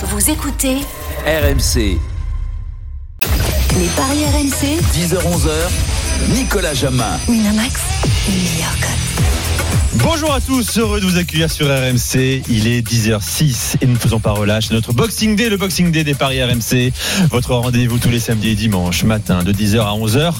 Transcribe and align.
Vous 0.00 0.30
écoutez 0.30 0.76
RMC, 1.26 1.98
les 3.76 3.88
paris 3.96 4.24
RMC. 4.26 4.80
10h-11h, 4.94 5.50
Nicolas 6.34 6.72
Jamin. 6.72 7.18
Winamax, 7.28 7.80
les 8.28 8.36
meilleurs 8.36 8.78
codes. 8.80 9.37
Bonjour 9.94 10.32
à 10.32 10.40
tous, 10.40 10.78
heureux 10.78 11.00
de 11.00 11.06
vous 11.06 11.16
accueillir 11.16 11.50
sur 11.50 11.66
RMC. 11.66 12.42
Il 12.48 12.66
est 12.66 12.86
10h06 12.86 13.76
et 13.80 13.86
nous 13.86 13.94
ne 13.94 13.98
faisons 13.98 14.20
pas 14.20 14.32
relâche. 14.32 14.70
Notre 14.70 14.92
Boxing 14.92 15.34
Day, 15.34 15.48
le 15.48 15.56
Boxing 15.56 15.90
Day 15.90 16.04
des 16.04 16.14
Paris 16.14 16.42
RMC. 16.42 16.92
Votre 17.30 17.54
rendez-vous 17.54 17.98
tous 17.98 18.10
les 18.10 18.20
samedis 18.20 18.50
et 18.50 18.54
dimanches 18.54 19.04
matin 19.04 19.42
de 19.42 19.52
10h 19.52 19.80
à 19.80 19.94
11h. 19.96 20.34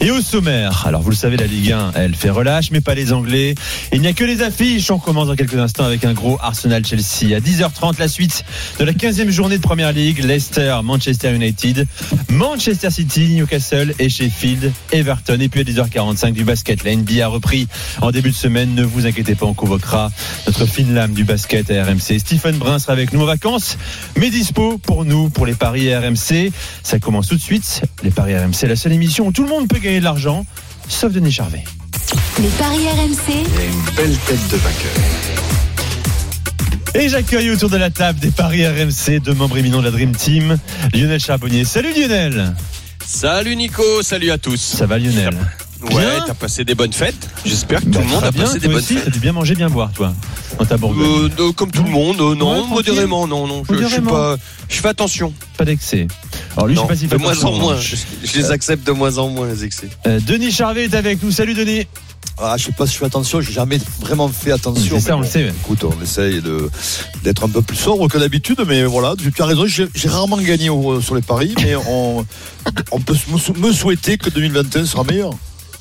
Et 0.00 0.10
au 0.10 0.20
sommaire, 0.20 0.86
alors 0.86 1.02
vous 1.02 1.10
le 1.10 1.16
savez, 1.16 1.36
la 1.36 1.46
Ligue 1.46 1.72
1, 1.72 1.92
elle 1.96 2.14
fait 2.14 2.30
relâche, 2.30 2.70
mais 2.70 2.80
pas 2.80 2.94
les 2.94 3.12
Anglais. 3.12 3.54
Il 3.92 4.00
n'y 4.00 4.06
a 4.06 4.12
que 4.12 4.24
les 4.24 4.42
affiches. 4.42 4.90
On 4.90 4.98
commence 4.98 5.28
dans 5.28 5.36
quelques 5.36 5.56
instants 5.56 5.84
avec 5.84 6.04
un 6.04 6.12
gros 6.12 6.38
Arsenal-Chelsea. 6.40 7.34
À 7.34 7.40
10h30, 7.40 7.98
la 7.98 8.08
suite 8.08 8.44
de 8.78 8.84
la 8.84 8.92
15e 8.92 9.30
journée 9.30 9.56
de 9.56 9.62
Première 9.62 9.92
Ligue. 9.92 10.22
Leicester, 10.24 10.76
Manchester 10.84 11.34
United, 11.34 11.86
Manchester 12.28 12.90
City, 12.90 13.28
Newcastle 13.34 13.94
et 13.98 14.08
Sheffield, 14.08 14.72
Everton. 14.92 15.38
Et 15.40 15.48
puis 15.48 15.60
à 15.60 15.64
10h45 15.64 16.32
du 16.32 16.44
basket. 16.44 16.84
La 16.84 16.94
NBA 16.94 17.24
a 17.24 17.28
repris 17.28 17.66
en 18.00 18.10
début 18.10 18.30
de 18.30 18.36
semaine. 18.36 18.59
Ne 18.66 18.82
vous 18.82 19.06
inquiétez 19.06 19.34
pas, 19.34 19.46
on 19.46 19.54
convoquera 19.54 20.10
notre 20.46 20.66
fine 20.66 20.94
lame 20.94 21.12
du 21.12 21.24
basket 21.24 21.70
à 21.70 21.84
RMC. 21.84 22.18
Stephen 22.18 22.56
Brun 22.58 22.78
sera 22.78 22.92
avec 22.92 23.12
nous 23.12 23.22
en 23.22 23.26
vacances, 23.26 23.78
mais 24.18 24.28
dispo 24.28 24.78
pour 24.78 25.04
nous, 25.04 25.30
pour 25.30 25.46
les 25.46 25.54
paris 25.54 25.94
RMC. 25.94 26.52
Ça 26.82 26.98
commence 26.98 27.28
tout 27.28 27.36
de 27.36 27.40
suite. 27.40 27.82
Les 28.02 28.10
paris 28.10 28.36
RMC, 28.36 28.66
la 28.68 28.76
seule 28.76 28.92
émission 28.92 29.28
où 29.28 29.32
tout 29.32 29.44
le 29.44 29.48
monde 29.48 29.66
peut 29.68 29.78
gagner 29.78 30.00
de 30.00 30.04
l'argent, 30.04 30.44
sauf 30.88 31.12
Denis 31.12 31.32
Charvet. 31.32 31.64
Les 32.38 32.48
paris 32.48 32.86
RMC, 32.86 33.32
une 33.32 33.94
belle 33.94 34.16
tête 34.26 34.48
de 34.50 34.56
vainqueur. 34.56 34.92
Et 36.94 37.08
j'accueille 37.08 37.50
autour 37.50 37.70
de 37.70 37.76
la 37.76 37.90
table 37.90 38.18
des 38.18 38.30
paris 38.30 38.66
RMC 38.66 39.20
deux 39.24 39.34
membres 39.34 39.56
éminents 39.56 39.78
de 39.78 39.84
la 39.84 39.90
Dream 39.90 40.14
Team, 40.14 40.58
Lionel 40.92 41.20
Charbonnier. 41.20 41.64
Salut 41.64 41.94
Lionel 41.96 42.54
Salut 43.06 43.56
Nico, 43.56 44.02
salut 44.02 44.30
à 44.30 44.38
tous. 44.38 44.60
Ça 44.60 44.86
va 44.86 44.98
Lionel? 44.98 45.34
Ouais, 45.82 46.04
t'as 46.26 46.34
passé 46.34 46.64
des 46.64 46.74
bonnes 46.74 46.92
fêtes. 46.92 47.28
J'espère 47.44 47.80
que 47.80 47.86
tout 47.86 47.90
Bah, 47.92 48.00
le 48.00 48.06
monde 48.06 48.24
a 48.24 48.30
bien, 48.30 48.44
passé 48.44 48.58
des 48.58 48.68
bonnes 48.68 48.76
aussi, 48.76 48.94
fêtes. 48.94 49.04
T'as 49.04 49.10
dû 49.10 49.18
bien 49.20 49.32
manger, 49.32 49.54
bien 49.54 49.70
boire, 49.70 49.90
toi, 49.92 50.12
dans 50.58 50.64
ta 50.66 50.76
Bourgogne. 50.76 51.30
Euh, 51.38 51.52
comme 51.52 51.70
tout 51.70 51.82
le 51.82 51.90
monde, 51.90 52.20
euh, 52.20 52.34
non, 52.34 52.66
modérément, 52.66 53.26
non, 53.26 53.46
non. 53.46 53.62
Je, 53.68 53.72
je 53.74 53.78
suis 53.86 54.00
Modérément. 54.00 54.10
pas, 54.10 54.36
je 54.68 54.76
fais 54.80 54.88
attention. 54.88 55.32
Pas 55.56 55.64
d'excès. 55.64 56.06
Alors 56.56 56.66
lui, 56.66 56.74
Non, 56.74 56.82
je 56.82 56.86
sais 56.86 56.88
pas 56.88 56.96
s'il 56.96 57.08
de 57.08 57.14
fait 57.14 57.18
moins 57.22 57.30
attention, 57.32 57.48
en 57.48 57.58
moins. 57.58 57.68
revanche. 57.72 57.94
Je, 58.22 58.28
je 58.28 58.36
les 58.38 58.50
accepte 58.50 58.86
de 58.86 58.92
moins 58.92 59.16
en 59.18 59.28
moins 59.28 59.48
les 59.48 59.64
excès. 59.64 59.88
Euh, 60.06 60.20
Denis 60.20 60.50
Charvet 60.52 60.84
est 60.84 60.94
avec 60.94 61.22
nous. 61.22 61.30
Salut 61.30 61.54
Denis. 61.54 61.86
Ah, 62.42 62.56
je 62.56 62.64
sais 62.66 62.72
pas 62.72 62.86
si 62.86 62.94
je 62.94 62.98
fais 62.98 63.04
attention, 63.06 63.40
j'ai 63.42 63.52
jamais 63.52 63.78
vraiment 64.00 64.28
fait 64.28 64.52
attention. 64.52 64.96
C'est 64.98 65.08
ça, 65.08 65.16
on 65.16 65.20
le 65.20 65.26
sait. 65.26 65.48
Écoute, 65.62 65.84
on 65.84 66.02
essaye 66.02 66.40
de, 66.40 66.70
d'être 67.22 67.44
un 67.44 67.48
peu 67.50 67.60
plus 67.60 67.76
sobre 67.76 68.08
que 68.08 68.16
d'habitude, 68.16 68.62
mais 68.66 68.84
voilà, 68.84 69.14
tu 69.18 69.42
as 69.42 69.44
raison, 69.46 69.66
j'ai, 69.66 69.86
j'ai 69.94 70.08
rarement 70.08 70.38
gagné 70.38 70.70
au- 70.70 71.02
sur 71.02 71.14
les 71.14 71.20
paris, 71.22 71.54
mais 71.58 71.74
on, 71.76 72.24
on 72.92 73.00
peut 73.00 73.14
me 73.30 73.38
sou- 73.38 73.52
me 73.58 73.72
souhaiter 73.72 74.16
que 74.16 74.30
2021 74.30 74.86
sera 74.86 75.04
meilleur. 75.04 75.32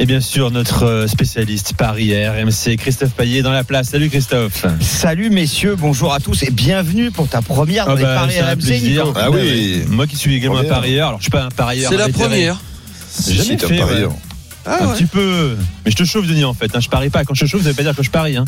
Et 0.02 0.06
bien 0.06 0.22
sûr, 0.22 0.50
notre 0.50 0.84
euh, 0.84 1.08
spécialiste 1.08 1.74
Paris 1.78 2.14
RMC, 2.26 2.78
Christophe 2.78 3.12
Payet 3.12 3.42
dans 3.42 3.52
la 3.52 3.66
place. 3.66 3.90
Salut 3.90 4.10
Christophe. 4.10 4.66
Salut 4.80 5.30
messieurs, 5.30 5.76
bonjour 5.76 6.14
à 6.14 6.22
tous 6.22 6.42
et 6.44 6.52
bienvenue 6.52 7.12
pour 7.12 7.28
ta 7.28 7.42
première 7.42 7.86
dans 7.86 7.94
Ah 7.94 7.96
les 7.96 8.04
bah, 8.04 8.16
paris 8.16 8.40
RMC. 8.40 8.82
Nico. 8.82 9.14
Ah 9.18 9.30
oui. 9.30 9.84
Moi 9.90 10.08
qui 10.08 10.16
suis 10.16 10.34
également 10.36 10.60
un 10.60 10.64
parieur. 10.64 11.10
Alors 11.10 11.20
je 11.20 11.24
suis 11.26 11.32
pas 11.32 11.44
un 11.44 11.50
parieur. 11.50 11.92
C'est 11.92 11.98
la 11.98 12.08
première. 12.08 12.62
J'ai 13.28 13.34
jamais 13.36 13.58
fait, 13.58 13.78
parieur. 13.78 14.12
ouais. 14.12 14.18
Ah 14.66 14.84
un 14.84 14.88
ouais. 14.88 14.94
petit 14.94 15.06
peu. 15.06 15.58
Mais 15.84 15.92
je 15.92 15.98
te 15.98 16.06
chauffe 16.06 16.28
Denis 16.28 16.46
en 16.46 16.54
fait. 16.54 16.74
hein. 16.74 16.80
Je 16.80 16.88
parie 16.90 17.10
pas. 17.10 17.26
Quand 17.26 17.34
je 17.34 17.44
te 17.44 17.50
chauffe, 17.50 17.64
ça 17.64 17.70
veut 17.70 17.76
pas 17.76 17.84
dire 17.84 17.96
que 17.96 18.04
je 18.04 18.10
parie. 18.10 18.38
Hein. 18.38 18.46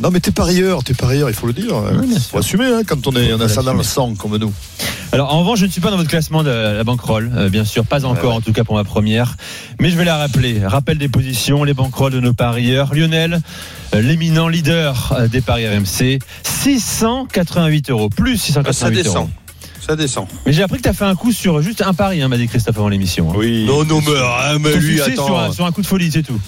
Non, 0.00 0.10
mais 0.10 0.20
t'es 0.20 0.30
parieur, 0.30 0.84
t'es 0.84 0.92
parieur, 0.92 1.30
il 1.30 1.34
faut 1.34 1.46
le 1.46 1.54
dire. 1.54 1.74
Oui, 1.98 2.06
bien 2.06 2.18
sûr. 2.18 2.30
faut 2.32 2.38
assumer, 2.38 2.66
hein, 2.66 2.82
quand 2.86 3.06
on, 3.06 3.12
est, 3.16 3.32
on 3.32 3.40
a 3.40 3.48
ça 3.48 3.62
dans 3.62 3.72
le 3.74 3.82
sang, 3.82 4.14
comme 4.14 4.36
nous. 4.36 4.52
Alors 5.12 5.32
en 5.32 5.40
revanche, 5.40 5.60
je 5.60 5.66
ne 5.66 5.70
suis 5.70 5.80
pas 5.80 5.90
dans 5.90 5.96
votre 5.96 6.10
classement 6.10 6.42
de 6.42 6.50
la 6.50 6.84
bankroll, 6.84 7.30
euh, 7.34 7.48
bien 7.48 7.64
sûr, 7.64 7.86
pas 7.86 8.04
encore 8.04 8.34
en 8.34 8.40
tout 8.42 8.52
cas 8.52 8.64
pour 8.64 8.74
ma 8.74 8.84
première, 8.84 9.36
mais 9.80 9.88
je 9.88 9.96
vais 9.96 10.04
la 10.04 10.16
rappeler. 10.18 10.60
Rappel 10.66 10.98
des 10.98 11.08
positions, 11.08 11.64
les 11.64 11.72
bankrolls 11.74 12.12
de 12.12 12.20
nos 12.20 12.34
parieurs. 12.34 12.92
Lionel, 12.94 13.40
euh, 13.94 14.02
l'éminent 14.02 14.48
leader 14.48 15.14
euh, 15.18 15.28
des 15.28 15.40
paris 15.40 15.66
RMC, 15.66 16.18
688 16.42 17.90
euros, 17.90 18.10
plus 18.10 18.52
Ah, 18.56 18.62
ça 18.64 18.72
688 18.72 18.96
euros. 18.98 19.02
descend. 19.04 19.30
Ça 19.86 19.96
descend. 19.96 20.26
Mais 20.44 20.52
j'ai 20.52 20.62
appris 20.64 20.78
que 20.78 20.82
tu 20.82 20.88
as 20.88 20.92
fait 20.92 21.04
un 21.04 21.14
coup 21.14 21.30
sur 21.32 21.62
juste 21.62 21.80
un 21.82 21.94
pari, 21.94 22.20
hein, 22.20 22.28
m'a 22.28 22.36
dit 22.36 22.48
Christophe 22.48 22.76
avant 22.76 22.88
l'émission. 22.88 23.30
hein. 23.30 23.34
Oui. 23.36 23.64
Non, 23.66 23.84
non, 23.84 24.00
mais, 24.00 24.58
mais 24.58 24.76
lui, 24.76 25.00
attends. 25.00 25.26
sur 25.26 25.38
un, 25.38 25.52
sur 25.52 25.64
un 25.64 25.70
coup 25.72 25.80
de 25.82 25.86
folie, 25.86 26.10
c'est 26.12 26.24
tout. 26.24 26.38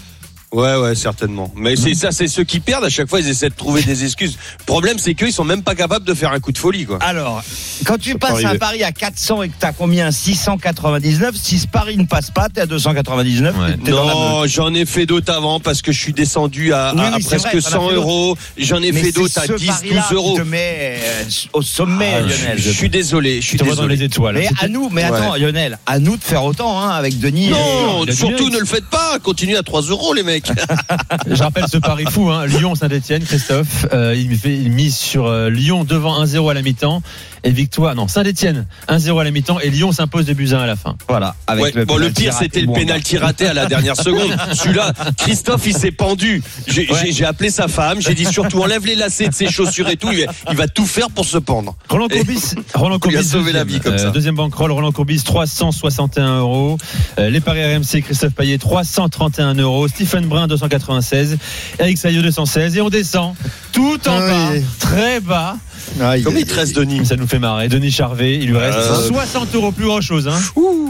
Ouais, 0.50 0.76
ouais, 0.76 0.94
certainement. 0.94 1.52
Mais 1.56 1.76
c'est 1.76 1.92
ça, 1.92 2.10
c'est 2.10 2.26
ceux 2.26 2.44
qui 2.44 2.60
perdent. 2.60 2.84
À 2.84 2.88
chaque 2.88 3.08
fois, 3.10 3.20
ils 3.20 3.28
essaient 3.28 3.50
de 3.50 3.54
trouver 3.54 3.82
des 3.82 4.04
excuses. 4.04 4.38
Le 4.60 4.64
problème, 4.64 4.98
c'est 4.98 5.14
qu'ils 5.14 5.32
sont 5.32 5.44
même 5.44 5.62
pas 5.62 5.74
capables 5.74 6.06
de 6.06 6.14
faire 6.14 6.32
un 6.32 6.40
coup 6.40 6.52
de 6.52 6.58
folie, 6.58 6.86
quoi. 6.86 6.98
Alors, 7.02 7.42
quand 7.84 7.98
tu 7.98 8.14
passes 8.16 8.42
un 8.44 8.56
pari 8.56 8.82
à 8.82 8.90
400 8.92 9.42
et 9.42 9.48
que 9.50 9.54
t'as 9.58 9.72
combien? 9.72 10.10
699, 10.10 11.34
si 11.36 11.58
ce 11.58 11.66
pari 11.66 11.98
ne 11.98 12.04
passe 12.04 12.30
pas, 12.30 12.48
t'es 12.48 12.62
à 12.62 12.66
299, 12.66 13.56
Ouais. 13.58 13.72
t'es- 13.72 13.78
t'es 13.84 13.90
dans 13.90 14.04
la 14.06 14.14
meute. 14.14 14.14
Non, 14.14 14.46
j'en 14.46 14.72
ai 14.72 14.86
fait 14.86 15.04
d'autres 15.04 15.30
avant 15.32 15.60
parce 15.60 15.82
que 15.82 15.92
je 15.92 16.00
suis 16.00 16.14
descendu 16.14 16.72
à, 16.72 16.92
Oui, 16.94 17.00
à- 17.02 17.04
à 17.04 17.16
oui, 17.16 17.22
c'est 17.22 17.28
presque 17.28 17.42
vrai, 17.48 17.60
t'en 17.60 17.68
as 17.68 17.70
100 17.70 17.88
fait 17.90 17.94
euros. 17.96 18.36
J'en 18.56 18.82
ai 18.82 18.92
Mais 18.92 19.02
fait 19.02 19.12
d'autres 19.12 19.38
à 19.38 19.46
ce 19.46 19.52
10, 19.52 19.66
pari-là 19.66 20.06
12 20.08 20.12
euros. 20.16 20.34
qui 20.34 20.40
te 20.40 20.46
met 20.46 20.98
euh, 21.04 21.24
au 21.52 21.60
sommet, 21.62 22.12
Ah, 22.16 22.20
Lionel. 22.20 22.58
Je 22.58 22.70
suis 22.70 22.88
désolé, 22.88 23.36
je 23.36 23.40
Je 23.42 23.46
suis 23.48 23.58
vois 23.58 23.66
dans 23.68 23.74
désolé. 23.82 23.96
les 23.96 24.04
étoiles. 24.04 24.34
Mais 24.36 24.46
C'était- 24.48 24.64
à 24.64 24.68
nous, 24.68 24.88
mais 24.90 25.02
attends, 25.02 25.34
Lionel, 25.36 25.78
à 25.84 25.98
nous 25.98 26.16
de 26.16 26.24
faire 26.24 26.44
autant 26.44 26.80
hein, 26.80 26.88
avec 26.88 27.18
Denis. 27.20 27.48
Non, 27.50 28.06
surtout 28.10 28.48
ne 28.48 28.58
le 28.58 28.64
faites 28.66 28.86
pas. 28.86 29.18
Continuez 29.22 29.56
à 29.58 29.62
3 29.62 29.82
euros, 29.82 30.14
les 30.14 30.22
mecs. 30.22 30.37
Je 31.26 31.42
rappelle 31.42 31.68
ce 31.68 31.78
pari 31.78 32.04
fou, 32.10 32.30
hein. 32.30 32.46
Lyon-Saint-Etienne, 32.46 33.24
Christophe. 33.24 33.86
Euh, 33.92 34.14
il, 34.16 34.36
fait, 34.36 34.54
il 34.54 34.70
mise 34.72 34.96
sur 34.96 35.26
euh, 35.26 35.50
Lyon 35.50 35.84
devant 35.84 36.24
1-0 36.24 36.50
à 36.50 36.54
la 36.54 36.62
mi-temps. 36.62 37.02
Et 37.44 37.50
victoire, 37.50 37.94
non, 37.94 38.08
Saint-Etienne 38.08 38.66
1-0 38.88 39.20
à 39.20 39.24
la 39.24 39.30
mi-temps. 39.30 39.60
Et 39.60 39.70
Lyon 39.70 39.92
s'impose 39.92 40.26
de 40.26 40.32
buts 40.34 40.50
1 40.52 40.58
à 40.58 40.66
la 40.66 40.76
fin. 40.76 40.96
Voilà, 41.08 41.34
avec 41.46 41.64
Ouais, 41.64 41.72
le 41.74 41.84
bon, 41.84 41.96
le 41.96 42.10
pire, 42.10 42.32
c'était 42.32 42.62
de 42.62 42.66
le 42.66 42.72
pénalty 42.72 43.16
raté 43.18 43.46
à 43.46 43.54
la 43.54 43.66
dernière 43.66 43.96
seconde. 43.96 44.34
Celui-là, 44.52 44.92
Christophe, 45.16 45.66
il 45.66 45.76
s'est 45.76 45.90
pendu. 45.92 46.42
J'ai 46.66 46.88
Ouais. 46.90 47.24
appelé 47.24 47.50
sa 47.50 47.68
femme. 47.68 48.00
J'ai 48.00 48.14
dit 48.14 48.24
surtout 48.24 48.62
enlève 48.62 48.84
les 48.86 48.94
lacets 48.94 49.28
de 49.28 49.34
ses 49.34 49.48
chaussures 49.50 49.88
et 49.88 49.96
tout. 49.96 50.08
Il 50.12 50.26
va, 50.26 50.32
il 50.50 50.56
va 50.56 50.68
tout 50.68 50.86
faire 50.86 51.10
pour 51.10 51.24
se 51.24 51.38
pendre. 51.38 51.76
Roland 51.88 52.08
Courbis, 52.08 52.54
Roland 52.74 52.98
Courbis 53.00 53.24
sauvé 53.24 53.52
la 53.52 53.64
deuxième, 53.64 53.78
vie 53.78 53.80
comme 53.84 53.94
Euh, 53.94 53.98
ça. 53.98 54.10
deuxième 54.10 54.34
bankroll, 54.34 54.72
Roland 54.72 54.92
Courbis 54.92 55.22
361 55.22 56.38
euros. 56.40 56.78
Euh, 57.18 57.30
les 57.30 57.40
paris 57.40 57.62
RMC, 57.64 58.02
Christophe 58.02 58.34
Payet 58.34 58.58
331 58.58 59.54
euros. 59.54 59.86
Stephen 59.88 60.26
Brun 60.26 60.46
296. 60.48 61.38
Eric 61.78 61.98
Saillot 61.98 62.22
216. 62.22 62.76
Et 62.76 62.80
on 62.80 62.90
descend 62.90 63.34
tout 63.72 63.98
en 64.08 64.18
bas, 64.18 64.50
Oui. 64.52 64.62
très 64.80 65.20
bas. 65.20 65.56
Aïe, 66.00 66.22
Combien 66.22 66.40
il 66.40 66.42
aïe, 66.42 66.48
te 66.48 66.54
reste, 66.54 66.76
Denis 66.76 67.06
Ça 67.06 67.16
nous 67.16 67.26
fait 67.28 67.38
marrer. 67.38 67.68
Denis 67.68 67.90
Charvet, 67.92 68.36
il 68.36 68.48
lui 68.48 68.56
reste 68.56 68.78
Euh, 68.78 69.06
60 69.08 69.54
euros 69.54 69.70
plus 69.72 69.84
grand 69.86 70.00
chose. 70.00 70.26
Hein. 70.28 70.38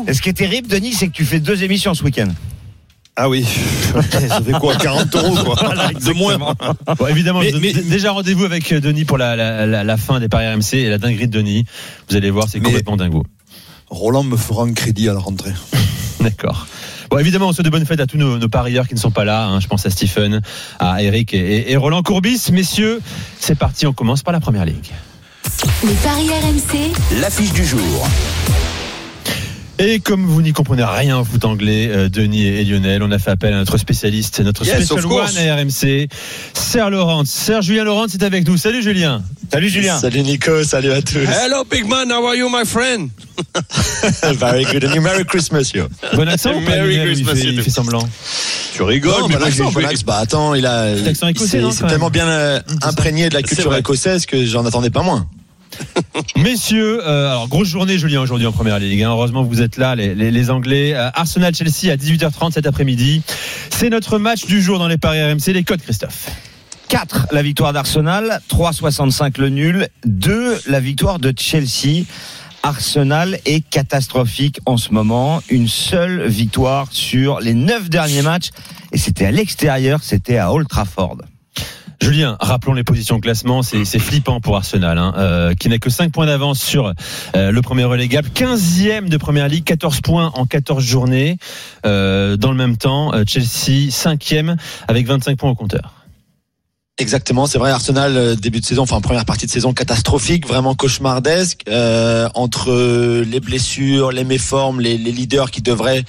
Et 0.06 0.14
ce 0.14 0.22
qui 0.22 0.28
est 0.30 0.32
terrible, 0.34 0.68
Denis, 0.68 0.92
c'est 0.94 1.08
que 1.08 1.12
tu 1.12 1.24
fais 1.24 1.40
deux 1.40 1.62
émissions 1.62 1.92
ce 1.94 2.02
week-end? 2.04 2.28
Ah 3.20 3.28
oui. 3.28 3.44
ça 4.28 4.40
fait 4.40 4.52
quoi 4.60 4.76
40 4.76 5.14
euros, 5.16 5.36
quoi? 5.44 5.56
de 5.92 6.12
moins. 6.12 6.38
Bon, 6.38 7.06
évidemment, 7.08 7.40
Mais- 7.40 7.48
je 7.48 7.52
donne 7.52 7.60
mais- 7.62 7.72
déjà 7.72 8.12
rendez-vous 8.12 8.44
avec 8.44 8.70
euh, 8.72 8.80
Denis 8.80 9.04
pour 9.04 9.18
la, 9.18 9.34
la, 9.34 9.66
la, 9.66 9.82
la 9.82 9.96
fin 9.96 10.20
des 10.20 10.28
paris 10.28 10.46
RMC 10.46 10.74
et 10.74 10.88
la 10.88 10.98
dinguerie 10.98 11.26
de 11.26 11.32
Denis. 11.36 11.64
Vous 12.08 12.16
allez 12.16 12.30
voir, 12.30 12.46
c'est 12.48 12.58
Mais- 12.60 12.66
complètement 12.66 12.96
dingo. 12.96 13.24
Roland 13.90 14.22
me 14.22 14.36
fera 14.36 14.62
un 14.62 14.72
crédit 14.72 15.08
à 15.08 15.14
la 15.14 15.18
rentrée. 15.18 15.52
D'accord. 16.20 16.66
Bon, 17.10 17.18
évidemment, 17.18 17.48
on 17.48 17.52
souhaite 17.52 17.64
de 17.64 17.70
bonnes 17.70 17.86
fêtes 17.86 18.00
à 18.00 18.06
tous 18.06 18.18
nos, 18.18 18.38
nos 18.38 18.48
parieurs 18.48 18.86
qui 18.86 18.94
ne 18.94 19.00
sont 19.00 19.10
pas 19.10 19.24
là. 19.24 19.46
hein. 19.46 19.60
Je 19.60 19.66
pense 19.66 19.84
à 19.86 19.90
Stephen, 19.90 20.40
à 20.78 21.02
Eric 21.02 21.32
et, 21.34 21.38
et- 21.38 21.72
et 21.72 21.76
Roland 21.76 22.02
Courbis. 22.02 22.50
Messieurs, 22.52 23.00
c'est 23.40 23.56
parti. 23.58 23.86
On 23.86 23.92
commence 23.94 24.22
par 24.22 24.32
la 24.32 24.40
première 24.40 24.64
ligue. 24.66 24.92
Les 25.84 25.94
paris 25.94 26.28
RMC, 26.28 27.20
L'affiche 27.20 27.52
du 27.52 27.64
jour. 27.64 28.08
Et 29.80 30.00
comme 30.00 30.26
vous 30.26 30.42
n'y 30.42 30.52
comprenez 30.52 30.82
rien 30.82 31.18
au 31.18 31.24
foot 31.24 31.44
anglais, 31.44 31.88
euh, 31.88 32.08
Denis 32.08 32.44
et 32.46 32.64
Lionel, 32.64 33.00
on 33.04 33.12
a 33.12 33.18
fait 33.20 33.30
appel 33.30 33.54
à 33.54 33.58
notre 33.58 33.78
spécialiste, 33.78 34.40
notre 34.40 34.64
Yes, 34.66 34.84
special 34.84 35.06
one 35.06 35.36
à 35.36 35.54
RMC, 35.54 36.08
Serge 36.52 36.90
Laurent. 36.90 37.24
Serge 37.24 37.66
Julien 37.66 37.84
Laurent 37.84 38.06
est 38.06 38.22
avec 38.24 38.46
nous. 38.48 38.56
Salut 38.56 38.82
Julien. 38.82 39.22
Salut 39.52 39.68
Julien. 39.68 39.96
Salut 39.98 40.22
Nico, 40.22 40.64
salut 40.64 40.90
à 40.90 41.00
tous. 41.00 41.18
Hello, 41.18 41.62
big 41.70 41.86
man. 41.86 42.10
How 42.10 42.26
are 42.26 42.34
you, 42.34 42.48
my 42.48 42.64
friend? 42.64 43.10
Very 44.34 44.64
good. 44.64 44.84
And 44.84 44.94
you 44.96 45.00
Merry 45.00 45.24
Christmas, 45.24 45.70
yo. 45.72 45.86
Bon 46.14 46.28
accent 46.28 46.50
ou 46.50 46.60
pas, 46.64 46.70
Merry 46.70 46.96
Lionel, 46.96 47.08
ou 47.08 47.12
il 47.12 47.24
Christmas, 47.24 47.34
fait, 47.36 47.46
you 47.46 47.52
il 47.52 47.62
fait 47.62 47.70
semblant. 47.70 48.08
Tu 48.74 48.82
rigoles, 48.82 49.12
Non, 49.20 49.28
mais 49.28 49.36
bon 49.36 49.44
accent, 49.44 49.70
bon 49.70 49.84
accent. 49.84 50.02
Bah 50.04 50.18
attends, 50.18 50.54
il 50.54 50.66
a. 50.66 50.90
Il 50.90 51.08
écossais, 51.08 51.60
non, 51.60 51.70
tellement 51.70 52.10
bien 52.10 52.26
euh, 52.26 52.60
imprégné 52.82 53.28
de 53.28 53.34
la 53.34 53.42
culture 53.42 53.70
vrai. 53.70 53.78
écossaise 53.78 54.26
que 54.26 54.44
j'en 54.44 54.66
attendais 54.66 54.90
pas 54.90 55.02
moins. 55.02 55.28
Messieurs, 56.36 57.00
euh, 57.06 57.30
alors 57.30 57.48
grosse 57.48 57.68
journée 57.68 57.98
Julien 57.98 58.20
aujourd'hui 58.20 58.46
en 58.46 58.52
première 58.52 58.78
ligue. 58.78 59.02
hein. 59.02 59.10
Heureusement 59.10 59.42
vous 59.42 59.62
êtes 59.62 59.76
là, 59.76 59.94
les 59.94 60.50
Anglais. 60.50 60.94
Euh, 60.94 61.10
Arsenal 61.14 61.54
Chelsea 61.54 61.92
à 61.92 61.96
18h30 61.96 62.52
cet 62.52 62.66
après-midi. 62.66 63.22
C'est 63.70 63.90
notre 63.90 64.18
match 64.18 64.46
du 64.46 64.60
jour 64.62 64.78
dans 64.78 64.88
les 64.88 64.98
paris 64.98 65.22
RMC. 65.22 65.52
Les 65.52 65.64
codes 65.64 65.82
Christophe. 65.82 66.30
4 66.88 67.28
la 67.32 67.42
victoire 67.42 67.72
d'Arsenal, 67.74 68.40
3,65 68.50 69.38
le 69.38 69.50
nul, 69.50 69.88
2 70.06 70.58
la 70.68 70.80
victoire 70.80 71.18
de 71.18 71.34
Chelsea. 71.36 72.04
Arsenal 72.62 73.38
est 73.44 73.60
catastrophique 73.68 74.60
en 74.66 74.76
ce 74.76 74.92
moment. 74.92 75.42
Une 75.48 75.68
seule 75.68 76.26
victoire 76.26 76.88
sur 76.90 77.40
les 77.40 77.54
9 77.54 77.88
derniers 77.88 78.22
matchs. 78.22 78.50
Et 78.92 78.98
c'était 78.98 79.26
à 79.26 79.30
l'extérieur, 79.30 80.00
c'était 80.02 80.38
à 80.38 80.52
Old 80.52 80.66
Trafford. 80.66 81.18
Julien, 82.00 82.36
rappelons 82.40 82.74
les 82.74 82.84
positions 82.84 83.16
de 83.16 83.20
classement, 83.20 83.62
c'est 83.62 83.84
flippant 83.98 84.40
pour 84.40 84.56
Arsenal, 84.56 84.98
hein, 84.98 85.14
euh, 85.16 85.54
qui 85.54 85.68
n'a 85.68 85.78
que 85.78 85.90
5 85.90 86.12
points 86.12 86.26
d'avance 86.26 86.60
sur 86.60 86.92
euh, 87.34 87.50
le 87.50 87.62
premier 87.62 87.84
relégable, 87.84 88.28
15e 88.28 89.08
de 89.08 89.16
première 89.16 89.48
ligue, 89.48 89.64
14 89.64 90.00
points 90.00 90.30
en 90.34 90.46
14 90.46 90.84
journées. 90.84 91.38
Euh, 91.84 92.36
dans 92.36 92.50
le 92.50 92.56
même 92.56 92.76
temps, 92.76 93.12
Chelsea 93.26 93.90
5e 93.90 94.56
avec 94.86 95.06
25 95.06 95.36
points 95.36 95.50
au 95.50 95.54
compteur. 95.54 95.97
Exactement, 97.00 97.46
c'est 97.46 97.58
vrai. 97.58 97.70
Arsenal 97.70 98.16
euh, 98.16 98.34
début 98.34 98.58
de 98.58 98.66
saison, 98.66 98.82
enfin 98.82 99.00
première 99.00 99.24
partie 99.24 99.46
de 99.46 99.50
saison 99.52 99.72
catastrophique, 99.72 100.48
vraiment 100.48 100.74
cauchemardesque. 100.74 101.60
euh, 101.68 102.28
entre 102.34 102.72
les 103.22 103.38
blessures, 103.38 104.10
les 104.10 104.24
méformes, 104.24 104.80
les, 104.80 104.98
les 104.98 105.12
leaders 105.12 105.52
qui 105.52 105.62
devraient 105.62 106.02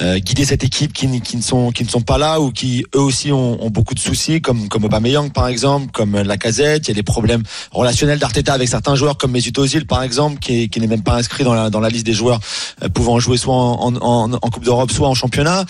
euh, 0.00 0.18
guider 0.18 0.44
cette 0.44 0.64
équipe, 0.64 0.92
qui, 0.92 1.20
qui 1.20 1.36
ne 1.36 1.42
sont 1.42 1.70
qui 1.70 1.84
ne 1.84 1.88
sont 1.88 2.00
pas 2.00 2.18
là 2.18 2.40
ou 2.40 2.50
qui 2.50 2.84
eux 2.96 3.00
aussi 3.00 3.30
ont, 3.30 3.62
ont 3.64 3.70
beaucoup 3.70 3.94
de 3.94 4.00
soucis, 4.00 4.40
comme 4.40 4.68
comme 4.68 4.84
Aubameyang 4.84 5.30
par 5.32 5.46
exemple, 5.46 5.92
comme 5.92 6.20
Lacazette. 6.20 6.88
Il 6.88 6.88
y 6.88 6.90
a 6.90 6.94
des 6.94 7.04
problèmes 7.04 7.44
relationnels 7.70 8.18
d'Arteta 8.18 8.52
avec 8.52 8.68
certains 8.68 8.96
joueurs, 8.96 9.18
comme 9.18 9.30
Mesut 9.30 9.56
Ozil 9.58 9.86
par 9.86 10.02
exemple, 10.02 10.40
qui, 10.40 10.68
qui 10.68 10.80
n'est 10.80 10.88
même 10.88 11.04
pas 11.04 11.14
inscrit 11.14 11.44
dans 11.44 11.54
la 11.54 11.70
dans 11.70 11.78
la 11.80 11.88
liste 11.88 12.04
des 12.04 12.14
joueurs 12.14 12.40
euh, 12.82 12.88
pouvant 12.88 13.20
jouer 13.20 13.36
soit 13.36 13.54
en, 13.54 13.94
en, 13.94 14.32
en 14.32 14.50
Coupe 14.50 14.64
d'Europe, 14.64 14.90
soit 14.90 15.08
en 15.08 15.14
championnat. 15.14 15.64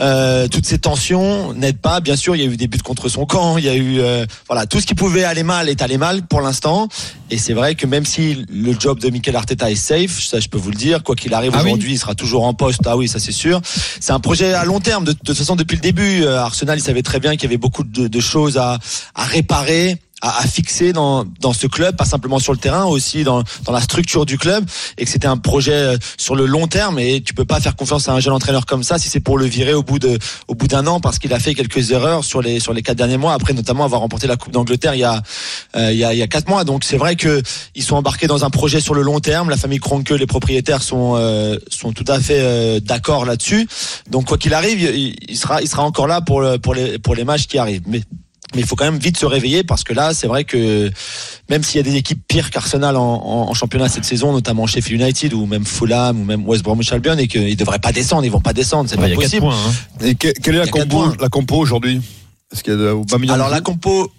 Euh, 0.00 0.48
toutes 0.48 0.64
ces 0.64 0.78
tensions 0.78 1.52
n'aident 1.52 1.82
pas. 1.82 2.00
Bien 2.00 2.16
sûr, 2.16 2.34
il 2.36 2.42
y 2.42 2.46
a 2.46 2.50
eu 2.50 2.56
des 2.56 2.68
buts 2.68 2.78
contre 2.82 3.10
son 3.10 3.26
camp. 3.26 3.58
Il 3.58 3.64
y 3.64 3.68
a 3.68 3.76
eu 3.76 3.97
euh, 3.98 4.26
voilà 4.46 4.66
tout 4.66 4.80
ce 4.80 4.86
qui 4.86 4.94
pouvait 4.94 5.24
aller 5.24 5.42
mal 5.42 5.68
est 5.68 5.82
allé 5.82 5.98
mal 5.98 6.22
pour 6.22 6.40
l'instant. 6.40 6.88
Et 7.30 7.36
c'est 7.38 7.52
vrai 7.52 7.74
que 7.74 7.86
même 7.86 8.06
si 8.06 8.44
le 8.48 8.74
job 8.78 9.00
de 9.00 9.10
Mikel 9.10 9.36
Arteta 9.36 9.70
est 9.70 9.74
safe, 9.74 10.22
ça 10.22 10.40
je 10.40 10.48
peux 10.48 10.58
vous 10.58 10.70
le 10.70 10.76
dire, 10.76 11.02
quoi 11.02 11.14
qu'il 11.14 11.34
arrive 11.34 11.52
Ah 11.54 11.58
oui 11.58 11.66
aujourd'hui, 11.66 11.92
il 11.92 11.98
sera 11.98 12.14
toujours 12.14 12.44
en 12.44 12.54
poste. 12.54 12.80
Ah 12.86 12.96
oui, 12.96 13.08
ça 13.08 13.18
c'est 13.18 13.32
sûr. 13.32 13.60
C'est 14.00 14.12
un 14.12 14.20
projet 14.20 14.54
à 14.54 14.64
long 14.64 14.80
terme. 14.80 15.04
De, 15.04 15.12
de 15.12 15.18
toute 15.18 15.36
façon, 15.36 15.56
depuis 15.56 15.76
le 15.76 15.82
début, 15.82 16.22
euh, 16.22 16.40
Arsenal, 16.40 16.78
il 16.78 16.82
savait 16.82 17.02
très 17.02 17.20
bien 17.20 17.32
qu'il 17.32 17.42
y 17.42 17.46
avait 17.46 17.58
beaucoup 17.58 17.84
de, 17.84 18.08
de 18.08 18.20
choses 18.20 18.56
à, 18.56 18.78
à 19.14 19.24
réparer. 19.24 19.98
À, 20.20 20.40
à 20.40 20.46
fixer 20.48 20.92
dans, 20.92 21.24
dans 21.40 21.52
ce 21.52 21.68
club, 21.68 21.94
pas 21.94 22.04
simplement 22.04 22.40
sur 22.40 22.52
le 22.52 22.58
terrain, 22.58 22.84
aussi 22.86 23.22
dans, 23.22 23.44
dans 23.64 23.72
la 23.72 23.80
structure 23.80 24.26
du 24.26 24.36
club, 24.36 24.64
et 24.96 25.04
que 25.04 25.10
c'était 25.10 25.28
un 25.28 25.36
projet 25.36 25.72
euh, 25.72 25.96
sur 26.16 26.34
le 26.34 26.44
long 26.44 26.66
terme. 26.66 26.98
Et 26.98 27.20
tu 27.20 27.34
peux 27.34 27.44
pas 27.44 27.60
faire 27.60 27.76
confiance 27.76 28.08
à 28.08 28.14
un 28.14 28.20
jeune 28.20 28.32
entraîneur 28.32 28.66
comme 28.66 28.82
ça 28.82 28.98
si 28.98 29.08
c'est 29.08 29.20
pour 29.20 29.38
le 29.38 29.46
virer 29.46 29.74
au 29.74 29.84
bout 29.84 30.00
de 30.00 30.18
au 30.48 30.54
bout 30.56 30.66
d'un 30.66 30.86
an 30.88 30.98
parce 30.98 31.20
qu'il 31.20 31.32
a 31.32 31.38
fait 31.38 31.54
quelques 31.54 31.92
erreurs 31.92 32.24
sur 32.24 32.42
les 32.42 32.58
sur 32.58 32.72
les 32.72 32.82
quatre 32.82 32.96
derniers 32.96 33.16
mois. 33.16 33.32
Après, 33.32 33.52
notamment 33.52 33.84
avoir 33.84 34.00
remporté 34.00 34.26
la 34.26 34.36
Coupe 34.36 34.52
d'Angleterre 34.52 34.94
il 34.94 35.00
y 35.00 35.04
a 35.04 35.22
euh, 35.76 35.92
il 35.92 35.98
y 35.98 36.04
a 36.04 36.12
il 36.12 36.18
y 36.18 36.22
a 36.22 36.26
quatre 36.26 36.48
mois. 36.48 36.64
Donc 36.64 36.82
c'est 36.82 36.96
vrai 36.96 37.14
que 37.14 37.40
ils 37.76 37.84
sont 37.84 37.94
embarqués 37.94 38.26
dans 38.26 38.44
un 38.44 38.50
projet 38.50 38.80
sur 38.80 38.94
le 38.94 39.02
long 39.02 39.20
terme. 39.20 39.50
La 39.50 39.56
famille 39.56 39.78
Kroenke, 39.78 40.10
les 40.10 40.26
propriétaires 40.26 40.82
sont 40.82 41.14
euh, 41.16 41.58
sont 41.70 41.92
tout 41.92 42.04
à 42.08 42.18
fait 42.18 42.40
euh, 42.40 42.80
d'accord 42.80 43.24
là-dessus. 43.24 43.68
Donc 44.10 44.26
quoi 44.26 44.36
qu'il 44.36 44.54
arrive, 44.54 44.80
il, 44.80 45.14
il 45.28 45.36
sera 45.36 45.62
il 45.62 45.68
sera 45.68 45.84
encore 45.84 46.08
là 46.08 46.20
pour 46.22 46.40
le, 46.40 46.58
pour 46.58 46.74
les 46.74 46.98
pour 46.98 47.14
les 47.14 47.24
matchs 47.24 47.46
qui 47.46 47.58
arrivent. 47.58 47.84
Mais 47.86 48.02
mais 48.54 48.60
il 48.62 48.66
faut 48.66 48.76
quand 48.76 48.84
même 48.84 48.98
vite 48.98 49.16
se 49.18 49.26
réveiller 49.26 49.62
parce 49.62 49.84
que 49.84 49.92
là, 49.92 50.14
c'est 50.14 50.26
vrai 50.26 50.44
que 50.44 50.90
même 51.50 51.62
s'il 51.62 51.76
y 51.76 51.80
a 51.80 51.82
des 51.82 51.96
équipes 51.96 52.20
pires 52.26 52.50
qu'Arsenal 52.50 52.96
en, 52.96 53.02
en, 53.02 53.50
en 53.50 53.54
championnat 53.54 53.88
cette 53.88 54.04
saison, 54.04 54.32
notamment 54.32 54.66
Sheffield 54.66 55.00
United 55.00 55.34
ou 55.34 55.46
même 55.46 55.64
Fulham 55.66 56.20
ou 56.20 56.24
même 56.24 56.46
West 56.46 56.62
Bromwich 56.62 56.90
Albion, 56.92 57.16
et 57.18 57.28
qu'ils 57.28 57.56
devraient 57.56 57.78
pas 57.78 57.92
descendre, 57.92 58.24
ils 58.24 58.30
vont 58.30 58.40
pas 58.40 58.52
descendre, 58.54 58.88
c'est 58.88 58.96
Il 58.96 59.00
pas 59.02 59.08
y 59.08 59.12
a 59.12 59.16
4 59.16 59.22
possible. 59.22 59.40
points. 59.46 59.56
hein. 59.56 60.04
Et 60.06 60.14
que- 60.14 60.28
quelle 60.40 60.54
est 60.54 60.58
la 60.58 60.66
compo, 60.66 61.12
la 61.20 61.28
compo 61.28 61.56
aujourd'hui? 61.56 62.00
Est-ce 62.52 62.62
qu'il 62.62 62.72
y 62.72 62.76
a 62.76 62.78
de 62.78 62.88
Aubameyang 62.90 63.34
Alors 63.34 63.48
la 63.50 63.60
compo. 63.60 64.10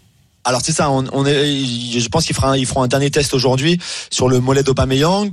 Alors 0.46 0.62
c'est 0.64 0.72
ça, 0.72 0.90
on, 0.90 1.06
on 1.12 1.26
est, 1.26 1.58
je 2.00 2.08
pense 2.08 2.26
qu'ils 2.26 2.36
feront, 2.36 2.54
ils 2.54 2.66
feront 2.66 2.84
un 2.84 2.88
dernier 2.88 3.10
test 3.12 3.34
aujourd'hui 3.34 3.80
sur 4.10 4.30
le 4.30 4.40
mollet 4.40 4.64
d'Aubameyang. 4.64 5.32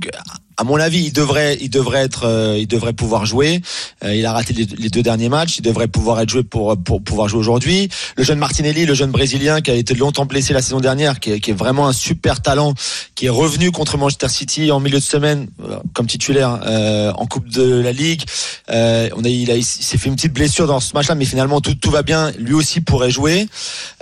À 0.59 0.63
mon 0.63 0.77
avis, 0.79 1.03
il 1.03 1.13
devrait, 1.13 1.55
il 1.61 1.69
devrait 1.69 1.99
être, 1.99 2.25
euh, 2.25 2.57
il 2.57 2.67
devrait 2.67 2.93
pouvoir 2.93 3.27
jouer. 3.27 3.61
Euh, 4.03 4.15
il 4.15 4.25
a 4.25 4.33
raté 4.33 4.53
les, 4.53 4.89
deux 4.89 5.03
derniers 5.03 5.29
matchs. 5.29 5.59
Il 5.59 5.61
devrait 5.61 5.87
pouvoir 5.87 6.19
être 6.19 6.29
joué 6.29 6.41
pour 6.41 6.75
pour 6.75 7.03
pouvoir 7.03 7.27
jouer 7.27 7.39
aujourd'hui. 7.39 7.89
Le 8.15 8.23
jeune 8.23 8.39
Martinelli, 8.39 8.87
le 8.87 8.95
jeune 8.95 9.11
brésilien 9.11 9.61
qui 9.61 9.69
a 9.69 9.75
été 9.75 9.93
longtemps 9.93 10.25
blessé 10.25 10.53
la 10.53 10.63
saison 10.63 10.79
dernière, 10.79 11.19
qui 11.19 11.33
est, 11.33 11.39
qui 11.39 11.51
est 11.51 11.53
vraiment 11.53 11.87
un 11.87 11.93
super 11.93 12.41
talent, 12.41 12.73
qui 13.13 13.27
est 13.27 13.29
revenu 13.29 13.69
contre 13.69 13.99
Manchester 13.99 14.29
City 14.29 14.71
en 14.71 14.79
milieu 14.79 14.97
de 14.97 15.03
semaine 15.03 15.47
euh, 15.63 15.77
comme 15.93 16.07
titulaire 16.07 16.59
euh, 16.65 17.11
en 17.13 17.27
Coupe 17.27 17.49
de 17.49 17.79
la 17.79 17.91
Ligue. 17.91 18.23
Euh, 18.71 19.09
on 19.15 19.23
a, 19.23 19.29
il, 19.29 19.51
a, 19.51 19.55
il 19.55 19.63
s'est 19.63 19.99
fait 19.99 20.09
une 20.09 20.15
petite 20.15 20.33
blessure 20.33 20.65
dans 20.65 20.79
ce 20.79 20.93
match-là, 20.95 21.13
mais 21.13 21.25
finalement 21.25 21.61
tout 21.61 21.75
tout 21.75 21.91
va 21.91 22.01
bien. 22.01 22.31
Lui 22.39 22.55
aussi 22.55 22.81
pourrait 22.81 23.11
jouer. 23.11 23.47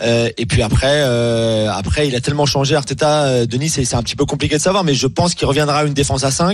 Euh, 0.02 0.30
et 0.38 0.46
puis 0.46 0.62
après, 0.62 1.02
après, 1.68 2.08
il 2.08 2.16
a 2.16 2.22
tellement 2.22 2.46
changé 2.46 2.76
Arteta, 2.76 3.46
Denis, 3.46 3.68
c'est 3.70 3.94
un 3.94 4.04
petit 4.04 4.16
peu 4.16 4.26
compliqué 4.26 4.56
de 4.56 4.62
savoir, 4.62 4.86
mais 4.86 4.94
je 4.94 5.08
pense 5.08 5.36
qu'il 5.36 5.48
reviendra 5.48 5.80
à 5.80 5.84
une 5.84 5.94
défense 5.94 6.24
à 6.24 6.32
5 6.32 6.45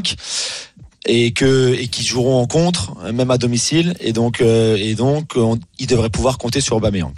et 1.06 1.32
que 1.34 1.74
et 1.74 1.88
qu'ils 1.88 2.06
joueront 2.06 2.42
en 2.42 2.48
contre, 2.48 2.96
même 3.12 3.32
à 3.32 3.38
domicile, 3.38 3.96
et 4.00 4.14
donc 4.14 4.42
euh, 4.42 4.76
et 4.78 4.96
donc 4.96 5.34
on- 5.36 5.60
il 5.80 5.88
devrait 5.88 6.10
pouvoir 6.10 6.38
compter 6.38 6.62
sur 6.62 6.76
Aubameyang. 6.76 7.14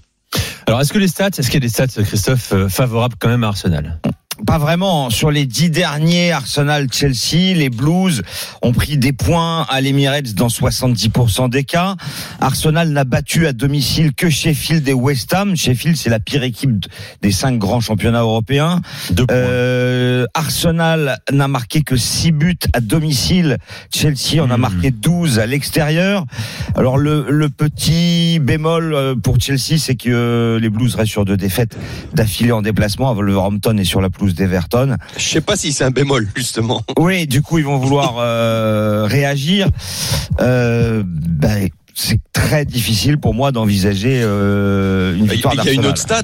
Alors, 0.66 0.80
est-ce 0.80 0.94
que 0.94 0.98
les 1.00 1.10
stats, 1.10 1.28
est-ce 1.38 1.48
qu'il 1.48 1.56
y 1.56 1.58
a 1.58 1.60
des 1.60 1.70
stats, 1.70 1.88
Christophe, 2.04 2.54
euh, 2.54 2.70
favorables 2.70 3.16
quand 3.20 3.28
même 3.28 3.44
à 3.44 3.50
Arsenal? 3.50 4.00
Pas 4.48 4.58
vraiment. 4.58 5.10
Sur 5.10 5.32
les 5.32 5.46
dix 5.46 5.70
derniers, 5.70 6.32
Arsenal-Chelsea, 6.32 7.54
les 7.56 7.70
Blues 7.70 8.24
ont 8.62 8.72
pris 8.74 8.98
des 8.98 9.14
points 9.14 9.66
à 9.70 9.80
l'Emirates 9.80 10.34
dans 10.34 10.48
70% 10.48 11.50
des 11.50 11.64
cas. 11.64 11.96
Arsenal 12.42 12.90
n'a 12.90 13.04
battu 13.04 13.46
à 13.48 13.54
domicile 13.54 14.14
que 14.14 14.30
Sheffield 14.30 14.88
et 14.88 14.94
West 14.94 15.34
Ham. 15.34 15.56
Sheffield, 15.56 15.96
c'est 15.98 16.10
la 16.10 16.20
pire 16.20 16.44
équipe 16.44 16.88
des 17.22 17.32
cinq 17.32 17.58
grands 17.60 17.80
championnats 17.80 18.22
européens. 18.22 18.82
Euh, 19.32 20.26
Arsenal 20.34 21.20
n'a 21.32 21.48
marqué 21.48 21.84
que 21.84 21.96
6 21.96 22.32
buts 22.32 22.58
à 22.74 22.82
domicile. 22.82 23.58
Chelsea 23.94 24.42
en 24.44 24.50
a 24.50 24.58
Hmm. 24.58 24.62
marqué 24.62 24.92
12 24.92 25.40
à 25.40 25.46
l'extérieur. 25.46 26.26
Alors 26.76 26.98
le, 26.98 27.26
le 27.30 27.50
petit 27.50 28.40
bémol 28.40 28.94
euh, 28.94 29.16
pour 29.16 29.40
Chelsea, 29.40 29.78
c'est 29.78 29.96
que 29.96 30.10
euh, 30.10 30.60
les 30.60 30.70
Blues 30.70 30.96
restent 30.96 31.12
sur 31.12 31.26
deux 31.26 31.38
défaites 31.38 31.78
d'affilée 32.14 32.52
en 32.52 32.62
déplacement. 32.62 33.14
Wolverhampton 33.14 33.78
est 33.78 33.84
sur 33.84 34.00
la 34.02 34.10
pelouse 34.10 34.23
d'Everton. 34.32 34.96
Je 35.18 35.22
sais 35.22 35.42
pas 35.42 35.56
si 35.56 35.74
c'est 35.74 35.84
un 35.84 35.92
bémol 35.92 36.28
justement. 36.36 36.82
Oui, 36.98 37.28
du 37.28 37.42
coup, 37.42 37.58
ils 37.58 37.66
vont 37.66 37.78
vouloir 37.78 38.16
euh, 38.18 39.06
réagir. 39.06 39.70
Euh, 40.40 41.04
ben, 41.06 41.70
c'est 41.96 42.20
très 42.34 42.66
difficile 42.66 43.18
pour 43.20 43.34
moi 43.34 43.52
d'envisager 43.52 44.22
euh, 44.24 45.16
une 45.16 45.26
Il 45.26 45.32
victoire 45.32 45.54
y 45.56 45.60
a 45.60 45.72
une 45.72 45.82
d'Arsenal. 45.82 45.90
autre 45.92 46.02
stat, 46.02 46.24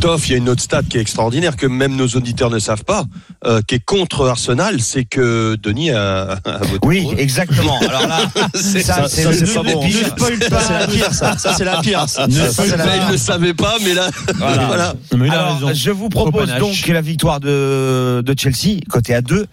Toff, 0.00 0.28
il 0.28 0.32
y 0.32 0.34
a 0.34 0.38
une 0.38 0.48
autre 0.48 0.62
stat 0.62 0.82
qui 0.88 0.96
est 0.96 1.00
extraordinaire 1.00 1.56
que 1.56 1.66
même 1.66 1.94
nos 1.96 2.06
auditeurs 2.08 2.48
ne 2.50 2.58
savent 2.58 2.84
pas, 2.84 3.04
euh, 3.44 3.60
qui 3.66 3.74
est 3.74 3.84
contre 3.84 4.26
Arsenal, 4.28 4.80
c'est 4.80 5.04
que 5.04 5.56
Denis 5.62 5.90
a, 5.90 6.38
a 6.44 6.58
voté 6.58 6.78
Oui, 6.86 7.02
pour 7.02 7.12
eux. 7.12 7.16
exactement. 7.18 7.78
Alors 7.80 8.06
là, 8.06 8.20
C'est- 8.54 8.80
ça, 8.82 8.94
ça, 8.94 9.08
c'est 9.08 9.22
ça, 9.24 9.30
le 9.30 9.36
c'est 9.46 9.54
pas 9.54 9.62
bon. 9.62 9.84
Ne 9.86 9.90
spoil 9.92 10.38
pas. 10.38 10.60
Ça 10.60 10.66
c'est 10.68 10.74
la 10.78 10.86
pire, 10.86 11.12
ça. 11.14 11.36
Ça 11.38 11.54
c'est 11.54 11.64
la 11.64 11.80
pire. 11.82 12.08
Ça, 12.08 12.26
Ne 12.26 12.32
Ça, 12.32 12.50
spoil 12.52 12.68
c'est 12.70 12.76
la 12.78 12.84
pas. 12.84 12.96
Il 12.96 13.06
ne 13.06 13.12
le 13.12 13.18
savait 13.18 13.54
pas, 13.54 13.74
mais 13.84 13.94
là, 13.94 14.10
Voilà. 14.36 14.64
voilà. 14.66 14.94
Mais 15.16 15.26
il 15.26 15.30
a 15.34 15.40
Alors, 15.42 15.54
raison. 15.58 15.70
je 15.74 15.90
vous 15.90 16.08
propose 16.08 16.48
donc 16.58 16.86
la 16.86 17.00
victoire 17.02 17.40
de, 17.40 18.22
de 18.24 18.34
Chelsea, 18.38 18.80
côté 18.88 19.12
A2. 19.14 19.44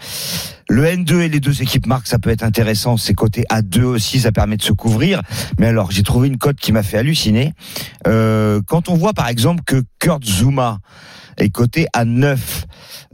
Le 0.69 0.83
N2 0.83 1.21
et 1.21 1.29
les 1.29 1.39
deux 1.39 1.61
équipes 1.61 1.85
marquent, 1.85 2.07
ça 2.07 2.19
peut 2.19 2.29
être 2.29 2.43
intéressant. 2.43 2.97
C'est 2.97 3.13
côté 3.13 3.45
A2 3.49 3.83
aussi, 3.83 4.19
ça 4.21 4.31
permet 4.31 4.57
de 4.57 4.63
se 4.63 4.73
couvrir. 4.73 5.21
Mais 5.59 5.67
alors, 5.67 5.91
j'ai 5.91 6.03
trouvé 6.03 6.27
une 6.27 6.37
cote 6.37 6.57
qui 6.57 6.71
m'a 6.71 6.83
fait 6.83 6.97
halluciner. 6.97 7.53
Euh, 8.05 8.61
quand 8.67 8.89
on 8.89 8.95
voit 8.95 9.13
par 9.13 9.29
exemple 9.29 9.63
que 9.65 9.83
Kurt 9.99 10.25
Zuma 10.25 10.79
est 11.37 11.49
coté 11.49 11.87
à 11.93 12.05
9, 12.05 12.65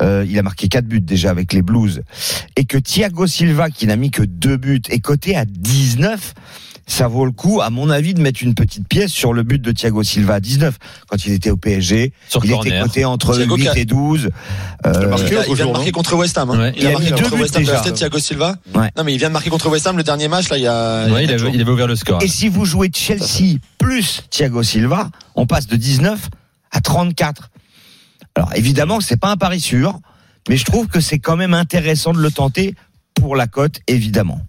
euh, 0.02 0.26
il 0.28 0.38
a 0.40 0.44
marqué 0.44 0.68
4 0.68 0.86
buts 0.86 1.02
déjà 1.02 1.30
avec 1.30 1.54
les 1.54 1.62
Blues, 1.62 2.02
et 2.56 2.66
que 2.66 2.78
Thiago 2.78 3.28
Silva, 3.28 3.70
qui 3.70 3.88
n'a 3.88 3.96
mis 3.96 4.12
que 4.12 4.24
2 4.24 4.58
buts, 4.58 4.82
est 4.90 5.00
coté 5.00 5.36
à 5.36 5.46
19, 5.46 6.34
ça 6.86 7.08
vaut 7.08 7.26
le 7.26 7.32
coup, 7.32 7.62
à 7.62 7.70
mon 7.70 7.90
avis, 7.90 8.14
de 8.14 8.20
mettre 8.22 8.44
une 8.44 8.56
petite 8.56 8.86
pièce 8.90 9.10
sur 9.12 9.32
le 9.32 9.44
but 9.44 9.62
de 9.62 9.72
Thiago 9.72 10.04
Silva 10.04 10.36
à 10.36 10.40
19, 10.42 10.78
quand 11.08 11.26
il 11.26 11.32
était 11.32 11.50
au 11.50 11.56
PSG. 11.56 12.12
Sur 12.28 12.44
Il 12.44 12.48
était 12.52 12.56
corner. 12.56 12.84
coté 12.84 13.06
entre 13.06 13.34
Thiago 13.36 13.56
8 13.56 13.62
qui 13.62 13.68
a- 13.70 13.78
et 13.78 13.86
12. 13.86 14.30
Il 14.84 14.88
a 14.88 14.90
Euh, 14.98 15.08
marqué 15.08 15.28
Il, 15.32 15.38
a- 15.38 15.48
il 15.48 15.56
vient 15.56 15.68
de 15.68 15.72
marquer 15.72 15.92
contre 15.94 16.16
West 16.18 16.38
Ham. 16.38 16.50
hein. 16.52 16.60
Ouais. 16.60 16.74
Il 16.76 16.80
a 16.80 16.82
Il 16.84 16.88
a 16.88 16.92
marqué 16.92 17.06
mis 17.06 17.18
deux 17.18 17.24
contre 17.30 17.42
West 17.42 17.56
Ham. 17.56 17.64
déjà. 17.64 17.80
Thiago 17.92 18.20
Silva. 18.20 18.56
Ouais. 18.76 18.90
Non, 18.98 19.06
mais 19.06 19.14
il 19.14 19.18
vient 19.18 19.30
de 19.30 19.34
marquer 19.34 19.50
contre 19.50 19.70
West 19.70 19.88
Ham 19.88 19.96
le 19.96 20.04
dernier 20.04 20.28
match 20.28 20.50
là. 20.50 20.58
Il 20.58 20.64
y 20.64 20.68
a. 20.68 21.06
Ouais, 21.08 21.24
il 21.24 21.32
a 21.32 21.36
avait, 21.36 21.52
il 21.54 21.62
avait 21.62 21.72
ouvert 21.72 21.88
le 21.88 21.96
score. 21.96 22.22
Et 22.22 22.28
si 22.28 22.50
vous 22.50 22.66
jouez 22.66 22.92
Chelsea 22.94 23.60
plus 23.78 24.24
Thiago 24.30 24.62
Silva, 24.62 25.10
on 25.36 25.46
passe 25.46 25.68
de 25.68 25.78
19 25.78 26.30
à 26.72 26.82
34. 26.82 27.50
Alors 28.36 28.52
évidemment, 28.56 29.00
c'est 29.00 29.18
pas 29.20 29.30
un 29.30 29.38
pari 29.38 29.60
sûr, 29.60 30.00
mais 30.50 30.58
je 30.58 30.66
trouve 30.66 30.88
que 30.88 31.00
c'est 31.00 31.20
quand 31.20 31.36
même 31.36 31.54
intéressant 31.54 32.14
de 32.14 32.20
le 32.20 32.32
tenter 32.32 32.76
pour 33.14 33.36
la 33.36 33.46
cote, 33.48 33.80
évidemment. 33.88 34.42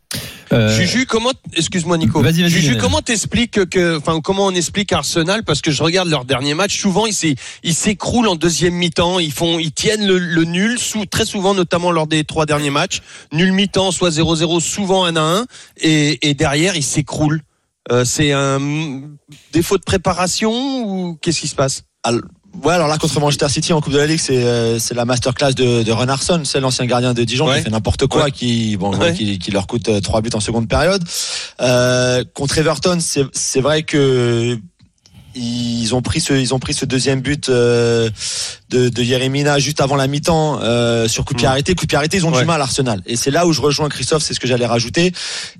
Euh, 0.53 0.75
Juju, 0.75 1.05
comment, 1.07 1.33
excuse-moi 1.55 1.99
Nico. 1.99 2.21
Vas-y, 2.23 2.43
vas-y, 2.43 2.51
Juju, 2.51 2.67
Lionel. 2.69 2.81
comment 2.83 3.01
t'expliques 3.03 3.67
que, 3.69 3.99
enfin, 3.99 4.21
comment 4.21 4.47
on 4.47 4.53
explique 4.53 4.93
Arsenal? 4.93 5.43
Parce 5.43 5.61
que 5.61 5.71
je 5.71 5.83
regarde 5.83 6.09
leur 6.09 6.25
dernier 6.25 6.55
match. 6.55 6.79
Souvent, 6.81 7.07
ils 7.07 7.13
s'é- 7.13 7.35
ils 7.63 7.75
s'écroulent 7.75 8.29
en 8.29 8.37
deuxième 8.37 8.75
mi-temps. 8.75 9.19
Ils 9.19 9.33
font, 9.33 9.59
ils 9.59 9.73
tiennent 9.73 10.07
le, 10.07 10.19
le 10.19 10.45
nul, 10.45 10.79
sous, 10.79 11.07
très 11.07 11.25
souvent, 11.27 11.55
notamment 11.55 11.91
lors 11.91 12.07
des 12.07 12.25
trois 12.25 12.47
derniers 12.47 12.71
matchs. 12.71 13.01
Nul 13.33 13.53
mi-temps, 13.53 13.91
soit 13.91 14.11
0-0, 14.11 14.61
souvent 14.61 15.05
1 15.05 15.17
à 15.17 15.21
1. 15.41 15.47
Et, 15.83 16.29
et 16.29 16.35
derrière, 16.35 16.77
ils 16.77 16.83
s'écroulent. 16.85 17.43
Euh, 17.91 18.05
c'est 18.05 18.33
un 18.33 18.61
défaut 19.53 19.77
de 19.77 19.83
préparation 19.85 20.53
ou 20.87 21.19
qu'est-ce 21.21 21.41
qui 21.41 21.49
se 21.49 21.55
passe? 21.57 21.85
Ouais, 22.63 22.73
alors 22.73 22.89
là 22.89 22.99
contre 22.99 23.19
Manchester 23.21 23.49
City 23.49 23.73
en 23.73 23.81
Coupe 23.81 23.93
de 23.93 23.99
la 23.99 24.07
Ligue, 24.07 24.21
c'est 24.21 24.37
euh, 24.45 24.79
c'est 24.79 24.95
la 24.95 25.05
masterclass 25.05 25.53
de, 25.55 25.83
de 25.83 25.93
Renarson, 25.93 26.43
c'est 26.45 26.61
l'ancien 26.61 26.87
gardien 26.87 27.13
de 27.13 27.25
Dijon 27.25 27.49
Ouais. 27.49 27.59
qui 27.59 27.65
fait 27.65 27.71
n'importe 27.71 28.07
quoi, 28.07 28.25
Ouais. 28.25 28.31
qui 28.31 28.77
bon, 28.77 28.97
Ouais. 28.97 29.13
qui, 29.13 29.39
qui 29.39 29.51
leur 29.51 29.67
coûte 29.67 29.89
euh, 29.89 30.01
trois 30.01 30.21
buts 30.21 30.31
en 30.35 30.41
seconde 30.41 30.69
période. 30.69 31.03
Euh, 31.61 32.23
contre 32.35 32.59
Everton, 32.59 32.99
c'est 33.01 33.25
c'est 33.33 33.61
vrai 33.61 33.83
que 33.83 34.59
ils 35.35 35.95
ont 35.95 36.03
pris 36.03 36.21
ce, 36.21 36.33
ils 36.35 36.55
ont 36.55 36.59
pris 36.59 36.75
ce 36.75 36.85
deuxième 36.85 37.21
but 37.21 37.49
euh, 37.49 38.09
de, 38.71 38.89
de 38.89 39.03
Yeremina 39.03 39.59
juste 39.59 39.81
avant 39.81 39.97
la 39.97 40.07
mi-temps 40.07 40.61
euh, 40.63 41.09
sur 41.09 41.25
coup 41.25 41.35
de 41.35 41.39
pied 41.39 41.47
Mm. 41.47 41.51
arrêté. 41.51 41.75
Coup 41.75 41.85
de 41.85 41.89
pied 41.89 41.97
arrêté, 41.99 42.17
ils 42.19 42.27
ont 42.27 42.33
Ouais. 42.33 42.41
du 42.41 42.47
mal 42.47 42.61
Arsenal. 42.61 43.03
Et 43.07 43.17
c'est 43.17 43.31
là 43.31 43.47
où 43.47 43.53
je 43.53 43.61
rejoins 43.61 43.89
Christophe, 43.89 44.23
c'est 44.23 44.35
ce 44.35 44.41
que 44.41 44.47
j'allais 44.47 44.67
rajouter, 44.67 45.13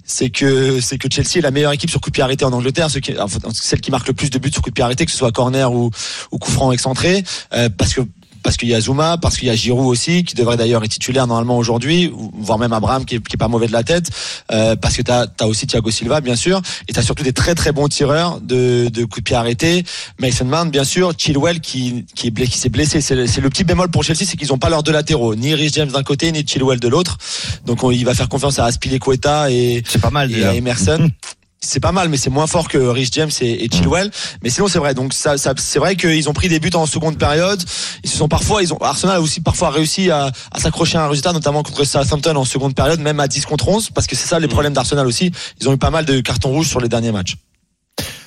c'est 0.05 0.31
que 0.31 0.81
c'est 0.81 0.99
que 0.99 1.09
Chelsea 1.13 1.37
est 1.39 1.41
la 1.43 1.51
meilleure 1.51 1.73
équipe 1.73 1.91
sur 1.91 2.01
coup 2.01 2.11
de 2.11 2.15
pied 2.15 2.23
arrêté 2.23 2.45
en 2.45 2.53
Angleterre, 2.53 2.91
ce 2.91 2.99
qui, 2.99 3.19
enfin, 3.19 3.39
celle 3.53 3.81
qui 3.81 3.91
marque 3.91 4.07
le 4.09 4.15
plus 4.15 4.31
de 4.31 4.39
buts 4.39 4.51
sur 4.53 4.63
coup 4.63 4.71
de 4.71 4.75
pied 4.75 4.85
arrêté, 4.85 5.05
que 5.07 5.11
ce 5.13 5.19
soit 5.19 5.33
corner 5.33 5.73
ou, 5.73 5.91
ou 6.31 6.39
coup 6.39 6.51
franc 6.51 6.73
excentré, 6.73 7.25
euh, 7.53 7.69
parce 7.77 7.95
que 7.95 8.03
parce 8.45 8.57
qu'il 8.57 8.69
y 8.69 8.75
a 8.75 8.81
Zuma, 8.81 9.17
parce 9.21 9.37
qu'il 9.39 9.49
y 9.49 9.51
a 9.51 9.57
Giroud 9.57 9.87
aussi, 9.87 10.23
qui 10.23 10.35
devrait 10.37 10.57
d'ailleurs 10.57 10.85
être 10.85 10.91
titulaire 10.93 11.27
normalement 11.27 11.57
aujourd'hui, 11.59 12.13
ou- 12.15 12.31
voire 12.39 12.59
même 12.59 12.73
Abraham 12.73 13.05
qui 13.05 13.17
est, 13.17 13.27
qui 13.27 13.35
est 13.35 13.39
pas 13.39 13.49
mauvais 13.49 13.67
de 13.67 13.73
la 13.73 13.83
tête, 13.83 14.11
euh, 14.53 14.77
parce 14.77 14.97
que 14.97 15.03
tu 15.03 15.11
as, 15.11 15.27
aussi 15.49 15.67
Thiago 15.67 15.91
Silva 15.91 16.21
bien 16.21 16.37
sûr, 16.37 16.61
et 16.87 16.93
tu 16.93 16.99
as 17.01 17.03
surtout 17.03 17.25
des 17.25 17.33
très 17.33 17.55
très 17.57 17.73
bons 17.73 17.89
tireurs 17.89 18.41
de, 18.41 18.89
de 18.91 19.05
coups 19.05 19.19
de 19.19 19.23
pied 19.25 19.35
arrêtés, 19.37 19.83
Mason 20.21 20.45
Mount 20.45 20.67
bien 20.67 20.85
sûr, 20.85 21.13
Chilwell 21.19 21.61
qui, 21.61 22.05
qui, 22.15 22.29
est 22.29 22.31
blessé, 22.31 22.51
qui 22.53 22.59
s'est 22.59 22.69
blessé, 22.69 23.01
c'est 23.01 23.15
le, 23.15 23.25
le 23.25 23.51
petit 23.51 23.65
bémol 23.65 23.89
pour 23.91 24.05
Chelsea, 24.05 24.25
c'est 24.27 24.37
qu'ils 24.37 24.49
n'ont 24.49 24.59
pas 24.59 24.69
leurs 24.69 24.83
deux 24.83 24.93
latéraux, 24.93 25.35
ni 25.35 25.55
Rhys 25.55 25.71
James 25.73 25.91
d'un 25.91 26.03
côté, 26.03 26.31
ni 26.31 26.47
Chilwell 26.47 26.79
de 26.79 26.89
l'autre, 26.89 27.17
donc 27.65 27.83
on- 27.83 27.91
il 27.91 28.05
va 28.05 28.15
faire 28.15 28.29
confiance 28.29 28.59
à 28.59 28.67
Aspilicueta 28.67 29.51
et, 29.51 29.83
C'est 29.89 30.01
pas 30.01 30.11
mal 30.11 30.31
et 30.31 30.45
à 30.45 30.55
Emerson. 30.55 31.11
C'est 31.65 31.81
pas 31.81 31.93
mal, 31.93 32.09
mais 32.09 32.17
c'est 32.17 32.31
moins 32.31 32.47
fort 32.47 32.69
que 32.69 32.79
Rich 32.79 33.11
James 33.15 33.31
et, 33.41 33.65
et 33.65 33.69
Chilwell. 33.71 34.11
Mais 34.43 34.51
sinon, 34.51 34.69
c'est 34.69 34.79
vrai. 34.79 34.95
Donc, 34.95 35.13
ça, 35.13 35.37
ça 35.39 35.53
c'est 35.57 35.79
vrai 35.79 35.97
qu'ils 35.97 36.29
ont 36.29 36.33
pris 36.33 36.49
des 36.49 36.61
buts 36.61 36.71
en 36.75 36.87
seconde 36.87 37.19
période. 37.19 37.63
Ils 38.05 38.11
se 38.11 38.17
sont 38.17 38.29
parfois, 38.29 38.63
ils 38.63 38.73
ont 38.73 38.79
Arsenal 38.79 39.17
a 39.17 39.21
aussi 39.21 39.41
parfois 39.41 39.71
réussi 39.71 40.11
à, 40.11 40.31
à 40.53 40.61
s'accrocher 40.61 40.99
à 40.99 41.05
un 41.05 41.09
résultat, 41.09 41.33
notamment 41.33 41.63
contre 41.63 41.85
Southampton 41.85 42.37
en 42.37 42.45
seconde 42.45 42.75
période, 42.75 43.01
même 43.01 43.19
à 43.21 43.29
10 43.29 43.47
contre 43.47 43.69
11, 43.69 43.91
parce 43.91 44.07
que 44.07 44.15
c'est 44.17 44.29
ça 44.29 44.39
les 44.39 44.49
problèmes 44.49 44.73
d'Arsenal 44.75 45.07
aussi. 45.07 45.31
Ils 45.61 45.69
ont 45.69 45.73
eu 45.73 45.79
pas 45.79 45.91
mal 45.91 46.05
de 46.05 46.21
cartons 46.21 46.51
rouges 46.51 46.69
sur 46.69 46.81
les 46.81 46.89
derniers 46.89 47.13
matchs. 47.13 47.37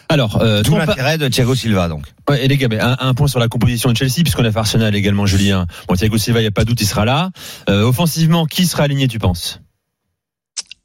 Alors, 0.10 0.42
euh, 0.42 0.64
pa- 0.64 0.86
l'intérêt 0.86 1.18
de 1.18 1.28
Thiago 1.28 1.54
Silva, 1.54 1.90
donc. 1.90 2.06
Ouais, 2.30 2.44
et 2.46 2.48
les 2.48 2.56
gars, 2.56 2.70
mais 2.70 2.80
un, 2.80 2.96
un 3.00 3.14
point 3.14 3.28
sur 3.28 3.40
la 3.40 3.50
composition 3.50 3.92
de 3.92 3.98
Chelsea, 3.98 4.22
puisqu'on 4.24 4.46
a 4.46 4.52
fait 4.54 4.60
Arsenal 4.60 4.96
également, 4.96 5.26
Julien. 5.26 5.68
Bon, 5.90 5.96
Thiago 5.96 6.18
Silva, 6.18 6.40
il 6.40 6.44
n'y 6.44 6.48
a 6.48 6.52
pas 6.52 6.64
de 6.64 6.70
doute, 6.70 6.80
il 6.80 6.88
sera 6.88 7.04
là. 7.04 7.30
Euh, 7.70 7.84
offensivement, 7.84 8.46
qui 8.46 8.66
sera 8.66 8.84
aligné, 8.84 9.10
tu 9.10 9.20
penses? 9.20 9.60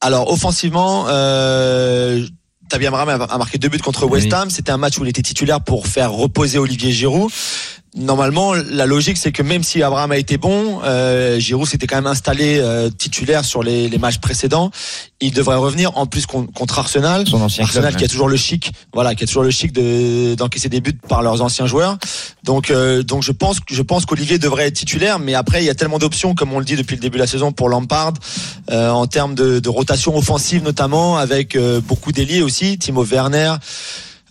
Alors, 0.01 0.29
offensivement, 0.33 1.05
euh, 1.09 2.27
Tabi 2.73 2.87
Amram 2.87 3.27
a 3.29 3.37
marqué 3.37 3.59
deux 3.59 3.69
buts 3.69 3.81
contre 3.81 4.07
West 4.07 4.29
Oui. 4.29 4.33
Ham. 4.33 4.49
C'était 4.49 4.73
un 4.73 4.79
match 4.79 4.97
où 4.97 5.05
il 5.05 5.09
était 5.11 5.21
titulaire 5.21 5.61
pour 5.61 5.87
faire 5.87 6.11
reposer 6.11 6.57
Olivier 6.57 6.91
Giroud. 6.91 7.31
Normalement, 7.95 8.55
la 8.55 8.87
logique, 8.87 9.19
c'est 9.19 9.33
que 9.33 9.43
même 9.43 9.63
si 9.63 9.83
Abraham 9.83 10.13
a 10.13 10.17
été 10.17 10.39
bon, 10.39 10.81
euh, 10.83 11.39
Giroud 11.39 11.69
s'était 11.69 11.87
quand 11.87 11.97
même 11.97 12.07
installé 12.07 12.59
euh, 12.59 12.89
titulaire 12.89 13.45
sur 13.45 13.63
les, 13.63 13.91
les 13.91 13.99
matchs 13.99 14.17
précédents. 14.19 14.71
Il 15.21 15.33
devrait 15.35 15.57
revenir 15.57 15.97
en 15.99 16.07
plus 16.07 16.25
con- 16.25 16.47
contre 16.47 16.79
Arsenal. 16.79 17.29
Son 17.29 17.43
ancien 17.43 17.65
Arsenal 17.65 17.91
club. 17.91 17.99
qui 17.99 18.05
a 18.07 18.09
toujours 18.09 18.29
le 18.31 18.37
chic, 18.39 18.73
voilà, 18.95 19.15
qui 19.15 19.25
a 19.25 19.27
toujours 19.27 19.43
le 19.43 19.51
chic 19.51 19.73
de 19.73 20.35
d'encaisser 20.37 20.71
des 20.71 20.81
buts 20.81 20.99
par 21.07 21.23
leurs 21.23 21.43
anciens 21.43 21.67
joueurs. 21.67 21.99
Donc, 22.45 22.71
euh, 22.71 23.03
donc 23.03 23.23
je 23.23 23.33
pense, 23.33 23.59
je 23.71 23.83
pense 23.83 24.07
qu'Olivier 24.07 24.39
devrait 24.39 24.69
être 24.69 24.75
titulaire, 24.77 25.19
mais 25.19 25.35
après 25.35 25.63
il 25.63 25.67
y 25.67 25.71
a 25.71 25.75
tellement 25.75 25.99
d'options, 25.99 26.35
comme 26.35 26.53
on 26.55 26.59
le 26.61 26.65
dit 26.65 26.77
depuis 26.77 26.97
le 26.97 27.03
début 27.03 27.19
de 27.19 27.23
la 27.23 27.27
saison 27.29 27.53
pour 27.53 27.69
Lampard, 27.69 28.15
euh, 28.71 28.89
en 28.89 29.07
termes 29.07 29.35
de, 29.35 29.61
de 29.61 29.69
rotation 29.69 30.17
offensive 30.17 30.63
notamment, 30.65 31.19
avec 31.19 31.57
euh, 31.57 31.81
beaucoup 31.83 32.11
d'ailiers 32.11 32.41
aussi, 32.41 32.79
Timo 32.79 33.05
Werner. 33.05 33.57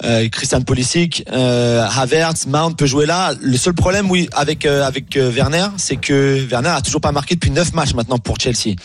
Euh, 0.04 0.28
Christian 0.30 0.62
Pulisic, 0.62 1.24
euh, 1.32 1.86
Havertz, 1.96 2.48
Mount 2.48 2.74
peut 2.74 2.86
jouer 2.88 3.06
là. 3.06 3.34
Le 3.40 3.58
seul 3.58 3.74
problème, 3.74 4.10
oui, 4.10 4.28
avec 4.32 4.66
euh, 4.66 4.84
avec 4.84 5.16
euh, 5.16 5.30
Werner, 5.30 5.68
c'est 5.78 5.98
que 5.98 6.44
Werner 6.50 6.70
a 6.70 6.82
toujours 6.82 7.02
pas 7.02 7.12
marqué 7.12 7.36
depuis 7.36 7.52
neuf 7.52 7.74
matchs 7.74 7.94
maintenant 7.94 8.18
pour 8.18 8.40
Chelsea. 8.40 8.76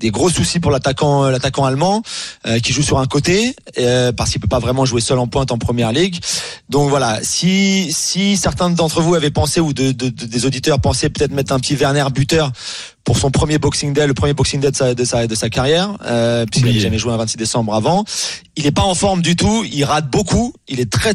Des 0.00 0.10
gros 0.10 0.30
soucis 0.30 0.58
pour 0.60 0.70
l'attaquant 0.70 1.24
euh, 1.24 1.30
l'attaquant 1.30 1.64
allemand 1.64 2.02
euh, 2.46 2.58
qui 2.58 2.72
joue 2.72 2.82
sur 2.82 2.98
un 2.98 3.06
côté 3.06 3.54
euh, 3.78 4.12
parce 4.12 4.30
qu'il 4.30 4.40
peut 4.40 4.48
pas 4.48 4.58
vraiment 4.58 4.84
jouer 4.84 5.00
seul 5.00 5.18
en 5.18 5.26
pointe 5.28 5.52
en 5.52 5.58
première 5.58 5.92
ligue. 5.92 6.16
Donc 6.68 6.88
voilà, 6.88 7.20
si 7.22 7.92
si 7.92 8.36
certains 8.36 8.70
d'entre 8.70 9.02
vous 9.02 9.14
avaient 9.14 9.30
pensé 9.30 9.60
ou 9.60 9.72
de, 9.72 9.92
de- 9.92 10.08
de- 10.08 10.24
des 10.26 10.46
auditeurs 10.46 10.80
pensaient 10.80 11.10
peut-être 11.10 11.32
mettre 11.32 11.52
un 11.52 11.60
petit 11.60 11.74
Werner 11.76 12.04
buteur 12.14 12.50
pour 13.04 13.18
son 13.18 13.30
premier 13.30 13.58
Boxing 13.58 13.92
Day, 13.92 14.06
le 14.06 14.14
premier 14.14 14.34
Boxing 14.34 14.60
Day 14.60 14.70
de 14.70 14.76
sa 14.76 14.94
de 14.94 15.04
sa, 15.04 15.26
de 15.26 15.34
sa 15.34 15.48
carrière, 15.50 15.96
euh, 16.04 16.44
puisqu'il 16.46 16.66
n'avait 16.68 16.80
jamais 16.80 16.98
joué 16.98 17.12
un 17.12 17.16
26 17.16 17.36
décembre 17.36 17.74
avant. 17.74 18.04
Il 18.56 18.66
est 18.66 18.70
pas 18.72 18.82
en 18.82 18.94
forme 18.94 19.20
du 19.22 19.36
tout, 19.36 19.64
il 19.70 19.84
rate 19.84 20.10
beaucoup, 20.10 20.52
il 20.68 20.80
est 20.80 20.90
très 20.90 21.14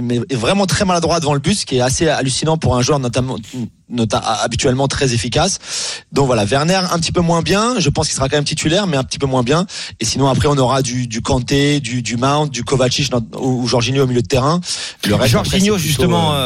mais 0.00 0.20
vraiment 0.32 0.66
très 0.66 0.84
maladroit 0.84 1.20
devant 1.20 1.34
le 1.34 1.40
but, 1.40 1.54
ce 1.54 1.66
qui 1.66 1.76
est 1.76 1.80
assez 1.80 2.08
hallucinant 2.08 2.56
pour 2.56 2.76
un 2.76 2.82
joueur 2.82 2.98
notamment 2.98 3.36
nota- 3.36 3.68
habituellement 4.42 4.88
très 4.88 5.14
efficace. 5.14 5.58
Donc 6.12 6.26
voilà, 6.26 6.44
Werner 6.44 6.80
un 6.90 6.98
petit 6.98 7.12
peu 7.12 7.20
moins 7.20 7.42
bien, 7.42 7.74
je 7.78 7.88
pense 7.88 8.06
qu'il 8.06 8.14
sera 8.16 8.28
quand 8.28 8.36
même 8.36 8.44
titulaire 8.44 8.86
mais 8.86 8.96
un 8.96 9.04
petit 9.04 9.18
peu 9.18 9.26
moins 9.26 9.42
bien 9.42 9.66
et 10.00 10.04
sinon 10.04 10.28
après 10.28 10.48
on 10.48 10.56
aura 10.58 10.82
du 10.82 11.06
du 11.06 11.20
Kanté, 11.22 11.80
du 11.80 12.02
du 12.02 12.16
Mount, 12.16 12.46
du 12.50 12.64
Kovacic 12.64 13.10
ou, 13.38 13.62
ou 13.62 13.66
Jorginho 13.66 14.04
au 14.04 14.06
milieu 14.06 14.22
de 14.22 14.26
terrain. 14.26 14.60
Le 15.06 15.14
reste, 15.14 15.32
Jorginho, 15.32 15.78
justement, 15.78 16.34
euh, 16.34 16.36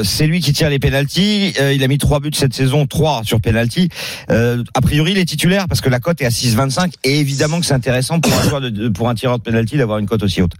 euh, 0.00 0.04
c'est 0.04 0.26
lui 0.26 0.40
qui 0.40 0.52
tire 0.52 0.70
les 0.70 0.78
pénalties. 0.78 1.54
Euh, 1.60 1.72
il 1.72 1.82
a 1.82 1.88
mis 1.88 1.98
trois 1.98 2.20
buts 2.20 2.30
cette 2.34 2.54
saison, 2.54 2.86
trois 2.86 3.22
sur 3.24 3.40
pénalty. 3.40 3.88
Euh, 4.30 4.62
a 4.74 4.80
priori, 4.80 5.12
il 5.12 5.18
est 5.18 5.24
titulaire 5.24 5.66
parce 5.68 5.80
que 5.80 5.88
la 5.88 6.00
cote 6.00 6.20
est 6.20 6.26
à 6.26 6.30
6,25 6.30 6.92
et 7.04 7.18
évidemment 7.18 7.60
que 7.60 7.66
c'est 7.66 7.74
intéressant 7.74 8.20
pour 8.20 8.32
un, 8.56 8.60
de- 8.60 8.88
pour 8.88 9.08
un 9.08 9.14
tireur 9.14 9.38
de 9.38 9.42
pénalty 9.42 9.76
d'avoir 9.76 9.98
une 9.98 10.06
cote 10.06 10.22
aussi 10.22 10.42
haute. 10.42 10.52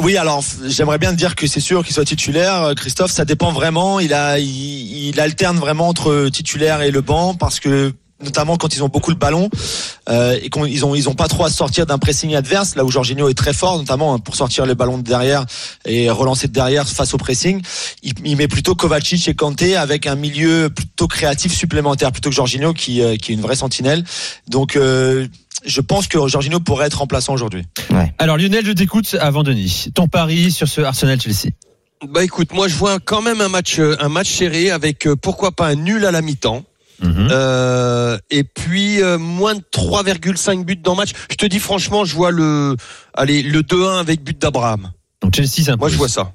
Oui, 0.00 0.16
alors 0.16 0.44
j'aimerais 0.66 0.98
bien 0.98 1.12
dire 1.12 1.34
que 1.34 1.46
c'est 1.46 1.60
sûr 1.60 1.84
qu'il 1.84 1.94
soit 1.94 2.04
titulaire. 2.04 2.62
Euh, 2.62 2.74
Christophe, 2.74 3.10
ça 3.10 3.24
dépend 3.24 3.52
vraiment. 3.52 3.98
Il 4.00 4.14
a, 4.14 4.38
il, 4.38 5.08
il 5.08 5.20
alterne 5.20 5.58
vraiment 5.58 5.88
entre 5.88 6.28
titulaire 6.28 6.82
et 6.82 6.90
le 6.90 7.00
banc 7.00 7.34
parce 7.34 7.58
que 7.58 7.92
notamment 8.22 8.56
quand 8.56 8.74
ils 8.74 8.82
ont 8.82 8.88
beaucoup 8.88 9.10
le 9.10 9.16
ballon 9.16 9.48
euh, 10.08 10.38
et 10.42 10.50
qu'ils 10.50 10.84
ont 10.84 10.94
ils 10.94 11.08
ont 11.08 11.14
pas 11.14 11.28
trop 11.28 11.44
à 11.44 11.50
sortir 11.50 11.86
d'un 11.86 11.98
pressing 11.98 12.34
adverse 12.34 12.74
là 12.74 12.84
où 12.84 12.90
Jorginho 12.90 13.28
est 13.28 13.34
très 13.34 13.52
fort 13.52 13.78
notamment 13.78 14.14
hein, 14.14 14.18
pour 14.18 14.36
sortir 14.36 14.66
les 14.66 14.74
ballons 14.74 14.98
de 14.98 15.02
derrière 15.02 15.44
et 15.84 16.10
relancer 16.10 16.48
de 16.48 16.52
derrière 16.52 16.86
face 16.88 17.14
au 17.14 17.18
pressing. 17.18 17.62
Il, 18.02 18.14
il 18.24 18.36
met 18.36 18.48
plutôt 18.48 18.74
Kovacic 18.74 19.28
et 19.28 19.34
Kanté 19.34 19.76
avec 19.76 20.06
un 20.06 20.16
milieu 20.16 20.70
plutôt 20.70 21.06
créatif 21.06 21.52
supplémentaire 21.52 22.12
plutôt 22.12 22.30
que 22.30 22.36
Jorginho 22.36 22.72
qui 22.72 23.02
euh, 23.02 23.16
qui 23.16 23.32
est 23.32 23.34
une 23.34 23.40
vraie 23.42 23.56
sentinelle. 23.56 24.04
Donc 24.48 24.76
euh, 24.76 25.26
je 25.64 25.80
pense 25.80 26.06
que 26.06 26.26
Jorginho 26.26 26.60
pourrait 26.60 26.86
être 26.86 26.98
remplaçant 26.98 27.34
aujourd'hui. 27.34 27.64
Alors, 28.18 28.36
Lionel, 28.36 28.64
je 28.64 28.72
t'écoute 28.72 29.16
avant 29.20 29.42
Denis. 29.42 29.86
Ton 29.94 30.08
pari 30.08 30.50
sur 30.50 30.68
ce 30.68 30.80
Arsenal-Chelsea 30.80 31.50
Bah 32.06 32.22
écoute, 32.22 32.52
moi 32.52 32.68
je 32.68 32.76
vois 32.76 32.98
quand 33.00 33.22
même 33.22 33.40
un 33.40 33.48
match, 33.48 33.78
euh, 33.78 33.96
un 34.00 34.08
match 34.08 34.30
serré 34.30 34.70
avec 34.70 35.06
euh, 35.06 35.16
pourquoi 35.16 35.52
pas 35.52 35.66
un 35.66 35.74
nul 35.74 36.04
à 36.04 36.10
la 36.10 36.22
mi-temps. 36.22 36.64
Mhm. 37.00 37.28
Euh, 37.30 38.18
et 38.30 38.44
puis 38.44 39.02
euh, 39.02 39.18
moins 39.18 39.54
de 39.54 39.62
3,5 39.72 40.64
buts 40.64 40.76
dans 40.76 40.92
le 40.92 40.96
match. 40.98 41.10
Je 41.30 41.36
te 41.36 41.46
dis 41.46 41.58
franchement, 41.60 42.04
je 42.04 42.14
vois 42.14 42.30
le, 42.30 42.76
allez, 43.14 43.42
le 43.42 43.62
2-1 43.62 44.00
avec 44.00 44.22
but 44.24 44.38
d'Abraham. 44.40 44.90
Donc, 45.22 45.34
Chelsea 45.34 45.64
s'impose. 45.64 45.78
Moi 45.78 45.88
je 45.90 45.96
vois 45.96 46.08
ça. 46.08 46.32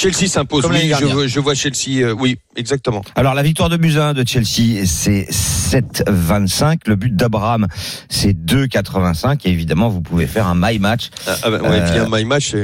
Chelsea 0.00 0.28
s'impose. 0.28 0.64
Oui, 0.64 0.90
je, 0.98 1.04
vois- 1.04 1.26
je 1.26 1.40
vois 1.40 1.52
Chelsea. 1.54 2.00
euh, 2.02 2.12
oui, 2.18 2.38
exactement. 2.56 3.02
Alors 3.16 3.34
la 3.34 3.42
victoire 3.42 3.68
de 3.68 3.76
Buzyn 3.76 4.14
de 4.14 4.26
Chelsea, 4.26 4.86
c'est 4.86 5.26
7,25. 5.30 6.80
Le 6.86 6.96
but 6.96 7.14
d'Abraham, 7.14 7.66
c'est 8.08 8.32
2,85. 8.32 9.40
Et 9.44 9.50
évidemment, 9.50 9.88
vous 9.90 10.00
pouvez 10.00 10.26
faire 10.26 10.46
un 10.46 10.54
my 10.56 10.78
match 10.78 11.10
Ah, 11.26 11.36
ah 11.42 11.50
bah, 11.50 11.58
ouais, 11.60 11.68
Euh, 11.68 11.86
et 11.86 11.90
puis 11.90 11.98
un 11.98 12.08
my 12.10 12.24
match, 12.24 12.54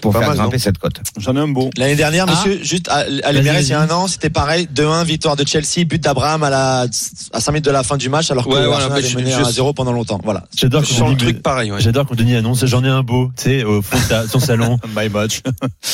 pour 0.00 0.12
faire 0.12 0.22
mal, 0.28 0.36
non 0.36 0.42
grimper 0.44 0.58
cette 0.58 0.78
cote. 0.78 1.00
J'en 1.18 1.36
ai 1.36 1.40
un 1.40 1.48
beau. 1.48 1.70
L'année 1.76 1.96
dernière, 1.96 2.26
Ah. 2.28 2.32
monsieur, 2.32 2.62
juste 2.62 2.88
à, 2.88 2.98
à 3.24 3.32
il 3.32 3.66
y 3.68 3.72
a 3.72 3.80
un 3.80 3.90
an, 3.90 4.06
c'était 4.06 4.30
pareil. 4.30 4.68
2-1, 4.74 5.04
victoire 5.04 5.36
de 5.36 5.46
Chelsea, 5.46 5.84
but 5.86 6.02
d'Abraham 6.02 6.42
à 6.42 6.50
la, 6.50 6.86
à 7.32 7.40
5 7.40 7.52
minutes 7.52 7.64
de 7.64 7.70
la 7.70 7.82
fin 7.82 7.96
du 7.96 8.08
match, 8.08 8.30
alors 8.30 8.44
que 8.44 8.50
Ouais, 8.50 8.66
voilà, 8.66 8.88
je- 9.00 9.16
mené 9.16 9.30
je- 9.30 9.36
à 9.36 9.44
0 9.50 9.72
pendant 9.72 9.92
longtemps. 9.92 10.20
Voilà. 10.24 10.44
J'adore 10.56 10.82
quand, 10.82 11.06
Denis- 11.06 11.16
truc 11.16 11.42
pareil. 11.42 11.70
Ouais. 11.72 11.80
j'adore 11.80 12.06
quand 12.06 12.14
Denis 12.16 12.36
annonce 12.36 12.64
j'en 12.66 12.82
ai 12.84 12.88
un 12.88 13.02
beau, 13.02 13.30
tu 13.36 13.44
sais, 13.44 13.64
au 13.64 13.82
fond 13.82 13.96
de 13.98 14.08
ta- 14.08 14.26
son 14.28 14.40
salon. 14.40 14.78
My 14.96 15.08
match. 15.08 15.42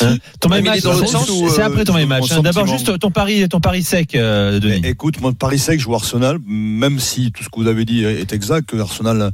Hein 0.01 0.17
ton 0.39 0.49
my 0.49 0.61
match, 0.61 0.81
c'est- 0.81 1.61
après 1.61 1.83
ton 1.83 1.93
my 1.93 2.01
mon 2.01 2.07
match. 2.07 2.31
hein. 2.31 2.41
D'abord, 2.41 2.67
juste 2.67 2.97
ton 2.99 3.11
pari, 3.11 3.47
ton 3.49 3.59
pari 3.59 3.83
sec, 3.83 4.15
euh, 4.15 4.59
Denis. 4.59 4.81
Écoute, 4.85 5.19
moi, 5.21 5.31
Paris 5.37 5.59
sec, 5.59 5.79
je 5.79 5.83
joue 5.85 5.95
Arsenal, 5.95 6.37
même 6.47 6.99
si 6.99 7.31
tout 7.31 7.43
ce 7.43 7.49
que 7.49 7.59
vous 7.59 7.67
avez 7.67 7.85
dit 7.85 8.03
est 8.03 8.31
exact, 8.33 8.69
que 8.69 8.77
Arsenal 8.77 9.31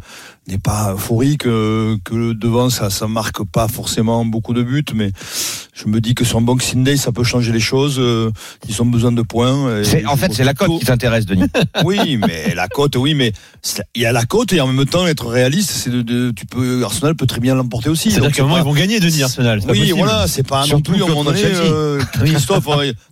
n'est 0.47 0.57
pas 0.57 0.93
euphorique, 0.93 1.45
euh, 1.45 1.97
que 2.03 2.33
devant 2.33 2.69
ça, 2.69 2.89
ça 2.89 3.07
marque 3.07 3.43
pas 3.43 3.67
forcément 3.67 4.25
beaucoup 4.25 4.53
de 4.53 4.60
buts, 4.63 4.83
mais 4.93 5.11
je 5.73 5.87
me 5.87 5.99
dis 6.01 6.13
que 6.15 6.23
sur 6.25 6.39
Boxing 6.41 6.83
Day, 6.83 6.97
ça 6.97 7.11
peut 7.11 7.23
changer 7.23 7.51
les 7.51 7.59
choses. 7.59 7.95
euh, 7.99 8.29
Ils 8.69 8.81
ont 8.81 8.85
besoin 8.85 9.11
de 9.11 9.21
points. 9.21 9.81
et 9.83 10.05
En 10.05 10.15
fait, 10.17 10.33
c'est 10.33 10.43
la 10.43 10.53
cote 10.53 10.79
qui 10.79 10.85
t'intéresse, 10.85 11.25
Denis. 11.25 11.45
Oui, 11.83 12.17
mais 12.17 12.53
la 12.55 12.67
cote, 12.67 12.95
oui, 12.95 13.13
mais 13.15 13.33
il 13.95 14.01
y 14.01 14.05
a 14.05 14.11
la 14.11 14.25
cote 14.25 14.53
et 14.53 14.61
en 14.61 14.67
même 14.67 14.85
temps 14.85 15.07
être 15.07 15.27
réaliste, 15.27 15.71
c'est 15.71 15.89
de, 15.89 16.01
de- 16.01 16.31
tu 16.31 16.45
peux 16.45 16.83
Arsenal 16.83 17.15
peut 17.15 17.25
très 17.25 17.39
bien 17.39 17.55
l'emporter 17.55 17.89
aussi. 17.89 18.11
C'est-à-dire 18.11 18.31
qu'à 18.31 18.43
un 18.43 18.45
moment, 18.45 18.57
ils 18.57 18.63
vont 18.63 18.73
gagner, 18.73 18.99
Denis, 18.99 19.23
Arsenal. 19.23 19.59
Oui, 19.59 19.65
possible. 19.79 19.97
voilà, 19.97 20.27
c'est 20.27 20.47
pas 20.47 20.65
non 20.67 20.81
plus 20.81 21.01
à 21.01 21.05
un 21.05 21.09
moment 21.09 21.23
donné, 21.23 21.41
euh, 21.43 22.01
Christophe. 22.23 22.65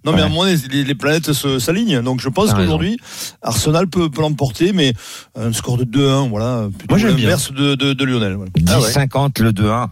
non, 0.06 0.14
mais 0.14 0.22
à 0.22 0.26
un 0.26 0.30
moment 0.30 0.44
donné, 0.46 0.58
les, 0.72 0.84
les 0.84 0.96
planètes 0.96 1.34
se- 1.34 1.60
s'alignent. 1.60 2.02
Donc, 2.02 2.20
je 2.22 2.30
pense 2.30 2.54
qu'aujourd'hui, 2.54 2.98
Arsenal 3.42 3.88
peut, 3.88 4.10
peut 4.10 4.22
l'emporter, 4.22 4.74
mais 4.74 4.94
un 5.36 5.52
score 5.54 5.78
de 5.78 5.86
2-1, 5.86 6.30
voilà, 6.30 6.68
plutôt 6.78 6.94
Moi, 6.94 7.00
j'aime 7.00 7.16
bien. 7.16 7.26
l'inverse 7.26 7.52
de, 7.52 7.76
de, 7.76 7.94
de 7.94 8.04
Lionel. 8.06 8.36
voilà. 8.36 8.52
10,50 8.58 9.42
le 9.42 9.52
2-1. 9.52 9.88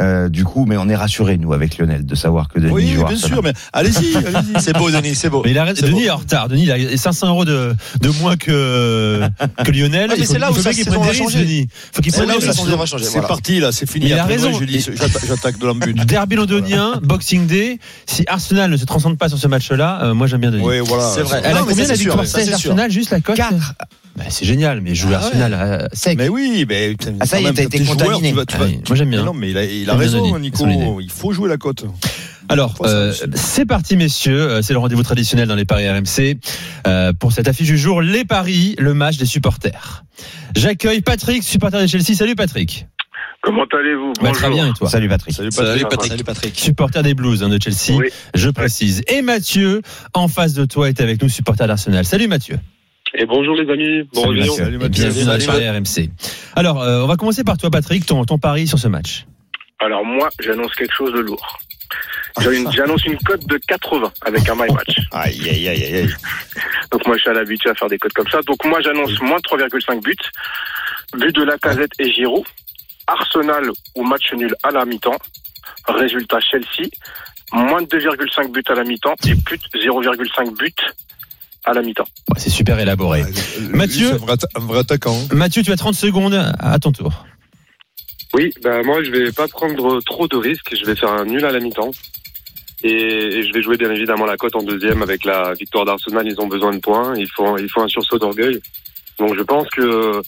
Euh, 0.00 0.28
du 0.28 0.44
coup, 0.44 0.64
mais 0.64 0.76
on 0.76 0.88
est 0.88 0.94
rassurés 0.94 1.38
nous 1.38 1.52
avec 1.52 1.76
Lionel 1.76 2.06
de 2.06 2.14
savoir 2.14 2.48
que 2.48 2.60
Denis 2.60 2.72
Oui, 2.72 2.96
bien 3.06 3.16
sûr, 3.16 3.42
mais 3.42 3.52
allez-y, 3.72 4.16
allez-y. 4.16 4.60
C'est 4.60 4.72
beau, 4.72 4.90
Denis, 4.90 5.14
c'est 5.14 5.28
beau. 5.28 5.42
Mais 5.44 5.50
il 5.50 5.58
a 5.58 5.64
raison. 5.64 5.80
C'est 5.80 5.86
Denis 5.86 6.00
beau. 6.00 6.06
est 6.06 6.10
en 6.10 6.16
retard. 6.16 6.48
Denis, 6.48 6.64
il 6.64 6.72
a 6.72 6.96
500 6.96 7.28
euros 7.28 7.44
de, 7.44 7.74
de 8.00 8.08
moins 8.20 8.36
que, 8.36 9.22
que 9.64 9.70
Lionel. 9.72 10.10
Ouais, 10.10 10.16
mais 10.18 10.26
c'est 10.26 10.38
là 10.38 10.50
où 10.50 10.54
prenne 10.54 11.02
va 11.02 11.12
changer. 11.12 11.40
Denis. 11.40 11.68
Faut 11.92 12.02
qu'il 12.02 12.12
C'est 12.12 12.18
prenne 12.18 12.30
là 12.30 12.36
où 12.36 12.76
va 12.76 12.86
changer. 12.86 13.04
C'est 13.04 13.20
parti 13.20 13.60
là, 13.60 13.72
c'est 13.72 13.90
fini. 13.90 14.06
Il 14.06 14.12
a 14.14 14.24
raison. 14.24 14.52
J'attaque 15.26 15.58
de 15.58 15.66
l'embut. 15.66 15.94
Derby 16.06 16.36
londonien, 16.36 17.00
Boxing 17.02 17.46
Day. 17.46 17.78
Si 18.06 18.24
Arsenal 18.26 18.70
ne 18.70 18.76
se 18.76 18.84
transcende 18.84 19.18
pas 19.18 19.28
sur 19.28 19.38
ce 19.38 19.48
match-là, 19.48 20.00
euh, 20.02 20.14
moi 20.14 20.26
j'aime 20.26 20.40
bien 20.40 20.50
Denis. 20.50 20.64
Oui, 20.64 20.78
voilà. 20.80 21.10
C'est 21.14 21.22
vrai. 21.22 21.42
Elle 21.44 21.56
a 21.56 21.60
combien 21.60 21.84
ça, 21.84 21.92
la 21.92 21.98
victoire 21.98 22.26
ça, 22.26 22.38
c'est 22.38 22.44
16 22.46 22.56
sûr. 22.56 22.70
Arsenal 22.70 22.90
juste 22.90 23.10
la 23.10 23.20
cote. 23.20 23.38
Bah, 24.18 24.24
C'est 24.30 24.44
génial, 24.44 24.80
mais 24.80 24.94
jouer 24.94 25.12
Ah 25.14 25.20
ouais. 25.20 25.24
Arsenal 25.26 25.88
sec. 25.92 26.18
Mais 26.18 26.28
oui, 26.28 26.66
mais 26.68 26.94
Ah, 27.20 27.26
ça 27.26 27.40
y 27.40 27.46
est, 27.46 27.52
t'as 27.52 27.62
été 27.62 27.84
contaminé. 27.84 28.30
tu 28.30 28.36
vas- 28.36 28.44
tu 28.46 28.56
Ah 28.56 28.58
vas- 28.60 28.64
oui, 28.66 28.80
moi 28.88 28.96
j'aime 28.96 29.08
Mais 29.08 29.16
bien. 29.16 29.24
non, 29.24 29.32
mais 29.32 29.50
il 29.50 29.58
a, 29.58 29.64
il 29.64 29.90
raison, 29.90 30.32
Denis, 30.32 30.50
Nico. 30.50 31.00
Il 31.00 31.10
faut 31.10 31.32
jouer 31.32 31.48
la 31.48 31.56
cote. 31.56 31.84
Alors, 32.50 32.74
euh, 32.82 33.12
c'est 33.34 33.66
parti, 33.66 33.96
messieurs. 33.96 34.40
Euh, 34.40 34.62
C'est 34.62 34.72
le 34.72 34.78
rendez-vous 34.78 35.02
traditionnel 35.02 35.46
dans 35.48 35.54
les 35.54 35.66
paris 35.66 35.88
RMC. 35.88 36.38
Euh, 36.86 37.12
pour 37.12 37.32
cette 37.32 37.46
affiche 37.46 37.66
du 37.68 37.76
jour, 37.78 38.00
les 38.02 38.24
paris, 38.24 38.74
le 38.78 38.94
match 38.94 39.18
des 39.18 39.26
supporters. 39.26 40.04
J'accueille 40.56 41.02
Patrick, 41.02 41.42
supporter 41.42 41.80
de 41.80 41.86
Chelsea. 41.86 42.14
Salut 42.16 42.34
Patrick. 42.34 42.86
Comment 43.42 43.64
allez-vous? 43.72 44.14
Bah, 44.22 44.32
très 44.32 44.50
bien, 44.50 44.68
et 44.68 44.72
toi? 44.72 44.88
Salut 44.88 45.08
Patrick. 45.08 45.34
Salut 45.34 45.52
Salut 45.52 45.68
Patrick. 45.82 45.88
Patrick. 45.90 46.10
Salut 46.12 46.24
Patrick. 46.24 46.58
Supporter 46.58 47.02
des 47.02 47.14
Blues 47.14 47.42
hein, 47.42 47.48
de 47.50 47.58
Chelsea, 47.62 47.96
Oui. 47.98 48.08
je 48.34 48.50
précise. 48.50 49.02
Et 49.08 49.22
Mathieu, 49.22 49.82
en 50.14 50.26
face 50.26 50.54
de 50.54 50.64
toi, 50.64 50.88
est 50.88 51.00
avec 51.00 51.22
nous, 51.22 51.28
supporter 51.28 51.66
d'Arsenal. 51.66 52.04
Salut 52.04 52.26
Mathieu. 52.28 52.58
Et 53.14 53.26
bonjour 53.26 53.54
les 53.56 53.70
amis. 53.72 54.02
Bon 54.12 54.22
Salut 54.22 54.40
réveillon. 54.42 54.52
Mathieu. 54.52 54.64
Salut, 54.64 54.74
Et 54.74 54.78
Mathieu. 54.78 55.02
bienvenue 55.04 55.24
Salut. 55.24 55.46
paris 55.46 55.68
RMC. 55.70 56.10
Alors, 56.56 56.82
euh, 56.82 57.02
on 57.02 57.06
va 57.06 57.16
commencer 57.16 57.44
par 57.44 57.56
toi 57.56 57.70
Patrick, 57.70 58.04
ton, 58.06 58.24
ton 58.24 58.38
pari 58.38 58.66
sur 58.66 58.78
ce 58.78 58.88
match. 58.88 59.26
Alors 59.80 60.04
moi, 60.04 60.28
j'annonce 60.40 60.74
quelque 60.74 60.94
chose 60.94 61.12
de 61.12 61.20
lourd. 61.20 61.58
J'annonce 62.40 63.04
une 63.06 63.16
cote 63.18 63.44
de 63.46 63.58
80 63.66 64.12
avec 64.26 64.48
un 64.48 64.54
my 64.54 64.70
match. 64.72 64.96
Aïe, 65.12 65.40
aïe, 65.48 65.68
aïe, 65.68 65.84
aïe, 65.84 65.96
aïe. 65.96 66.14
Donc 66.92 67.06
moi, 67.06 67.16
je 67.16 67.22
suis 67.22 67.30
à 67.30 67.32
l'habitude 67.32 67.70
à 67.70 67.74
faire 67.74 67.88
des 67.88 67.98
cotes 67.98 68.12
comme 68.12 68.28
ça. 68.28 68.40
Donc 68.42 68.64
moi, 68.64 68.80
j'annonce 68.82 69.18
moins 69.22 69.38
de 69.38 69.42
3,5 69.42 70.02
buts. 70.02 70.14
But 71.16 71.34
de 71.34 71.44
Lacazette 71.44 71.90
et 71.98 72.12
Giroud. 72.12 72.44
Arsenal 73.06 73.70
ou 73.96 74.04
match 74.04 74.32
nul 74.34 74.54
à 74.62 74.70
la 74.70 74.84
mi-temps. 74.84 75.16
Résultat 75.88 76.38
Chelsea. 76.40 76.88
Moins 77.52 77.80
de 77.82 77.86
2,5 77.86 78.52
buts 78.52 78.62
à 78.68 78.74
la 78.74 78.84
mi-temps 78.84 79.14
et 79.26 79.34
plus 79.46 79.56
de 79.58 79.78
0,5 79.80 80.56
buts 80.58 80.72
à 81.68 81.74
la 81.74 81.82
mi-temps. 81.82 82.04
Ouais, 82.30 82.38
c'est 82.38 82.50
super 82.50 82.78
élaboré. 82.78 83.22
Lui, 83.60 83.68
Mathieu. 83.68 84.06
c'est 84.08 84.14
un 84.14 84.16
vrai 84.16 84.34
atta- 84.34 84.48
un 84.56 84.60
vrai 84.66 84.78
attaquant. 84.80 85.16
Mathieu, 85.32 85.62
tu 85.62 85.70
as 85.72 85.76
30 85.76 85.94
secondes 85.94 86.34
à 86.58 86.78
ton 86.78 86.92
tour. 86.92 87.24
Oui, 88.34 88.50
bah 88.62 88.82
moi 88.82 89.02
je 89.02 89.10
vais 89.10 89.32
pas 89.32 89.48
prendre 89.48 90.00
trop 90.04 90.28
de 90.28 90.36
risques, 90.36 90.74
je 90.78 90.84
vais 90.84 90.94
faire 90.94 91.10
un 91.12 91.24
nul 91.24 91.44
à 91.44 91.50
la 91.50 91.60
mi-temps. 91.60 91.90
Et, 92.84 92.90
et 92.92 93.42
je 93.42 93.52
vais 93.52 93.62
jouer 93.62 93.76
bien 93.76 93.90
évidemment 93.90 94.26
la 94.26 94.36
cote 94.36 94.54
en 94.54 94.62
deuxième 94.62 95.02
avec 95.02 95.24
la 95.24 95.52
victoire 95.54 95.84
d'Arsenal, 95.84 96.26
ils 96.26 96.40
ont 96.40 96.46
besoin 96.46 96.72
de 96.72 96.78
points, 96.78 97.14
il 97.16 97.26
faut, 97.34 97.56
il 97.58 97.68
faut 97.68 97.80
un 97.80 97.88
sursaut 97.88 98.18
d'orgueil. 98.18 98.60
Donc 99.18 99.34
je 99.36 99.42
pense 99.42 99.66
que 99.70 100.20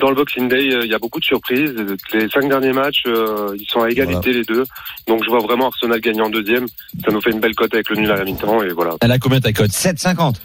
dans 0.00 0.08
le 0.08 0.14
Boxing 0.14 0.48
Day, 0.48 0.72
euh, 0.72 0.84
il 0.84 0.90
y 0.90 0.94
a 0.94 0.98
beaucoup 0.98 1.18
de 1.20 1.24
surprises. 1.24 1.74
Les 2.14 2.28
cinq 2.30 2.48
derniers 2.48 2.72
matchs, 2.72 3.02
euh, 3.06 3.54
ils 3.58 3.66
sont 3.68 3.82
à 3.82 3.90
égalité 3.90 4.32
les 4.32 4.44
deux. 4.44 4.64
Donc 5.06 5.22
je 5.24 5.28
vois 5.28 5.40
vraiment 5.40 5.66
Arsenal 5.66 6.00
gagner 6.00 6.22
en 6.22 6.30
deuxième. 6.30 6.66
Ça 7.04 7.10
nous 7.12 7.20
fait 7.20 7.30
une 7.32 7.40
belle 7.40 7.54
cote 7.56 7.74
avec 7.74 7.90
le 7.90 7.96
nul 7.96 8.10
à 8.10 8.16
la 8.16 8.24
mi-temps 8.24 8.62
et 8.62 8.68
voilà. 8.68 8.94
Elle 9.02 9.10
a 9.12 9.18
combien 9.18 9.40
ta 9.40 9.52
cote? 9.52 9.70
7,50. 9.72 10.36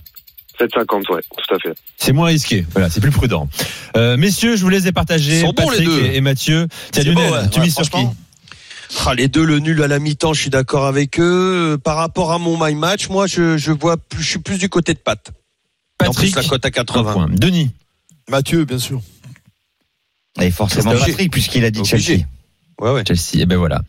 7,50, 0.60 1.12
ouais, 1.14 1.22
tout 1.38 1.56
à 1.56 1.60
fait. 1.60 1.76
C'est 1.98 2.12
moins 2.14 2.28
risqué. 2.28 2.66
Voilà, 2.72 2.90
c'est 2.90 3.02
plus 3.02 3.12
prudent. 3.12 3.50
Euh, 3.98 4.18
messieurs, 4.18 4.56
je 4.56 4.62
vous 4.62 4.70
laisse 4.70 4.84
départager. 4.84 5.38
Ils 5.40 5.42
sont 5.42 5.54
bons, 5.54 5.70
les 5.72 5.78
Patrick 5.78 5.88
deux. 5.88 6.06
et, 6.14 6.22
Mathieu. 6.22 6.68
Tiens, 6.92 7.04
C'est 7.04 7.10
Lionel, 7.10 7.30
beau, 7.30 7.36
ouais. 7.36 7.50
tu 7.50 7.60
Ouais, 7.60 7.66
mises 7.66 7.76
sur 7.76 7.90
qui. 7.90 8.06
Ah, 9.06 9.16
les 9.16 9.28
deux, 9.28 9.44
le 9.44 9.58
nul 9.60 9.82
à 9.82 9.88
la 9.88 9.98
mi-temps, 10.00 10.34
je 10.34 10.42
suis 10.42 10.50
d'accord 10.52 10.86
avec 10.86 11.20
eux. 11.20 11.74
Euh, 11.74 11.78
Par 11.78 11.98
rapport 11.98 12.32
à 12.32 12.38
mon 12.38 12.64
my 12.64 12.76
match, 12.76 13.10
moi, 13.10 13.26
je, 13.26 13.58
je 13.58 13.72
vois 13.72 13.98
plus, 13.98 14.22
je 14.22 14.30
suis 14.30 14.40
plus 14.40 14.58
du 14.60 14.70
côté 14.70 14.94
de 14.94 15.00
Pat. 15.00 15.20
En 16.02 16.06
Patrick, 16.06 16.34
plus, 16.34 16.42
la 16.44 16.48
cote 16.48 16.66
à 16.66 16.68
un 16.68 16.72
80. 16.72 17.14
point. 17.14 17.28
Denis, 17.32 17.72
Mathieu, 18.30 18.66
bien 18.66 18.78
sûr. 18.78 19.02
Et 20.42 20.52
forcément. 20.52 20.92
Patrick, 20.92 21.32
puisqu'il 21.32 21.66
a 21.66 21.72
dit 21.72 21.80
Obligé. 21.80 21.98
Chelsea. 21.98 22.24
Ouais, 22.84 22.92
ouais. 22.92 23.04
Chelsea. 23.08 23.42
Et 23.42 23.46
ben 23.46 23.58
voilà. 23.58 23.82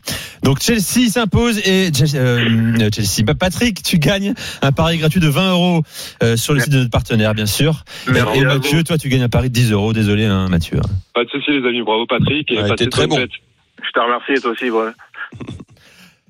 Donc 0.43 0.61
Chelsea 0.61 1.09
s'impose 1.09 1.59
et 1.59 1.91
Chelsea. 1.93 2.15
euh, 2.15 2.89
Chelsea. 2.93 3.23
Bah, 3.25 3.33
Patrick, 3.35 3.83
tu 3.83 3.99
gagnes 3.99 4.33
un 4.61 4.71
pari 4.71 4.97
gratuit 4.97 5.19
de 5.19 5.27
20 5.27 5.51
euros 5.51 5.83
euh, 6.23 6.37
sur 6.37 6.53
le 6.53 6.61
site 6.61 6.71
de 6.71 6.77
notre 6.79 6.91
partenaire, 6.91 7.33
bien 7.33 7.45
sûr. 7.45 7.83
Et, 8.07 8.11
Merci 8.11 8.39
et 8.39 8.45
à 8.45 8.47
Mathieu, 8.47 8.83
toi, 8.83 8.97
tu 8.97 9.09
gagnes 9.09 9.23
un 9.23 9.29
pari 9.29 9.49
de 9.49 9.53
10 9.53 9.71
euros. 9.73 9.91
Désolé, 9.93 10.25
hein, 10.25 10.47
Mathieu. 10.49 10.79
Pas 11.13 11.23
de 11.25 11.29
soucis 11.29 11.51
les 11.51 11.67
amis, 11.67 11.81
bravo 11.83 12.05
Patrick 12.07 12.49
et 12.51 12.57
Ouais, 12.61 12.69
de 12.75 12.85
très 12.85 13.07
bon. 13.07 13.17
Je 13.17 13.91
te 13.93 13.99
remercie 13.99 14.31
et 14.33 14.39
toi 14.41 14.51
aussi. 14.51 14.69
Voilà. 14.69 14.93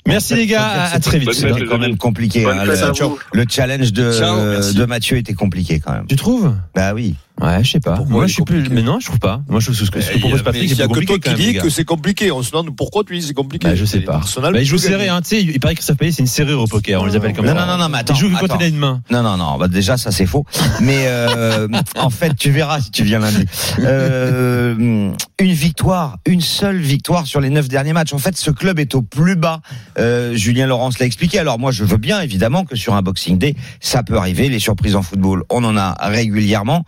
Merci 0.08 0.36
les 0.36 0.46
gars. 0.46 0.64
À, 0.66 0.96
à 0.96 1.00
très 1.00 1.20
vite. 1.20 1.34
C'est 1.34 1.50
quand 1.66 1.78
même 1.80 1.98
compliqué. 1.98 2.46
Hein, 2.46 2.64
le, 2.66 3.46
challenge 3.50 3.92
de, 3.92 4.12
Ciao, 4.12 4.38
merci. 4.38 4.76
de 4.76 4.86
Mathieu 4.86 5.18
était 5.18 5.34
compliqué 5.34 5.80
quand 5.80 5.94
même. 5.94 6.06
Tu 6.08 6.16
trouves? 6.16 6.56
Bah 6.76 6.94
oui. 6.94 7.16
Ouais, 7.42 7.64
je 7.64 7.72
sais 7.72 7.80
pas. 7.82 7.96
Pourquoi 7.98 8.12
Moi, 8.14 8.26
il 8.26 8.28
je 8.30 8.34
suis 8.34 8.44
plus. 8.44 8.56
compliqué 8.58 8.76
Mais 8.76 8.82
non, 8.82 9.00
je 9.00 9.08
trouve 9.08 9.20
pas. 9.20 9.42
Moi, 9.50 9.60
je 9.60 9.66
trouve 9.66 9.76
ce 9.78 9.92
que, 9.92 10.00
ce 10.00 10.10
que 10.10 10.14
Mais 10.14 10.20
propose 10.22 10.40
il 10.40 10.44
Patrick 10.44 10.70
y 10.70 10.74
est 10.74 10.82
a 10.82 10.84
que 10.84 10.88
compliqué 10.88 11.20
toi 11.20 11.34
qui 11.34 11.42
dis 11.42 11.54
que 11.58 11.70
c'est 11.70 11.84
compliqué. 11.84 12.32
On 12.32 12.42
se 12.42 12.52
demande 12.52 12.74
pourquoi 12.76 13.04
tu 13.04 13.14
dis 13.14 13.20
que 13.20 13.26
c'est 13.28 13.34
compliqué. 13.34 13.68
Bah, 13.68 13.76
je 13.76 13.84
sais 13.84 14.00
pas. 14.02 14.22
Bah, 14.42 14.52
il 14.56 14.66
joue 14.66 14.78
peut 14.78 14.82
serré, 14.82 15.10
hein. 15.10 15.22
Tu 15.22 15.30
sais, 15.30 15.42
il 15.44 15.60
paraît 15.60 15.76
que 15.76 15.82
ça 15.82 15.88
s'appelle, 15.88 16.14
c'est 16.14 16.22
une 16.22 16.28
serrure 16.28 16.62
au 16.62 16.68
poker. 16.68 17.02
On 17.02 17.06
les 17.06 17.16
appelle 17.18 17.34
comme 17.34 17.46
Non, 17.46 17.54
ça. 17.54 17.66
non, 17.66 17.74
non, 17.74 17.78
non, 17.78 17.90
mais 17.90 17.98
attends. 18.00 18.14
Il 18.14 18.20
joue 18.20 18.30
que 18.30 18.40
quand 18.48 18.58
il 18.58 18.64
a 18.64 18.68
une 18.68 18.78
main. 18.78 19.02
Non, 19.12 19.22
non, 19.22 19.36
non. 19.36 19.58
Bah 19.58 19.68
déjà, 19.68 19.98
ça 19.98 20.12
c'est 20.12 20.26
faux. 20.26 20.46
Mais 20.82 21.04
euh, 21.08 21.68
en 21.98 22.10
fait, 22.10 22.36
tu 22.38 22.52
verras 22.52 22.80
si 22.80 22.92
tu 22.92 23.04
viens 23.04 23.20
lundi. 23.20 23.46
Euh, 23.80 25.12
une 25.40 25.52
victoire, 25.52 26.18
une 26.26 26.42
seule 26.42 26.78
victoire 26.78 27.26
sur 27.28 27.42
les 27.42 27.50
neuf 27.50 27.68
derniers 27.68 27.94
matchs. 27.94 28.14
En 28.14 28.18
fait, 28.18 28.38
ce 28.38 28.52
club 28.52 28.80
est 28.80 28.96
au 28.96 29.02
plus 29.02 29.36
bas. 29.36 29.60
Euh, 30.00 30.34
Julien 30.36 30.68
Laurence 30.68 31.00
l'a 31.00 31.06
expliqué. 31.06 31.40
Alors 31.40 31.60
moi, 31.60 31.72
je 31.72 31.84
veux 31.84 31.98
bien 31.98 32.22
évidemment 32.22 32.64
que 32.66 32.76
sur 32.76 32.94
un 32.96 33.02
Boxing 33.02 33.38
Day, 33.38 33.56
ça 33.80 34.04
peut 34.04 34.18
arriver. 34.18 34.50
Les 34.50 34.60
surprises 34.60 34.96
en 34.96 35.02
football, 35.02 35.44
on 35.50 35.64
en 35.64 35.76
a 35.78 35.96
régulièrement. 36.08 36.86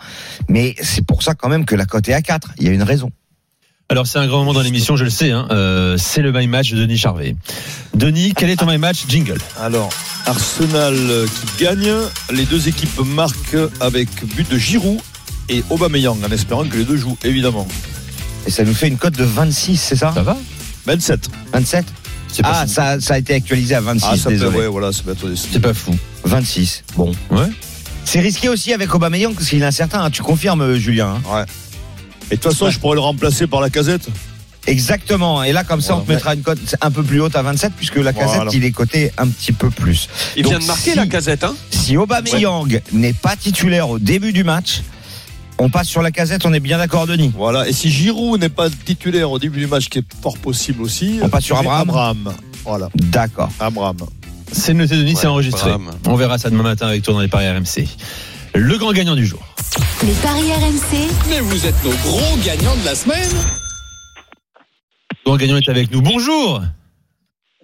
Mais 0.49 0.75
c'est 0.81 1.05
pour 1.05 1.23
ça 1.23 1.33
quand 1.35 1.49
même 1.49 1.65
que 1.65 1.75
la 1.75 1.85
cote 1.85 2.07
est 2.09 2.13
à 2.13 2.21
4 2.21 2.51
Il 2.59 2.65
y 2.65 2.69
a 2.69 2.71
une 2.71 2.83
raison. 2.83 3.11
Alors, 3.89 4.05
c'est 4.05 4.19
un 4.19 4.27
grand 4.27 4.39
moment 4.39 4.53
dans 4.53 4.61
l'émission, 4.61 4.97
je 4.97 5.05
le 5.05 5.09
sais. 5.09 5.31
Hein. 5.31 5.47
Euh, 5.51 5.97
c'est 5.97 6.21
le 6.21 6.33
my 6.33 6.45
match 6.47 6.71
de 6.71 6.77
Denis 6.77 6.97
Charvet. 6.97 7.35
Denis, 7.93 8.33
quel 8.35 8.49
est 8.49 8.57
ton 8.57 8.65
my 8.65 8.77
match 8.77 9.05
Jingle. 9.07 9.37
Alors, 9.61 9.89
Arsenal 10.25 10.93
euh, 10.93 11.25
qui 11.25 11.63
gagne. 11.63 11.93
Les 12.33 12.43
deux 12.45 12.67
équipes 12.67 12.99
marquent 13.05 13.55
avec 13.79 14.09
but 14.35 14.49
de 14.51 14.57
Giroud 14.57 14.99
et 15.47 15.63
Aubameyang, 15.69 16.17
en 16.21 16.31
espérant 16.31 16.65
que 16.65 16.75
les 16.75 16.83
deux 16.83 16.97
jouent, 16.97 17.17
évidemment. 17.23 17.65
Et 18.45 18.51
ça 18.51 18.65
nous 18.65 18.73
fait 18.73 18.89
une 18.89 18.97
cote 18.97 19.15
de 19.17 19.23
26, 19.23 19.77
c'est 19.77 19.95
ça? 19.95 20.11
Ça 20.13 20.21
va? 20.21 20.35
27. 20.85 21.29
27 21.53 21.85
C'est 22.31 22.41
pas 22.43 22.51
Ah, 22.63 22.67
ça, 22.67 22.99
ça 22.99 23.13
a 23.13 23.17
été 23.19 23.35
actualisé 23.35 23.73
à 23.75 23.79
26, 23.79 24.05
Ah, 24.09 24.17
ça 24.17 24.23
peut, 24.25 24.29
désolé. 24.31 24.57
ouais, 24.57 24.67
voilà, 24.67 24.91
ça 24.91 25.03
peut 25.03 25.11
être 25.11 25.29
des- 25.29 25.37
C'est 25.37 25.61
pas 25.61 25.73
fou. 25.73 25.95
26, 26.25 26.83
bon. 26.97 27.13
Ouais. 27.31 27.47
C'est 28.07 28.21
risqué 28.21 28.47
aussi 28.47 28.71
avec 28.71 28.93
Aubameyang 28.95 29.33
parce 29.33 29.49
qu'il 29.49 29.61
est 29.61 29.65
incertain. 29.65 30.01
hein. 30.01 30.09
Tu 30.09 30.21
confirmes, 30.21 30.61
euh, 30.61 30.75
Julien 30.77 31.15
hein 31.29 31.45
Et 32.31 32.35
de 32.37 32.41
toute 32.41 32.53
façon, 32.53 32.69
je 32.69 32.79
pourrais 32.79 32.95
le 32.95 33.01
remplacer 33.01 33.47
par 33.47 33.59
la 33.59 33.69
casette. 33.69 34.07
Exactement. 34.65 35.43
Et 35.43 35.51
là, 35.51 35.65
comme 35.65 35.81
ça, 35.81 35.95
on 35.97 36.01
te 36.01 36.09
mettra 36.11 36.33
une 36.33 36.41
cote 36.41 36.75
un 36.79 36.89
peu 36.91 37.03
plus 37.03 37.19
haute 37.19 37.35
à 37.35 37.41
27 37.41 37.73
puisque 37.75 37.97
la 37.97 38.13
casette, 38.13 38.35
Voilà. 38.35 38.51
il 38.53 38.63
est 38.63 38.71
coté 38.71 39.11
un 39.17 39.27
petit 39.27 39.51
peu 39.51 39.69
plus. 39.69 40.07
Il 40.37 40.43
Donc, 40.43 40.51
vient 40.53 40.59
de 40.59 40.65
marquer 40.65 40.91
si- 40.91 40.97
la 40.97 41.05
casette, 41.05 41.43
hein 41.43 41.53
Si 41.69 41.97
Aubameyang 41.97 42.79
n'est 42.93 43.13
pas 43.13 43.35
titulaire 43.35 43.89
au 43.89 43.99
début 43.99 44.31
du 44.31 44.45
match, 44.45 44.83
on 45.57 45.69
passe 45.69 45.87
sur 45.89 46.01
la 46.01 46.11
casette. 46.11 46.45
On 46.45 46.53
est 46.53 46.59
bien 46.61 46.77
d'accord, 46.77 47.07
Denis 47.07 47.31
Voilà. 47.35 47.67
Et 47.67 47.73
si 47.73 47.89
Giroud 47.89 48.39
n'est 48.39 48.47
pas 48.49 48.69
titulaire 48.69 49.31
au 49.31 49.39
début 49.39 49.59
du 49.59 49.67
match, 49.67 49.89
qui 49.89 49.99
est 49.99 50.05
fort 50.21 50.37
possible 50.37 50.81
aussi, 50.81 51.19
On 51.21 51.27
passe 51.29 51.43
sur 51.43 51.57
Abraham 51.57 51.89
Abraham. 51.89 52.33
Voilà. 52.63 52.89
D'accord. 52.95 53.49
Abraham. 53.59 53.97
C'est 54.51 54.73
noté, 54.73 54.95
Denis, 54.97 55.15
c'est 55.15 55.25
Ouais, 55.27 55.31
enregistré. 55.33 55.71
Abraham. 55.71 55.95
On 56.07 56.15
verra 56.15 56.37
ça 56.37 56.49
demain 56.49 56.63
matin 56.63 56.87
avec 56.87 57.03
toi 57.03 57.13
dans 57.13 57.19
les 57.21 57.27
paris 57.27 57.47
RMC. 57.49 57.87
Le 58.55 58.77
grand 58.77 58.91
gagnant 58.93 59.15
du 59.15 59.25
jour. 59.25 59.41
Les 60.03 60.13
paris 60.23 60.51
RMC, 60.51 61.07
Mais 61.29 61.39
vous 61.41 61.65
êtes 61.65 61.83
nos 61.83 61.91
gros 61.91 62.37
gagnants 62.45 62.75
de 62.75 62.85
la 62.85 62.95
semaine. 62.95 63.29
Le 65.11 65.15
grand 65.25 65.37
gagnant 65.37 65.57
est 65.57 65.69
avec 65.69 65.91
nous. 65.91 66.01
Bonjour 66.01 66.61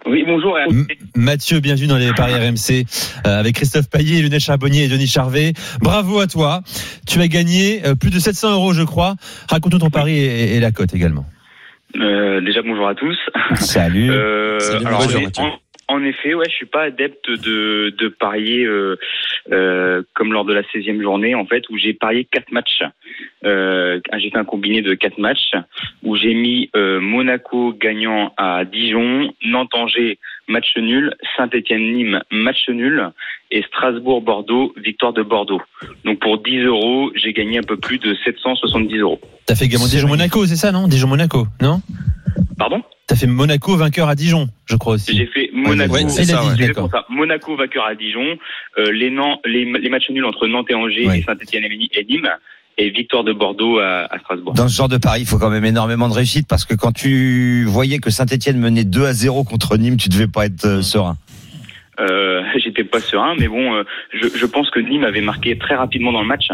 Oui, 0.06 0.22
bonjour. 0.26 0.56
M- 0.58 0.86
Mathieu, 1.16 1.60
bienvenue 1.60 1.86
dans 1.86 1.96
les 1.96 2.12
paris 2.12 2.34
RMC 2.34 2.84
euh, 3.26 3.40
avec 3.40 3.54
Christophe 3.56 3.88
Payet, 3.88 4.20
Lionel 4.22 4.40
Charbonnier 4.40 4.84
et 4.84 4.88
Denis 4.88 5.06
Charvet. 5.06 5.54
Bravo 5.80 6.20
à 6.20 6.26
toi. 6.26 6.60
Tu 7.06 7.20
as 7.20 7.28
gagné 7.28 7.84
euh, 7.86 7.94
plus 7.94 8.10
de 8.10 8.18
700 8.18 8.52
euros, 8.52 8.72
je 8.74 8.82
crois. 8.82 9.16
Raconte-nous 9.48 9.78
ton 9.78 9.90
pari 9.90 10.18
et, 10.18 10.56
et 10.56 10.60
la 10.60 10.70
cote 10.72 10.94
également. 10.94 11.24
Euh, 11.96 12.40
déjà 12.42 12.60
bonjour 12.62 12.86
à 12.88 12.94
tous. 12.94 13.16
Salut. 13.56 14.10
Euh, 14.10 14.58
Salut, 14.60 14.86
alors, 14.86 15.00
bonjour, 15.02 15.20
en- 15.20 15.24
Mathieu. 15.24 15.44
En, 15.88 16.04
effet, 16.04 16.34
ouais, 16.34 16.48
je 16.48 16.54
suis 16.54 16.66
pas 16.66 16.82
adepte 16.82 17.30
de, 17.30 17.94
de 17.96 18.08
parier 18.08 18.64
euh, 18.64 18.96
euh, 19.52 20.02
comme 20.14 20.32
lors 20.32 20.44
de 20.44 20.52
la 20.54 20.62
16e 20.62 21.02
journée 21.02 21.34
en 21.34 21.46
fait 21.46 21.68
où 21.70 21.76
j'ai 21.76 21.94
parié 21.94 22.24
quatre 22.24 22.50
matchs. 22.52 22.82
Euh, 23.44 24.00
j'ai 24.16 24.30
fait 24.30 24.38
un 24.38 24.44
combiné 24.44 24.82
de 24.82 24.94
quatre 24.94 25.18
matchs 25.18 25.52
où 26.02 26.16
j'ai 26.16 26.34
mis 26.34 26.70
euh, 26.76 27.00
Monaco 27.00 27.72
gagnant 27.72 28.32
à 28.36 28.64
Dijon, 28.64 29.32
Nantes-Angers 29.44 30.18
match 30.48 30.76
nul, 30.76 31.14
Saint-Étienne-Nîmes 31.36 32.20
match 32.30 32.68
nul 32.68 33.10
et 33.50 33.62
Strasbourg-Bordeaux 33.62 34.74
victoire 34.76 35.12
de 35.12 35.22
Bordeaux. 35.22 35.60
Donc 36.04 36.20
pour 36.20 36.42
10 36.42 36.58
euros, 36.64 37.10
j'ai 37.14 37.32
gagné 37.32 37.58
un 37.58 37.62
peu 37.62 37.76
plus 37.76 37.98
de 37.98 38.14
770 38.24 38.98
euros. 38.98 39.20
T'as 39.46 39.54
fait 39.54 39.66
également 39.66 39.86
C'est 39.86 39.96
Dijon-Monaco, 39.96 40.46
c'est 40.46 40.56
ça, 40.56 40.72
non? 40.72 40.88
Dijon-Monaco, 40.88 41.46
non? 41.60 41.80
Pardon? 42.58 42.82
T'as 43.06 43.16
fait 43.16 43.26
Monaco 43.26 43.76
vainqueur 43.76 44.08
à 44.08 44.14
Dijon, 44.14 44.48
je 44.66 44.76
crois 44.76 44.94
aussi. 44.94 45.14
J'ai 45.16 45.26
fait 45.26 45.50
Monaco. 45.52 45.92
Ouais, 45.94 46.08
ça, 46.08 46.42
ouais. 46.44 46.56
Fait. 46.56 46.72
Monaco 47.10 47.54
vainqueur 47.56 47.84
à 47.84 47.94
Dijon, 47.94 48.38
euh, 48.78 48.90
les, 48.92 49.10
Nan- 49.10 49.36
les, 49.44 49.64
les 49.64 49.88
matchs 49.90 50.08
nuls 50.10 50.24
entre 50.24 50.46
Nantes 50.46 50.70
et 50.70 50.74
Angers 50.74 51.06
Ouais. 51.06 51.18
et 51.18 51.22
Saint-Etienne 51.22 51.64
et 51.64 52.04
Nîmes, 52.04 52.30
et 52.78 52.90
victoire 52.90 53.24
de 53.24 53.32
Bordeaux 53.32 53.78
à, 53.78 54.06
à 54.12 54.18
Strasbourg. 54.18 54.54
Dans 54.54 54.68
ce 54.68 54.76
genre 54.76 54.88
de 54.88 54.96
pari, 54.98 55.20
il 55.22 55.26
faut 55.26 55.38
quand 55.38 55.50
même 55.50 55.64
énormément 55.64 56.08
de 56.08 56.14
réussite 56.14 56.46
parce 56.48 56.64
que 56.64 56.74
quand 56.74 56.92
tu 56.92 57.64
voyais 57.64 57.98
que 57.98 58.10
Saint-Etienne 58.10 58.58
menait 58.58 58.84
2 58.84 59.04
à 59.04 59.12
0 59.12 59.44
contre 59.44 59.76
Nîmes, 59.76 59.96
tu 59.96 60.08
devais 60.08 60.26
pas 60.28 60.46
être 60.46 60.64
euh, 60.64 60.82
serein. 60.82 61.16
Euh, 62.00 62.42
J'étais 62.56 62.84
pas 62.84 63.00
serein, 63.00 63.34
mais 63.38 63.48
bon, 63.48 63.74
euh, 63.74 63.84
je, 64.12 64.26
je 64.34 64.46
pense 64.46 64.70
que 64.70 64.80
Nîmes 64.80 65.04
avait 65.04 65.20
marqué 65.20 65.56
très 65.58 65.74
rapidement 65.76 66.12
dans 66.12 66.22
le 66.22 66.26
match, 66.26 66.48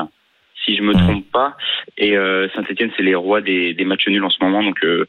si 0.64 0.76
je 0.76 0.83
me 0.83 0.92
Mhm. 0.92 1.00
trompe 1.02 1.24
pas. 1.33 1.56
Et 1.96 2.16
euh, 2.16 2.48
Saint-Etienne, 2.54 2.90
c'est 2.96 3.02
les 3.02 3.14
rois 3.14 3.40
des, 3.40 3.72
des 3.74 3.85
matchs 3.85 4.06
nuls 4.09 4.24
en 4.24 4.30
ce 4.30 4.37
moment, 4.42 4.62
donc 4.62 4.76
euh, 4.85 5.06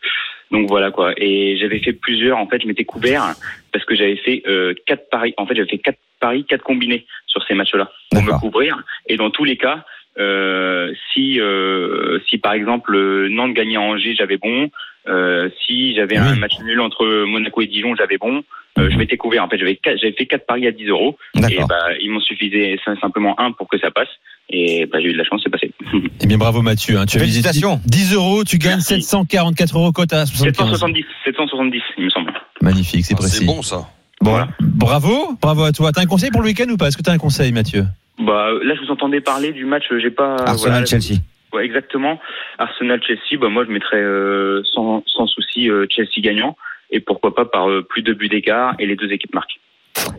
donc 0.51 0.67
voilà 0.69 0.91
quoi. 0.91 1.13
Et 1.17 1.57
j'avais 1.59 1.79
fait 1.79 1.93
plusieurs. 1.93 2.37
En 2.37 2.47
fait, 2.47 2.61
je 2.61 2.67
m'étais 2.67 2.83
couvert 2.85 3.33
parce 3.73 3.83
que 3.85 3.95
j'avais 3.95 4.17
fait 4.17 4.43
euh, 4.47 4.73
quatre 4.85 5.09
paris. 5.09 5.33
En 5.37 5.45
fait, 5.45 5.55
j'avais 5.55 5.69
fait 5.69 5.77
quatre 5.77 5.99
paris, 6.19 6.45
quatre 6.45 6.63
combinés 6.63 7.05
sur 7.27 7.41
ces 7.47 7.53
matchs-là 7.53 7.89
pour 8.11 8.21
me 8.23 8.31
couvrir. 8.39 8.81
Et 9.07 9.17
dans 9.17 9.29
tous 9.29 9.43
les 9.45 9.55
cas, 9.57 9.85
euh, 10.19 10.91
si 11.13 11.39
euh, 11.39 12.19
si 12.29 12.37
par 12.37 12.53
exemple 12.53 12.95
euh, 12.95 13.27
Nantes 13.29 13.53
gagnait 13.53 13.77
à 13.77 13.81
Angers, 13.81 14.15
j'avais 14.17 14.37
bon. 14.37 14.69
Euh, 15.07 15.49
si 15.65 15.95
j'avais 15.95 16.19
Oui. 16.19 16.25
un 16.27 16.35
match 16.35 16.59
nul 16.63 16.79
entre 16.79 17.25
Monaco 17.25 17.61
et 17.61 17.67
Dijon, 17.67 17.95
j'avais 17.95 18.17
bon. 18.17 18.43
Euh, 18.77 18.89
je 18.89 18.97
m'étais 18.97 19.17
couvert. 19.17 19.43
En 19.43 19.49
fait, 19.49 19.57
j'avais 19.57 19.79
fait 20.13 20.25
quatre 20.27 20.45
paris 20.45 20.65
à 20.67 20.71
10 20.71 20.85
euros. 20.89 21.17
Et 21.49 21.57
bah, 21.67 21.87
il 21.99 22.09
m'en 22.11 22.19
suffisait 22.21 22.77
sim- 22.85 22.95
simplement 23.01 23.37
un 23.39 23.51
pour 23.51 23.67
que 23.67 23.77
ça 23.79 23.89
passe. 23.91 24.07
Et 24.49 24.85
bah, 24.85 24.99
j'ai 25.01 25.09
eu 25.09 25.13
de 25.13 25.17
la 25.17 25.23
chance, 25.23 25.41
c'est 25.43 25.49
passé. 25.49 25.71
Eh 26.23 26.27
bien, 26.27 26.37
bravo 26.37 26.61
Mathieu. 26.61 26.97
hein. 26.97 27.05
Tu 27.05 27.17
Félicitations. 27.19 27.81
10 27.85 28.13
euros, 28.13 28.43
tu 28.43 28.57
gagnes 28.59 28.73
Merci. 28.87 29.01
744 29.01 29.75
euros 29.77 29.91
cote 29.91 30.13
à 30.13 30.25
75. 30.25 30.53
770, 30.79 31.05
770, 31.25 31.81
il 31.97 32.03
me 32.05 32.09
semble. 32.09 32.31
Magnifique, 32.61 33.03
c'est 33.05 33.15
Ah, 33.15 33.17
précis. 33.17 33.37
C'est 33.39 33.45
bon 33.45 33.61
ça. 33.63 33.87
Bon, 34.21 34.37
bravo, 34.59 35.35
bravo 35.41 35.63
à 35.63 35.71
toi. 35.71 35.91
T'as 35.91 36.01
un 36.01 36.05
conseil 36.05 36.31
pour 36.31 36.41
le 36.41 36.47
week-end 36.47 36.69
ou 36.69 36.77
pas? 36.77 36.87
Est-ce 36.87 36.97
que 36.97 37.01
t'as 37.01 37.13
un 37.13 37.17
conseil, 37.17 37.51
Mathieu? 37.51 37.85
Bah, 38.19 38.49
là, 38.63 38.75
je 38.75 38.81
vous 38.81 38.91
entendais 38.91 39.21
parler 39.21 39.51
du 39.51 39.65
match. 39.65 39.85
J'ai 40.01 40.11
pas. 40.11 40.35
Arsenal 40.35 40.57
voilà, 40.57 40.85
Chelsea. 40.85 41.19
Ouais, 41.53 41.65
exactement. 41.65 42.19
Arsenal-Chelsea, 42.59 43.39
bah, 43.39 43.49
moi, 43.49 43.65
je 43.65 43.71
mettrais 43.71 44.01
euh, 44.01 44.61
sans, 44.73 45.03
sans 45.07 45.27
souci 45.27 45.69
euh, 45.69 45.85
Chelsea 45.89 46.19
gagnant. 46.19 46.55
Et 46.91 46.99
pourquoi 46.99 47.33
pas 47.33 47.45
par 47.45 47.69
euh, 47.69 47.81
plus 47.81 48.01
de 48.01 48.13
buts 48.13 48.29
d'écart 48.29 48.75
et 48.79 48.85
les 48.85 48.95
deux 48.95 49.11
équipes 49.11 49.33
marquent. 49.33 49.59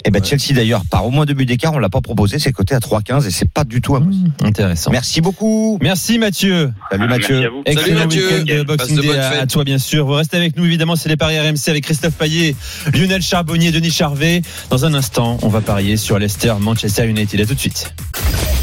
Et 0.05 0.11
ben 0.11 0.23
Chelsea 0.23 0.53
d'ailleurs 0.55 0.83
par 0.91 1.07
au 1.07 1.11
moins 1.11 1.25
deux 1.25 1.35
buts 1.35 1.47
d'écart, 1.47 1.73
on 1.73 1.79
l'a 1.79 1.89
pas 1.89 2.01
proposé, 2.01 2.39
c'est 2.39 2.53
coté 2.53 2.75
à 2.75 2.79
3,15 2.79 3.27
et 3.27 3.31
c'est 3.31 3.49
pas 3.49 3.65
du 3.65 3.81
tout 3.81 3.95
impossible. 3.97 4.33
Intéressant. 4.43 4.91
Merci 4.91 5.21
beaucoup. 5.21 5.79
Merci 5.81 6.19
Mathieu. 6.19 6.73
Salut 6.91 7.09
Mathieu. 7.09 7.41
Merci 7.41 7.47
à 7.47 7.51
vous. 7.51 7.63
Excellent 7.67 7.99
Mathieu. 8.01 8.29
week-end 8.29 8.59
de 8.59 8.63
Passe 8.65 8.89
Boxing 8.89 9.01
Day 9.01 9.19
à 9.19 9.47
toi 9.47 9.65
bien 9.65 9.79
sûr. 9.79 10.07
Vous 10.07 10.13
restez 10.15 10.37
avec 10.37 10.57
nous 10.57 10.65
évidemment, 10.65 10.97
c'est 10.97 11.09
les 11.09 11.17
paris 11.17 11.39
RMC 11.39 11.69
avec 11.69 11.85
Christophe 11.85 12.15
Payet, 12.15 12.57
Lionel 12.93 13.23
Charbonnier, 13.23 13.71
Denis 13.71 13.91
Charvet. 13.91 14.43
Dans 14.71 14.85
un 14.85 14.95
instant, 14.95 15.39
on 15.43 15.49
va 15.49 15.61
parier 15.61 15.97
sur 15.97 16.19
Leicester 16.19 16.55
Manchester 16.61 17.07
United. 17.07 17.41
À 17.41 17.47
tout 17.47 17.55
de 17.55 17.61
suite. 17.61 17.95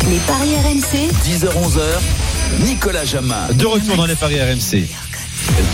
Les 0.09 0.17
paris 0.27 0.55
RMC, 0.63 1.11
10h-11h, 1.25 2.65
Nicolas 2.65 3.05
Jamin. 3.05 3.47
De 3.57 3.65
retour 3.65 3.95
dans 3.95 4.05
les 4.05 4.15
paris 4.15 4.39
RMC. 4.41 4.87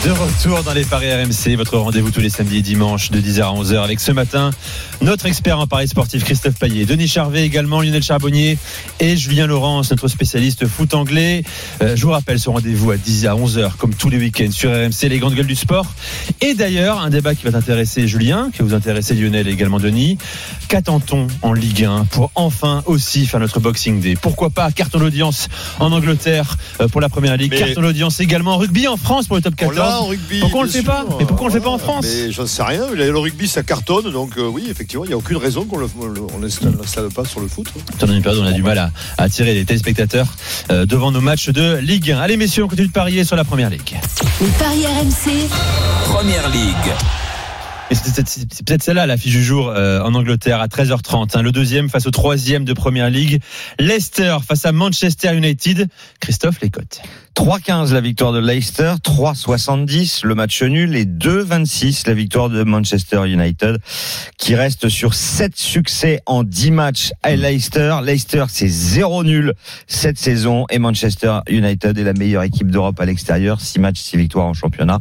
De 0.04 0.12
retour 0.12 0.62
dans 0.64 0.74
les 0.74 0.84
paris 0.86 1.12
RMC, 1.12 1.56
votre 1.58 1.78
rendez-vous 1.78 2.12
tous 2.12 2.20
les 2.20 2.30
samedis 2.30 2.58
et 2.58 2.62
dimanches 2.62 3.10
de 3.10 3.20
10h 3.20 3.42
à 3.42 3.54
11h 3.54 3.84
avec 3.84 4.00
ce 4.00 4.12
matin 4.12 4.52
notre 5.02 5.26
expert 5.26 5.60
en 5.60 5.68
paris 5.68 5.88
sportif 5.88 6.24
Christophe 6.24 6.56
Payet, 6.58 6.86
Denis 6.86 7.08
Charvet 7.08 7.44
également, 7.44 7.82
Lionel 7.82 8.02
Charbonnier 8.02 8.58
et 9.00 9.18
Julien 9.18 9.46
Laurence, 9.46 9.92
notre 9.92 10.08
spécialiste 10.08 10.68
foot 10.68 10.94
anglais. 10.94 11.44
Euh, 11.82 11.96
je 11.96 12.02
vous 12.06 12.12
rappelle 12.12 12.40
ce 12.40 12.50
rendez-vous 12.50 12.92
à 12.92 12.98
10 12.98 13.26
à 13.28 13.34
11h 13.36 13.76
comme 13.78 13.94
tous 13.94 14.10
les 14.10 14.18
week-ends 14.18 14.52
sur 14.52 14.70
RMC, 14.72 15.10
les 15.10 15.20
grandes 15.20 15.36
gueules 15.36 15.46
du 15.48 15.56
sport. 15.56 15.86
Et 16.42 16.54
d'ailleurs, 16.54 17.02
un 17.02 17.10
débat 17.10 17.36
qui 17.36 17.44
va 17.44 17.52
t'intéresser 17.52 18.08
Julien, 18.08 18.50
qui 18.52 18.60
va 18.60 18.66
vous 18.66 18.74
intéresser 18.74 19.16
Lionel 19.16 19.48
et 19.48 19.52
également 19.52 19.80
Denis. 19.80 20.18
Qu'attend-on 20.70 21.28
en 21.42 21.54
Ligue 21.54 21.84
1 21.84 22.06
pour 22.06 22.32
enfin 22.36 22.82
aussi 22.86 23.26
faire 23.28 23.42
notre 23.42 23.60
Boxing 23.60 24.00
Day? 24.00 24.16
Pourquoi 24.20 24.50
pas 24.50 24.72
carton 24.72 25.00
d'audience 25.00 25.50
en 25.80 25.92
Angleterre 25.92 26.58
euh, 26.80 26.88
pour 26.88 27.02
la 27.02 27.10
Première 27.10 27.36
Ligue, 27.38 27.52
Mais- 27.52 27.60
carton 27.60 27.82
d'audience 27.82 28.20
également 28.22 28.54
en 28.54 28.58
rugby 28.58 28.88
en 28.88 28.98
France 28.98 29.28
pour 29.28 29.36
le 29.36 29.42
top 29.42 29.55
On 29.62 29.70
l'a 29.70 29.76
14. 29.76 29.94
en 30.04 30.06
rugby. 30.08 30.40
Pourquoi 30.40 30.60
on 30.62 30.64
le 30.64 30.70
fait 30.70 30.84
pas 30.84 31.06
pourquoi 31.06 31.42
on 31.42 31.48
le 31.48 31.54
fait 31.54 31.60
pas 31.60 31.70
en 31.70 31.74
Ouais, 31.78 31.80
France 31.80 32.06
Mais 32.08 32.32
j'en 32.32 32.46
sais 32.46 32.64
rien. 32.64 32.88
Le 32.94 33.18
rugby, 33.18 33.48
ça 33.48 33.64
cartonne. 33.64 34.12
Donc, 34.12 34.38
euh, 34.38 34.48
oui, 34.48 34.68
effectivement, 34.70 35.06
il 35.06 35.10
n'y 35.10 35.14
a 35.14 35.18
aucune 35.18 35.38
raison 35.38 35.66
qu'on 35.66 35.78
le, 35.78 35.88
on 36.34 36.40
l'installe 36.40 37.10
pas 37.10 37.26
sur 37.26 37.40
le 37.40 37.48
foot. 37.48 37.68
Dans 38.00 38.08
une 38.08 38.22
période 38.22 38.42
où 38.42 38.46
on 38.46 38.48
a 38.48 38.52
du 38.54 38.64
mal 38.64 38.78
à, 38.78 38.92
à 39.18 39.24
attirer 39.24 39.54
les 39.54 39.66
téléspectateurs 39.66 40.28
euh, 40.72 40.86
devant 40.86 41.12
nos 41.12 41.22
matchs 41.22 41.50
de 41.50 41.78
Ligue 41.78 42.12
1. 42.12 42.20
Allez 42.20 42.38
messieurs, 42.38 42.64
on 42.64 42.68
continue 42.68 42.88
de 42.88 42.94
parier 42.94 43.24
sur 43.24 43.36
la 43.36 43.44
Première 43.44 43.70
Ligue. 43.70 43.98
les 44.42 44.48
paris 44.60 44.86
RMC, 44.86 45.50
Première 46.06 46.50
Ligue. 46.50 46.94
C'est- 47.92 48.64
peut-être 48.66 48.82
celle-là 48.84 49.06
l'affiche 49.06 49.34
du 49.34 49.44
jour 49.44 49.70
euh, 49.70 50.02
en 50.02 50.14
Angleterre 50.16 50.60
à 50.60 50.68
13h30. 50.68 51.38
hein. 51.38 51.42
le 51.44 51.52
deuxième 51.52 51.90
face 51.90 52.08
au 52.08 52.12
troisième 52.12 52.66
de 52.66 52.74
Première 52.74 53.10
Ligue. 53.12 53.42
Leicester 53.80 54.38
face 54.48 54.66
à 54.66 54.72
Manchester 54.72 55.36
United. 55.36 55.88
Christophe, 56.20 56.60
les 56.62 56.70
cotes. 56.72 57.02
3,15 57.36 57.92
la 57.94 58.00
victoire 58.00 58.32
de 58.32 58.40
Leicester, 58.40 58.94
3,70 59.04 60.26
le 60.26 60.36
match 60.36 60.64
nul 60.64 60.96
et 60.96 61.04
2,26 61.06 62.08
la 62.08 62.14
victoire 62.14 62.50
de 62.50 62.64
Manchester 62.64 63.24
United 63.28 63.78
qui 64.38 64.56
reste 64.56 64.88
sur 64.88 65.14
7 65.14 65.54
succès 65.58 66.22
en 66.28 66.44
10 66.44 66.72
matchs 66.72 67.12
à 67.24 67.36
Leicester. 67.36 67.98
Leicester 68.06 68.46
c'est 68.48 68.70
0 68.70 69.26
nul 69.26 69.54
cette 69.86 70.18
saison 70.18 70.66
et 70.70 70.80
Manchester 70.80 71.40
United 71.50 71.98
est 71.98 72.04
la 72.04 72.14
meilleure 72.14 72.44
équipe 72.44 72.72
d'Europe 72.72 73.02
à 73.02 73.06
l'extérieur, 73.06 73.60
6 73.60 73.80
matchs, 73.80 74.00
6 74.00 74.16
victoires 74.16 74.46
en 74.46 74.54
championnat. 74.54 75.00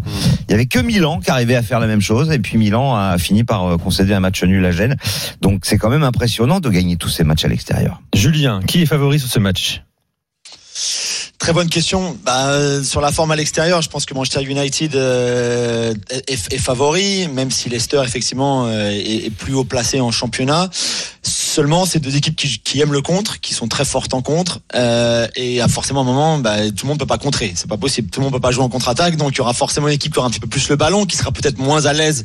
Il 0.49 0.51
y 0.51 0.55
avait 0.55 0.67
que 0.67 0.81
Milan 0.81 1.21
qui 1.21 1.31
arrivait 1.31 1.55
à 1.55 1.63
faire 1.63 1.79
la 1.79 1.87
même 1.87 2.01
chose 2.01 2.33
et 2.33 2.41
puis 2.41 2.59
Milan 2.59 2.74
a 2.81 3.19
fini 3.19 3.45
par 3.45 3.65
euh, 3.65 3.77
concéder 3.77 4.15
un 4.15 4.21
match 4.21 4.43
nul 4.43 4.65
à 4.65 4.71
Gênes. 4.71 4.97
Donc 5.41 5.65
c'est 5.65 5.79
quand 5.79 5.91
même 5.91 6.03
impressionnant 6.03 6.61
de 6.61 6.69
gagner 6.69 6.97
tous 6.97 7.09
ces 7.09 7.25
matchs 7.25 7.45
à 7.45 7.49
l'extérieur. 7.49 8.03
Julien, 8.15 8.61
qui 8.67 8.83
est 8.83 8.87
favori 8.87 9.19
sur 9.19 9.29
ce 9.29 9.39
match? 9.39 9.83
Très 11.45 11.53
bonne 11.53 11.69
question. 11.69 12.17
Bah, 12.25 12.53
euh, 12.53 12.83
sur 12.83 13.03
la 13.03 13.13
forme 13.13 13.31
à 13.31 13.37
l'extérieur, 13.37 13.83
je 13.83 13.91
pense 13.91 14.07
que 14.07 14.15
Manchester 14.15 14.43
United 14.43 14.97
euh, 14.97 15.93
est, 16.27 16.51
est 16.51 16.57
favori, 16.57 17.29
même 17.29 17.51
si 17.51 17.69
Leicester 17.69 18.01
effectivement 18.03 18.65
euh, 18.65 18.89
est, 18.89 19.27
est 19.27 19.31
plus 19.31 19.53
haut 19.53 19.65
placé 19.65 20.01
en 20.01 20.11
championnat. 20.11 20.71
Seulement, 21.23 21.85
c'est 21.85 21.99
deux 21.99 22.17
équipes 22.17 22.35
qui, 22.35 22.61
qui 22.61 22.81
aiment 22.81 22.95
le 22.95 23.03
contre, 23.03 23.43
qui 23.43 23.53
sont 23.53 23.69
très 23.69 23.85
fortes 23.85 24.15
en 24.15 24.23
contre, 24.23 24.61
euh, 24.75 25.29
et 25.37 25.61
à 25.61 25.69
forcément 25.69 26.01
un 26.01 26.05
moment, 26.05 26.39
bah, 26.39 26.71
tout 26.71 26.87
le 26.87 26.89
monde 26.89 26.99
peut 26.99 27.05
pas 27.05 27.19
contrer. 27.19 27.53
C'est 27.55 27.69
pas 27.69 27.77
possible. 27.77 28.09
Tout 28.09 28.21
le 28.21 28.25
monde 28.25 28.33
peut 28.33 28.41
pas 28.41 28.51
jouer 28.51 28.65
en 28.65 28.71
contre-attaque, 28.71 29.17
donc 29.17 29.33
il 29.35 29.39
y 29.39 29.41
aura 29.43 29.53
forcément 29.53 29.89
une 29.89 29.95
équipe 29.95 30.15
qui 30.15 30.19
aura 30.21 30.29
un 30.29 30.31
petit 30.31 30.41
peu 30.41 30.49
plus 30.49 30.67
le 30.71 30.77
ballon, 30.77 31.05
qui 31.05 31.19
sera 31.19 31.31
peut-être 31.31 31.59
moins 31.59 31.85
à 31.85 31.93
l'aise 31.93 32.25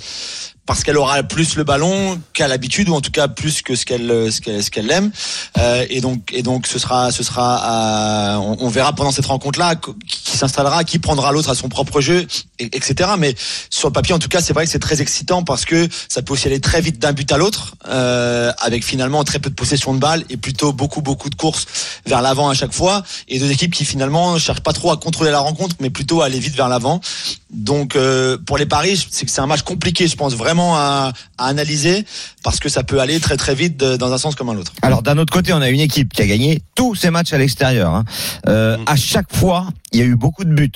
parce 0.69 0.84
qu'elle 0.84 0.99
aura 0.99 1.23
plus 1.23 1.55
le 1.55 1.63
ballon 1.63 2.21
qu'à 2.32 2.47
l'habitude 2.47 2.89
ou 2.89 2.93
en 2.93 3.01
tout 3.01 3.10
cas 3.10 3.27
plus 3.27 3.63
que 3.63 3.75
ce 3.75 3.88
qu'elle 3.88 4.32
ce 4.32 4.39
qu'elle 4.39 4.63
ce 4.63 4.69
qu'elle 4.69 4.91
aime. 4.91 5.10
Euh, 5.58 5.84
et 5.89 5.99
donc 5.99 6.29
et 6.32 6.43
donc 6.43 6.67
ce 6.67 6.77
sera 6.77 7.12
ce 7.12 7.23
sera 7.23 8.36
à- 8.36 8.39
on, 8.39 8.69
verra 8.69 8.93
pendant 8.93 9.12
cette 9.12 9.25
rencontre 9.25 9.58
là 9.58 9.73
qui 9.75 10.38
s'installera 10.38 10.84
qui 10.84 10.99
prendra 10.99 11.32
l'autre 11.32 11.49
à 11.49 11.55
son 11.55 11.69
propre 11.69 12.01
jeu 12.01 12.27
et- 12.60 12.65
etc 12.65 13.10
mais 13.17 13.34
sur 13.71 13.88
le 13.89 13.93
papier 13.93 14.13
en 14.13 14.19
tout 14.19 14.27
cas 14.29 14.41
c'est 14.41 14.53
vrai 14.53 14.65
que 14.65 14.71
c'est 14.71 14.77
très 14.77 15.01
excitant 15.01 15.41
parce 15.43 15.65
que 15.65 15.88
ça 16.08 16.21
peut 16.21 16.34
aussi 16.34 16.45
aller 16.45 16.60
très 16.60 16.82
vite 16.82 16.99
d'un 16.99 17.13
but 17.13 17.32
à 17.32 17.38
l'autre 17.39 17.73
euh, 17.88 18.51
avec 18.60 18.86
finalement 18.86 19.23
très 19.23 19.39
peu 19.39 19.49
de 19.49 19.55
possession 19.55 19.95
de 19.95 19.99
balle 19.99 20.23
et 20.29 20.38
plutôt 20.38 20.71
beaucoup 20.71 21.01
beaucoup 21.01 21.32
de 21.32 21.36
courses 21.36 21.65
vers 22.05 22.21
l'avant 22.21 22.47
à 22.47 22.53
chaque 22.53 22.73
fois. 22.73 23.01
Et 23.27 23.39
deux 23.39 23.49
équipes 23.49 23.73
qui 23.73 23.86
finalement 23.86 24.38
cherchent 24.38 24.62
pas 24.69 24.73
trop 24.73 24.91
à 24.91 24.97
contrôler 24.97 25.32
la 25.32 25.39
rencontre 25.39 25.75
mais 25.79 25.89
plutôt 25.89 26.21
à 26.21 26.25
aller 26.25 26.39
vite 26.39 26.55
vers 26.55 26.69
l'avant. 26.69 27.01
Donc 27.49 27.95
euh, 27.95 28.38
pour 28.45 28.60
les 28.60 28.67
paris, 28.67 28.95
c'est 29.10 29.25
que 29.25 29.32
c'est 29.32 29.41
un 29.41 29.47
match 29.47 29.63
compliqué, 29.63 30.08
je 30.08 30.15
pense 30.15 30.36
vraiment 30.36 30.58
à, 30.75 31.11
à 31.37 31.45
analyser 31.45 32.05
parce 32.43 32.59
que 32.59 32.69
ça 32.69 32.83
peut 32.83 32.99
aller 32.99 33.19
très 33.19 33.37
très 33.37 33.55
vite 33.55 33.77
de- 33.77 33.97
dans 33.97 34.11
un 34.13 34.17
sens 34.17 34.35
comme 34.35 34.49
un 34.49 34.55
autre. 34.57 34.73
Alors 34.81 35.01
d'un 35.01 35.17
autre 35.17 35.31
côté, 35.33 35.53
on 35.53 35.61
a 35.61 35.69
une 35.69 35.79
équipe 35.79 36.13
qui 36.13 36.21
a 36.21 36.27
gagné 36.27 36.61
tous 36.75 36.95
ses 36.95 37.09
matchs 37.09 37.33
à 37.33 37.37
l'extérieur. 37.37 37.93
hein. 37.93 38.03
Euh, 38.47 38.77
à 38.85 38.95
chaque 38.95 39.33
fois, 39.35 39.67
il 39.91 39.99
y 39.99 40.01
a 40.01 40.05
eu 40.05 40.15
beaucoup 40.15 40.43
de 40.43 40.53
buts. 40.53 40.71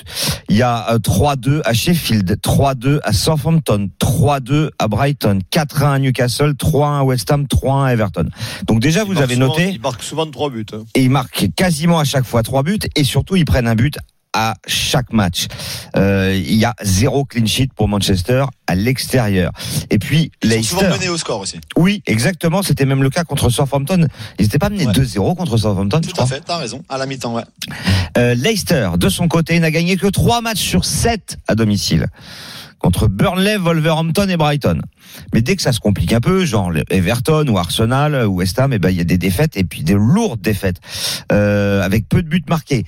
Il 0.49 0.55
y 0.57 0.61
a 0.61 0.91
euh, 0.93 0.97
3-2 0.99 1.61
à 1.65 1.73
Sheffield, 1.73 2.37
3-2 2.41 2.99
à 3.03 3.13
Southampton, 3.13 3.89
3-2 3.99 4.69
à 4.79 4.87
Brighton, 4.87 5.39
4-1 5.51 5.91
à 5.93 5.99
Newcastle, 5.99 6.51
3-1 6.53 6.99
à 6.99 7.03
West 7.03 7.31
Ham, 7.31 7.45
3-1 7.45 7.85
à 7.85 7.93
Everton. 7.93 8.25
Donc 8.67 8.79
déjà, 8.79 9.03
vous 9.03 9.13
Il 9.13 9.19
avez 9.19 9.35
souvent- 9.35 9.47
noté, 9.47 9.69
Il 9.73 9.81
marque 9.81 10.03
souvent 10.03 10.25
trois 10.29 10.49
buts. 10.49 10.65
hein. 10.73 10.83
et 10.95 11.03
ils 11.03 11.09
marquent 11.09 11.47
quasiment 11.55 11.99
à 11.99 12.03
chaque 12.03 12.25
fois 12.25 12.43
trois 12.43 12.63
buts, 12.63 12.79
et 12.95 13.03
surtout 13.03 13.35
ils 13.35 13.45
prennent 13.45 13.67
un 13.67 13.75
but 13.75 13.97
à 14.33 14.55
chaque 14.67 15.13
match. 15.13 15.47
Euh, 15.95 16.35
il 16.35 16.55
y 16.55 16.65
a 16.65 16.73
zéro 16.81 17.23
clean 17.25 17.45
sheet 17.45 17.69
pour 17.75 17.87
Manchester 17.87 18.45
à 18.67 18.75
l'extérieur. 18.75 19.51
Et 19.89 19.99
puis 19.99 20.31
Ils 20.43 20.49
sont 20.49 20.55
Leicester. 20.55 20.75
souvent 20.79 20.89
menés 20.97 21.09
au 21.09 21.17
score 21.17 21.39
aussi. 21.41 21.59
Oui, 21.77 22.01
exactement. 22.07 22.63
C'était 22.63 22.85
même 22.85 23.03
le 23.03 23.09
cas 23.09 23.23
contre 23.23 23.49
Southampton. 23.49 24.07
Ils 24.39 24.43
n'étaient 24.43 24.59
pas 24.59 24.69
menés 24.69 24.87
Ouais. 24.87 24.93
2-0 24.93 25.35
contre 25.35 25.57
Southampton. 25.57 25.99
je 26.03 26.07
Tout 26.09 26.13
crois. 26.15 26.25
à 26.25 26.27
fait, 26.27 26.41
t'as 26.45 26.57
raison. 26.57 26.81
À 26.89 26.97
la 26.97 27.05
mi-temps, 27.05 27.35
ouais. 27.35 27.43
Euh, 28.17 28.33
Leicester, 28.35 28.89
de 28.97 29.09
son 29.09 29.27
côté, 29.27 29.59
n'a 29.59 29.71
gagné 29.71 29.97
que 29.97 30.07
3 30.07 30.41
matchs 30.41 30.61
sur 30.61 30.85
7 30.85 31.37
à 31.47 31.55
domicile. 31.55 32.07
Contre 32.79 33.07
Burnley, 33.07 33.55
Wolverhampton 33.57 34.27
et 34.27 34.35
Brighton. 34.35 34.81
Mais 35.33 35.41
dès 35.41 35.55
que 35.55 35.61
ça 35.61 35.71
se 35.71 35.79
complique 35.79 36.11
un 36.11 36.19
peu, 36.19 36.43
genre 36.43 36.71
Everton 36.89 37.45
ou 37.47 37.57
Arsenal 37.57 38.25
ou 38.27 38.35
West 38.39 38.59
Ham, 38.59 38.73
eh 38.73 38.79
ben, 38.79 38.89
il 38.89 38.97
y 38.97 39.01
a 39.01 39.05
des 39.05 39.17
défaites 39.17 39.55
et 39.55 39.63
puis 39.63 39.83
des 39.83 39.93
lourdes 39.93 40.41
défaites. 40.41 40.77
Euh, 41.31 41.81
avec 41.81 42.09
peu 42.09 42.21
de 42.21 42.27
buts 42.27 42.43
marqués. 42.49 42.83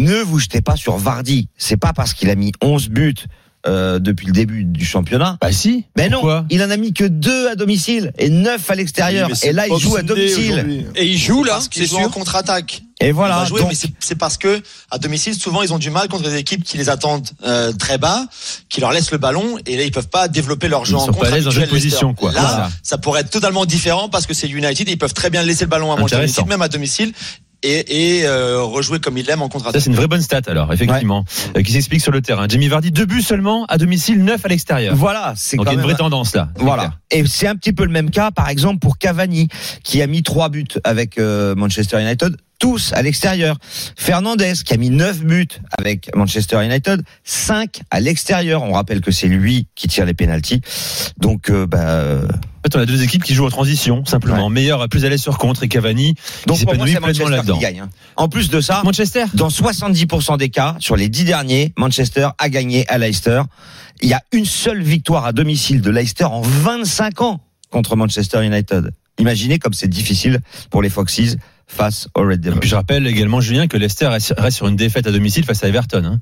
Ne 0.00 0.20
vous 0.22 0.38
jetez 0.38 0.60
pas 0.62 0.76
sur 0.76 0.96
Vardy. 0.96 1.48
C'est 1.56 1.76
pas 1.76 1.92
parce 1.92 2.14
qu'il 2.14 2.30
a 2.30 2.34
mis 2.34 2.52
11 2.62 2.88
buts 2.88 3.14
euh, 3.66 3.98
depuis 3.98 4.26
le 4.26 4.32
début 4.32 4.64
du 4.64 4.86
championnat. 4.86 5.36
Bah 5.42 5.52
si. 5.52 5.84
Mais 5.94 6.08
non, 6.08 6.20
Pourquoi 6.20 6.46
il 6.48 6.62
en 6.62 6.70
a 6.70 6.78
mis 6.78 6.94
que 6.94 7.04
deux 7.04 7.48
à 7.48 7.56
domicile 7.56 8.10
et 8.18 8.30
neuf 8.30 8.70
à 8.70 8.74
l'extérieur. 8.74 9.28
Oui, 9.30 9.36
et 9.42 9.52
là, 9.52 9.68
il 9.68 9.78
joue 9.78 9.96
à 9.96 10.02
domicile. 10.02 10.86
Et 10.96 11.04
il 11.06 11.18
joue 11.18 11.44
là, 11.44 11.52
Parce 11.54 11.68
qu'ils 11.68 11.82
c'est 11.82 11.88
jouent 11.90 11.96
en 11.98 12.02
sûr. 12.04 12.10
contre-attaque. 12.10 12.82
Et 13.02 13.12
voilà. 13.12 13.40
va 13.40 13.44
jouer, 13.44 13.60
donc- 13.60 13.70
mais 13.70 13.74
c'est- 14.00 14.14
parce 14.14 14.36
que 14.38 14.62
à 14.90 14.96
domicile, 14.98 15.34
souvent, 15.34 15.60
ils 15.62 15.72
ont 15.74 15.78
du 15.78 15.90
mal 15.90 16.08
contre 16.08 16.28
des 16.30 16.36
équipes 16.36 16.64
qui 16.64 16.78
les 16.78 16.88
attendent 16.88 17.28
euh, 17.44 17.72
très 17.72 17.98
bas, 17.98 18.26
qui 18.70 18.80
leur 18.80 18.92
laissent 18.92 19.10
le 19.10 19.18
ballon, 19.18 19.58
et 19.66 19.76
là, 19.76 19.84
ils 19.84 19.90
peuvent 19.90 20.08
pas 20.08 20.28
développer 20.28 20.68
leur 20.68 20.84
jeu 20.86 20.92
Ils 20.92 20.96
en 20.96 21.06
sont 21.06 21.12
contre. 21.12 21.30
pas 21.30 21.40
dans 21.40 21.66
position, 21.66 22.14
quoi. 22.14 22.32
Là, 22.32 22.40
Voilà. 22.40 22.70
ça 22.82 22.96
pourrait 22.98 23.20
être 23.22 23.30
totalement 23.30 23.66
différent 23.66 24.08
parce 24.08 24.26
que 24.26 24.32
c'est 24.34 24.48
United, 24.48 24.88
et 24.88 24.92
ils 24.92 24.98
peuvent 24.98 25.14
très 25.14 25.28
bien 25.30 25.42
laisser 25.42 25.64
le 25.64 25.70
ballon 25.70 25.92
à 25.92 25.96
Manchester. 25.96 26.24
United, 26.24 26.46
même 26.46 26.62
à 26.62 26.68
domicile, 26.68 27.12
et, 27.62 28.18
et 28.20 28.26
euh, 28.26 28.62
rejouer 28.62 29.00
comme 29.00 29.18
ils 29.18 29.26
l'aiment 29.26 29.42
en 29.42 29.46
Ça, 29.46 29.52
contre-attaque. 29.52 29.82
c'est 29.82 29.90
une 29.90 29.96
vraie 29.96 30.06
bonne 30.08 30.22
stat, 30.22 30.42
alors, 30.46 30.72
effectivement, 30.72 31.24
euh, 31.56 31.62
qui 31.62 31.72
s'explique 31.72 32.00
sur 32.00 32.12
le 32.12 32.22
terrain. 32.22 32.46
Jamie 32.48 32.68
Vardy, 32.68 32.90
deux 32.90 33.06
buts 33.06 33.22
seulement 33.22 33.66
à 33.66 33.78
domicile, 33.78 34.22
neuf 34.24 34.44
à 34.44 34.48
l'extérieur. 34.48 34.94
Voilà, 34.94 35.34
c'est 35.36 35.56
Donc, 35.56 35.66
il 35.66 35.68
y 35.68 35.72
a 35.72 35.74
une 35.74 35.80
vraie 35.82 35.94
tendance 35.94 36.34
là. 36.34 36.48
Voilà. 36.56 36.82
clair. 36.82 36.98
Et 37.10 37.26
c'est 37.26 37.46
un 37.46 37.56
petit 37.56 37.72
peu 37.72 37.84
le 37.84 37.90
même 37.90 38.10
cas, 38.10 38.30
par 38.30 38.48
exemple, 38.48 38.78
pour 38.78 38.98
Cavani, 38.98 39.48
qui 39.84 40.00
a 40.02 40.06
mis 40.06 40.22
trois 40.22 40.48
buts 40.48 40.64
avec 40.84 41.18
euh, 41.18 41.54
Manchester 41.54 42.00
United, 42.00 42.36
tous 42.60 42.92
à 42.92 43.02
l'extérieur. 43.02 43.56
Fernandez, 43.96 44.52
qui 44.64 44.72
a 44.74 44.76
mis 44.76 44.90
neuf 44.90 45.24
buts 45.24 45.48
avec 45.78 46.14
Manchester 46.14 46.64
United, 46.64 47.02
cinq 47.24 47.80
à 47.90 47.98
l'extérieur. 47.98 48.62
On 48.62 48.72
rappelle 48.72 49.00
que 49.00 49.10
c'est 49.10 49.26
lui 49.26 49.66
qui 49.74 49.88
tire 49.88 50.04
les 50.06 50.14
pénalties. 50.14 50.60
Donc, 51.18 51.50
euh, 51.50 51.66
bah, 51.66 52.20
En 52.22 52.62
fait, 52.62 52.76
on 52.76 52.80
a 52.80 52.86
deux 52.86 53.02
équipes 53.02 53.24
qui 53.24 53.32
jouent 53.34 53.46
en 53.46 53.50
transition, 53.50 54.04
simplement. 54.04 54.50
Meilleur, 54.50 54.86
plus 54.90 55.04
à 55.06 55.08
l'aise 55.08 55.22
sur 55.22 55.38
contre 55.38 55.62
et 55.62 55.68
Cavani, 55.68 56.14
donc 56.46 56.58
qui 56.58 56.66
pour 56.66 56.74
moi, 56.76 56.86
s'épanouit 56.86 56.92
c'est 56.92 57.00
Manchester 57.00 57.30
là-dedans. 57.36 57.54
qui 57.56 57.60
gagne. 57.62 57.80
hein. 57.80 57.90
En 58.16 58.28
plus 58.28 58.50
de 58.50 58.60
ça, 58.60 58.82
Manchester 58.84 59.24
dans 59.34 59.48
70% 59.48 60.36
des 60.36 60.50
cas, 60.50 60.76
sur 60.78 60.94
les 60.96 61.08
dix 61.08 61.24
derniers, 61.24 61.72
Manchester 61.78 62.28
a 62.38 62.48
gagné 62.50 62.86
à 62.88 62.98
Leicester. 62.98 63.40
Il 64.02 64.08
y 64.10 64.14
a 64.14 64.20
une 64.32 64.44
seule 64.44 64.82
victoire 64.82 65.24
à 65.24 65.32
domicile 65.32 65.80
de 65.80 65.90
Leicester 65.90 66.24
en 66.24 66.42
25 66.42 67.22
ans 67.22 67.40
contre 67.70 67.96
Manchester 67.96 68.44
United. 68.44 68.90
Imaginez 69.18 69.58
comme 69.58 69.72
c'est 69.74 69.88
difficile 69.88 70.40
pour 70.70 70.82
les 70.82 70.88
Foxes 70.90 71.36
face 71.76 72.08
aux 72.14 72.22
Red 72.22 72.44
Et 72.44 72.48
Devils. 72.50 72.60
puis 72.60 72.68
je 72.68 72.74
rappelle 72.74 73.06
également, 73.06 73.40
Julien, 73.40 73.66
que 73.68 73.76
Leicester 73.76 74.06
reste 74.08 74.50
sur 74.56 74.66
une 74.68 74.76
défaite 74.76 75.06
à 75.06 75.12
domicile 75.12 75.44
face 75.44 75.62
à 75.64 75.68
Everton. 75.68 76.02
hein. 76.04 76.20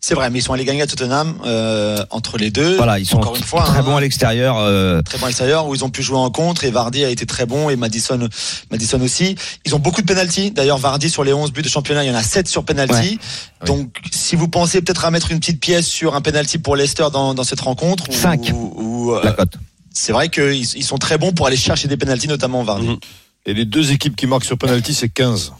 C'est 0.00 0.14
vrai, 0.14 0.28
mais 0.28 0.40
ils 0.40 0.42
sont 0.42 0.52
allés 0.52 0.66
gagner 0.66 0.82
à 0.82 0.86
Tottenham 0.86 1.38
euh, 1.46 2.04
entre 2.10 2.36
les 2.36 2.50
deux. 2.50 2.76
Voilà, 2.76 2.98
ils 2.98 3.06
sont 3.06 3.16
Encore 3.16 3.36
une 3.36 3.42
fois, 3.42 3.62
très 3.62 3.78
hein. 3.78 3.82
bons 3.82 3.96
à 3.96 4.02
l'extérieur. 4.02 4.58
euh, 4.58 5.00
très 5.00 5.16
bon 5.16 5.24
à 5.24 5.28
l'extérieur 5.28 5.66
où 5.66 5.74
ils 5.74 5.82
ont 5.82 5.88
pu 5.88 6.02
jouer 6.02 6.18
en 6.18 6.30
contre 6.30 6.64
et 6.64 6.70
Vardy 6.70 7.02
a 7.06 7.08
été 7.08 7.24
très 7.24 7.46
bon 7.46 7.70
et 7.70 7.76
Madison 7.76 8.28
Madison 8.70 9.00
aussi. 9.00 9.34
Ils 9.64 9.74
ont 9.74 9.78
beaucoup 9.78 10.02
de 10.02 10.06
penalties. 10.06 10.50
D'ailleurs 10.50 10.76
Vardy 10.76 11.08
sur 11.08 11.24
les 11.24 11.32
11 11.32 11.52
buts 11.52 11.62
de 11.62 11.70
championnat, 11.70 12.04
il 12.04 12.08
y 12.08 12.10
en 12.10 12.14
a 12.16 12.22
7 12.22 12.46
sur 12.46 12.66
penalty. 12.66 13.18
Oui. 13.18 13.18
Donc 13.66 13.96
si 14.12 14.36
vous 14.36 14.46
pensez 14.48 14.82
peut-être 14.82 15.06
à 15.06 15.10
mettre 15.10 15.30
une 15.32 15.40
petite 15.40 15.58
pièce 15.60 15.86
sur 15.86 16.14
un 16.14 16.20
penalty 16.20 16.58
pour 16.58 16.76
Leicester 16.76 17.06
dans, 17.10 17.32
dans 17.32 17.44
cette 17.44 17.60
rencontre 17.62 18.04
ou- 18.10 18.12
Cinq. 18.12 18.50
ou, 18.52 18.74
ou, 18.76 19.14
euh, 19.14 19.22
la 19.24 19.32
cote. 19.32 19.54
c'est 19.90 20.12
vrai 20.12 20.28
qu'ils 20.28 20.52
ils 20.76 20.84
sont 20.84 20.98
très 20.98 21.16
bons 21.16 21.32
pour 21.32 21.46
aller 21.46 21.56
chercher 21.56 21.88
des 21.88 21.96
penalties 21.96 22.28
notamment 22.28 22.62
Vardy. 22.62 22.88
Mhm. 22.88 22.98
Et 23.46 23.54
les 23.54 23.64
deux 23.64 23.92
équipes 23.92 24.16
qui 24.16 24.26
marquent 24.26 24.44
sur 24.44 24.56
penalty, 24.58 24.94
c'est 24.94 25.08
15. 25.08 25.52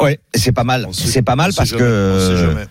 Ouais, 0.00 0.18
c'est 0.34 0.52
pas 0.52 0.64
mal. 0.64 0.88
C'est 0.92 1.22
pas 1.22 1.36
mal 1.36 1.50
on 1.50 1.52
sait 1.52 1.56
parce 1.58 1.70
jamais, 1.70 1.82
on 1.82 2.18
sait 2.20 2.32
que 2.32 2.36
jamais. 2.38 2.66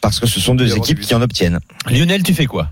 parce 0.00 0.20
que 0.20 0.26
ce 0.26 0.40
sont 0.40 0.54
deux 0.54 0.76
équipes 0.76 1.00
qui 1.00 1.14
en 1.14 1.22
obtiennent. 1.22 1.58
Lionel, 1.88 2.22
tu 2.22 2.34
fais 2.34 2.46
quoi? 2.46 2.70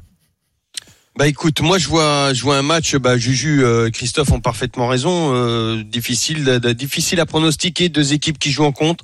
Bah 1.19 1.27
écoute, 1.27 1.63
moi 1.63 1.79
je 1.79 1.89
vois, 1.89 2.35
je 2.35 2.43
vois 2.43 2.59
un 2.59 2.63
match. 2.63 2.95
Bah 2.97 3.17
Juju, 3.17 3.65
euh, 3.65 3.89
Christophe 3.89 4.31
ont 4.33 4.41
parfaitement 4.41 4.87
raison. 4.89 5.33
euh, 5.35 5.83
difficile, 5.83 6.45
de- 6.45 6.59
de- 6.59 6.73
difficile 6.73 7.19
à 7.21 7.25
pronostiquer. 7.27 7.89
Deux 7.89 8.13
équipes 8.13 8.39
qui 8.39 8.51
jouent 8.51 8.67
en 8.67 8.73
contre. 8.73 9.03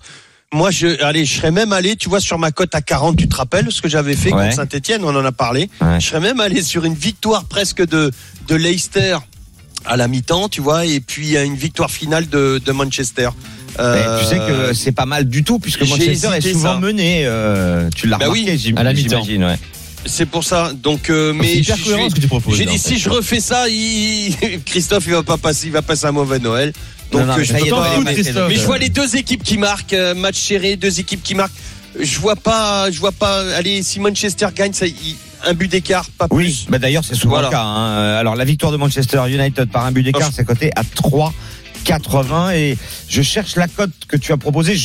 Moi, 0.53 0.71
je, 0.71 1.03
allez, 1.03 1.25
je 1.25 1.35
serais 1.39 1.51
même 1.51 1.73
allé, 1.73 1.97
tu 1.97 2.11
vois, 2.11 2.21
sur 2.21 2.39
ma 2.39 2.53
cote 2.53 2.75
à 2.75 2.83
40, 2.83 3.17
tu 3.17 3.27
te 3.27 3.35
rappelles 3.37 3.73
ce 3.73 3.81
que 3.81 3.89
j'avais 3.89 4.15
fait 4.15 4.31
Ouais. 4.35 4.43
contre 4.43 4.57
Saint-Etienne, 4.57 5.03
on 5.03 5.17
en 5.17 5.25
a 5.25 5.33
parlé. 5.33 5.71
Ouais. 5.81 5.99
Je 5.99 6.07
serais 6.09 6.21
même 6.21 6.41
allé 6.41 6.61
sur 6.63 6.85
une 6.85 6.93
victoire 6.93 7.47
presque 7.47 7.81
de, 7.87 8.11
de 8.49 8.55
Leicester 8.55 9.17
à 9.85 9.97
la 9.97 10.09
mi-temps, 10.09 10.49
tu 10.49 10.61
vois, 10.61 10.87
et 10.87 11.01
puis 11.01 11.37
à 11.37 11.43
une 11.45 11.57
victoire 11.57 11.91
finale 11.91 12.29
de, 12.29 12.61
de 12.65 12.73
Manchester. 12.73 13.29
Mais 13.79 13.85
Euh, 13.85 14.21
tu 14.21 14.27
sais 14.27 14.37
que 14.37 14.75
c'est 14.75 14.93
pas 14.93 15.07
mal 15.07 15.27
du 15.29 15.45
tout 15.45 15.59
puisque 15.59 15.81
Manchester 15.89 16.29
est 16.37 16.53
souvent 16.53 16.75
ça. 16.75 16.79
mené. 16.81 17.23
euh, 17.25 17.89
tu 17.97 18.07
l'as 18.07 18.19
Bah 18.19 18.27
oui, 18.31 18.45
remarqué, 18.45 18.73
à 18.77 18.83
la 18.83 18.93
mi-temps. 18.93 19.23
j'imagine. 19.25 19.45
Ouais. 19.45 19.59
c'est 20.05 20.27
pour 20.27 20.45
ça. 20.45 20.73
Donc, 20.75 21.09
euh, 21.11 21.33
C'est 21.33 21.39
mais 21.39 21.55
hyper 21.55 21.77
je- 21.79 21.85
cohérent 21.85 22.05
je- 22.05 22.11
ce 22.11 22.15
que 22.17 22.21
tu 22.21 22.27
proposes. 22.29 22.57
J'ai 22.57 22.67
dit 22.67 22.79
si 22.79 22.99
je 22.99 23.09
refais 23.09 23.41
ça, 23.41 23.69
il... 23.69 24.37
Christophe 24.67 25.05
il 25.07 25.13
va 25.15 25.23
pas 25.23 25.39
passer, 25.39 25.67
il 25.69 25.73
va 25.73 25.81
passer 25.83 26.05
un 26.07 26.13
mauvais 26.13 26.39
Noël. 26.39 26.73
Donc 27.13 27.23
Non, 27.23 27.27
non, 27.29 27.37
mais 27.39 27.45
je 27.45 27.53
mais- 27.55 28.57
je 28.57 28.65
vois 28.67 28.79
les 28.79 28.89
deux 28.89 29.17
équipes 29.17 29.43
qui 29.43 29.57
marquent, 29.59 29.95
match 30.17 30.39
serré, 30.39 30.77
deux 30.77 30.99
équipes 31.01 31.23
qui 31.23 31.35
marquent. 31.35 31.53
Je 31.99 32.19
vois 32.19 32.37
pas, 32.37 32.91
je 32.91 32.99
vois 33.01 33.13
pas. 33.13 33.43
Allez, 33.55 33.83
si 33.83 34.01
Manchester 34.01 34.49
gagne, 34.55 34.73
ça, 34.73 34.87
il- 34.87 35.17
un 35.47 35.55
but 35.55 35.69
d'écart, 35.71 36.07
pas 36.19 36.27
Oui, 36.31 36.45
plus. 36.45 36.67
bah 36.71 36.79
d'ailleurs 36.79 37.05
c'est 37.05 37.15
souvent 37.15 37.35
Voilà. 37.35 37.49
le 37.49 37.53
cas. 37.53 37.63
hein. 37.63 38.15
Alors 38.17 38.35
la 38.37 38.45
victoire 38.45 38.73
de 38.73 38.77
Manchester 38.77 39.21
United 39.29 39.71
par 39.71 39.85
un 39.87 39.93
but 39.93 40.03
d'écart, 40.03 40.29
Oh, 40.31 40.35
c'est 40.35 40.45
coté 40.45 40.71
à 40.77 40.83
3,80 40.85 42.55
et 42.55 42.79
je 43.09 43.23
cherche 43.23 43.57
la 43.57 43.67
cote 43.69 43.91
que 44.09 44.17
tu 44.17 44.33
as 44.33 44.37
proposée. 44.37 44.77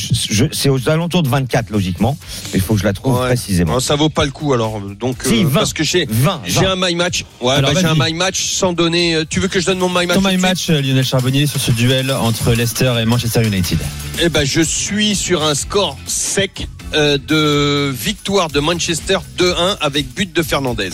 C'est 0.52 0.70
aux 0.70 0.90
alentours 0.90 1.24
de 1.24 1.30
24 1.30 1.70
logiquement. 1.70 2.18
Il 2.54 2.62
faut 2.62 2.74
que 2.74 2.80
je 2.80 2.86
la 2.86 2.94
trouve 2.94 3.20
Ouais. 3.20 3.28
précisément. 3.28 3.74
Non, 3.74 3.80
ça 3.80 3.96
vaut 3.96 4.10
pas 4.10 4.26
le 4.26 4.32
coup 4.32 4.54
alors. 4.54 4.80
Donc 4.82 5.18
Si, 5.24 5.44
euh, 5.44 5.48
20. 5.48 5.60
parce 5.60 5.74
que 5.74 5.84
j'ai 5.84 6.06
20. 6.10 6.42
j'ai 6.46 6.66
un 6.66 6.76
my 6.76 6.96
match. 6.96 7.24
Ouais, 7.42 7.62
bah, 7.62 7.70
j'ai 7.80 7.86
un 7.86 7.96
my 7.98 8.14
match 8.14 8.44
sans 8.44 8.74
donner. 8.74 9.16
euh, 9.16 9.26
Tu 9.30 9.40
veux 9.40 9.48
que 9.48 9.60
je 9.60 9.66
donne 9.68 9.80
mon 9.80 9.90
my 9.90 10.06
match 10.08 10.18
Ton 10.18 10.28
my 10.28 10.38
match, 10.38 10.70
euh, 10.70 10.82
Lionel 10.82 11.06
Charbonnier, 11.06 11.46
sur 11.46 11.60
ce 11.62 11.72
duel 11.72 12.12
entre 12.12 12.54
Leicester 12.54 12.94
et 13.02 13.06
Manchester 13.06 13.46
United. 13.46 13.80
Eh 14.22 14.30
ben, 14.30 14.44
je 14.46 14.62
suis 14.62 15.16
sur 15.16 15.44
un 15.44 15.54
score 15.56 15.98
sec 16.08 16.62
euh, 16.62 16.77
de 16.94 17.90
victoire 17.92 18.48
de 18.50 18.60
Manchester 18.60 19.18
2-1 19.38 19.78
avec 19.82 20.14
but 20.14 20.34
de 20.34 20.42
Fernandez. 20.44 20.90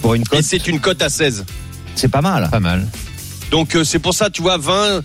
Pour 0.00 0.14
une 0.14 0.22
Et 0.22 0.26
cote, 0.26 0.42
c'est 0.42 0.66
une 0.66 0.80
cote 0.80 1.02
à 1.02 1.08
16. 1.08 1.44
c'est 1.94 2.08
pas 2.08 2.20
mal. 2.22 2.48
Pas 2.50 2.60
mal. 2.60 2.86
Donc 3.50 3.76
euh, 3.76 3.84
c'est 3.84 3.98
pour 3.98 4.14
ça, 4.14 4.30
tu 4.30 4.42
vois, 4.42 4.56
20, 4.58 5.02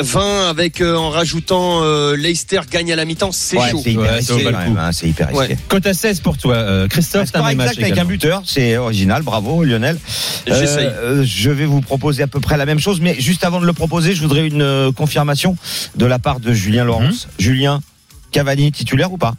20 0.00 0.50
avec 0.50 0.80
euh, 0.80 0.96
en 0.96 1.10
rajoutant 1.10 1.80
euh, 1.84 2.16
Leicester 2.16 2.60
gagne 2.70 2.92
à 2.92 2.96
la 2.96 3.04
mi-temps, 3.04 3.30
c'est 3.32 3.56
Ouais, 3.56 3.70
chaud. 3.70 3.80
c'est 3.84 3.92
hyper 3.92 4.02
Ouais, 4.12 4.22
ça 4.22 4.34
risqué. 4.34 4.50
hein, 4.76 4.90
c'est 4.92 5.08
hyper 5.08 5.28
risqué. 5.28 5.40
Ouais. 5.54 5.58
Cote 5.68 5.86
à 5.86 5.94
16 5.94 6.20
pour 6.20 6.36
toi, 6.36 6.54
euh, 6.56 6.88
Christophe. 6.88 7.28
un 7.34 7.48
my 7.48 7.54
match 7.54 7.68
exact 7.72 7.82
avec 7.84 7.98
un 7.98 8.04
buteur, 8.04 8.42
c'est 8.44 8.76
original, 8.76 9.22
bravo 9.22 9.62
Lionel. 9.64 9.98
J'essaye. 10.46 10.86
Euh, 10.86 11.20
euh, 11.20 11.24
je 11.24 11.50
vais 11.50 11.66
vous 11.66 11.80
proposer 11.80 12.22
à 12.24 12.26
peu 12.26 12.40
près 12.40 12.56
la 12.56 12.66
même 12.66 12.80
chose, 12.80 13.00
mais 13.00 13.14
juste 13.20 13.44
avant 13.44 13.60
de 13.60 13.66
le 13.66 13.72
proposer, 13.72 14.14
je 14.14 14.20
voudrais 14.22 14.46
une 14.46 14.62
euh, 14.62 14.90
confirmation 14.92 15.56
de 15.96 16.06
la 16.06 16.18
part 16.18 16.40
de 16.40 16.52
Julien 16.52 16.84
Laurence. 16.84 17.28
Julien, 17.38 17.80
Cavani 18.34 18.72
titulaire 18.72 19.12
ou 19.12 19.16
pas 19.16 19.34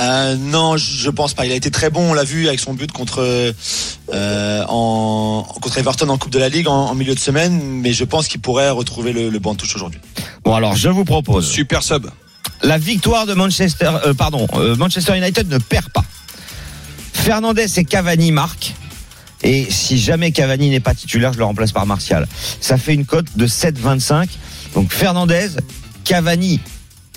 Euh, 0.00 0.34
non, 0.36 0.78
je 0.78 1.10
pense 1.10 1.34
pas. 1.34 1.44
Il 1.44 1.52
a 1.52 1.54
été 1.54 1.70
très 1.70 1.90
bon, 1.90 2.10
on 2.12 2.14
l'a 2.14 2.24
vu 2.24 2.48
avec 2.48 2.58
son 2.58 2.72
but 2.72 2.90
contre 2.90 3.20
euh, 3.20 4.64
en 4.68 5.46
contre 5.60 5.76
Everton 5.76 6.08
en 6.08 6.16
Coupe 6.16 6.32
de 6.32 6.38
la 6.38 6.48
Ligue 6.48 6.66
en, 6.68 6.86
en 6.86 6.94
milieu 6.94 7.14
de 7.14 7.20
semaine, 7.20 7.60
mais 7.82 7.92
je 7.92 8.04
pense 8.04 8.26
qu'il 8.26 8.40
pourrait 8.40 8.70
retrouver 8.70 9.12
le, 9.12 9.28
le 9.28 9.38
banc 9.38 9.52
de 9.52 9.58
touche 9.58 9.76
aujourd'hui. 9.76 10.00
Bon 10.44 10.54
alors 10.54 10.74
je 10.74 10.88
vous 10.88 11.04
propose 11.04 11.46
Super 11.46 11.82
sub. 11.82 12.06
la 12.62 12.78
victoire 12.78 13.26
de 13.26 13.34
Manchester, 13.34 13.90
euh, 14.06 14.14
pardon, 14.14 14.46
euh, 14.54 14.74
Manchester 14.76 15.14
United 15.18 15.46
ne 15.50 15.58
perd 15.58 15.90
pas. 15.90 16.04
Fernandez 17.12 17.78
et 17.78 17.84
Cavani 17.84 18.32
marquent. 18.32 18.72
Et 19.42 19.66
si 19.70 19.98
jamais 19.98 20.32
Cavani 20.32 20.70
n'est 20.70 20.80
pas 20.80 20.94
titulaire, 20.94 21.34
je 21.34 21.38
le 21.38 21.44
remplace 21.44 21.72
par 21.72 21.84
Martial. 21.84 22.26
Ça 22.62 22.78
fait 22.78 22.94
une 22.94 23.04
cote 23.04 23.26
de 23.36 23.46
7,25. 23.46 24.28
Donc 24.74 24.90
Fernandez, 24.92 25.48
Cavani 26.04 26.60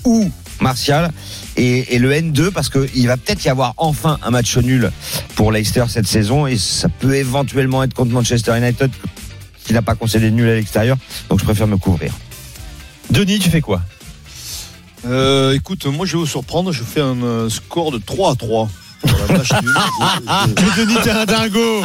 ou 0.06 0.30
Martial 0.62 1.12
et, 1.58 1.96
et 1.96 2.00
le 2.00 2.12
N2 2.12 2.52
parce 2.52 2.70
qu'il 2.70 3.08
va 3.08 3.18
peut-être 3.18 3.44
y 3.44 3.50
avoir 3.50 3.74
enfin 3.78 4.18
un 4.24 4.30
match 4.32 4.56
nul 4.58 4.92
pour 5.36 5.52
Leicester 5.52 5.84
cette 5.90 6.08
saison 6.08 6.48
et 6.48 6.58
ça 6.58 6.88
peut 6.90 7.16
éventuellement 7.16 7.84
être 7.84 7.94
contre 7.94 8.12
Manchester 8.12 8.58
United 8.58 8.92
qui 9.66 9.74
n'a 9.74 9.82
pas 9.82 9.96
concédé 9.96 10.30
de 10.30 10.36
nul 10.36 10.48
à 10.50 10.56
l'extérieur. 10.56 10.98
Donc 11.30 11.40
je 11.40 11.46
préfère 11.46 11.68
me 11.68 11.78
couvrir. 11.78 12.14
Denis, 13.10 13.40
tu 13.40 13.50
fais 13.50 13.62
quoi? 13.62 13.82
Euh, 15.06 15.54
écoute, 15.54 15.86
moi 15.88 16.06
je 16.06 16.14
vais 16.14 16.20
vous 16.20 16.26
surprendre, 16.26 16.72
je 16.72 16.84
fais 16.84 17.02
un 17.02 17.22
euh, 17.24 17.50
score 17.50 17.92
de 17.92 17.98
3 17.98 18.32
à 18.32 18.36
3. 18.36 18.70
Voilà, 19.06 19.38
match 19.38 19.52
nul. 19.62 19.74
Je- 20.46 20.50
je- 20.52 20.82
Denis, 20.86 20.96
t'es 21.04 21.10
un 21.10 21.26
dingo 21.26 21.82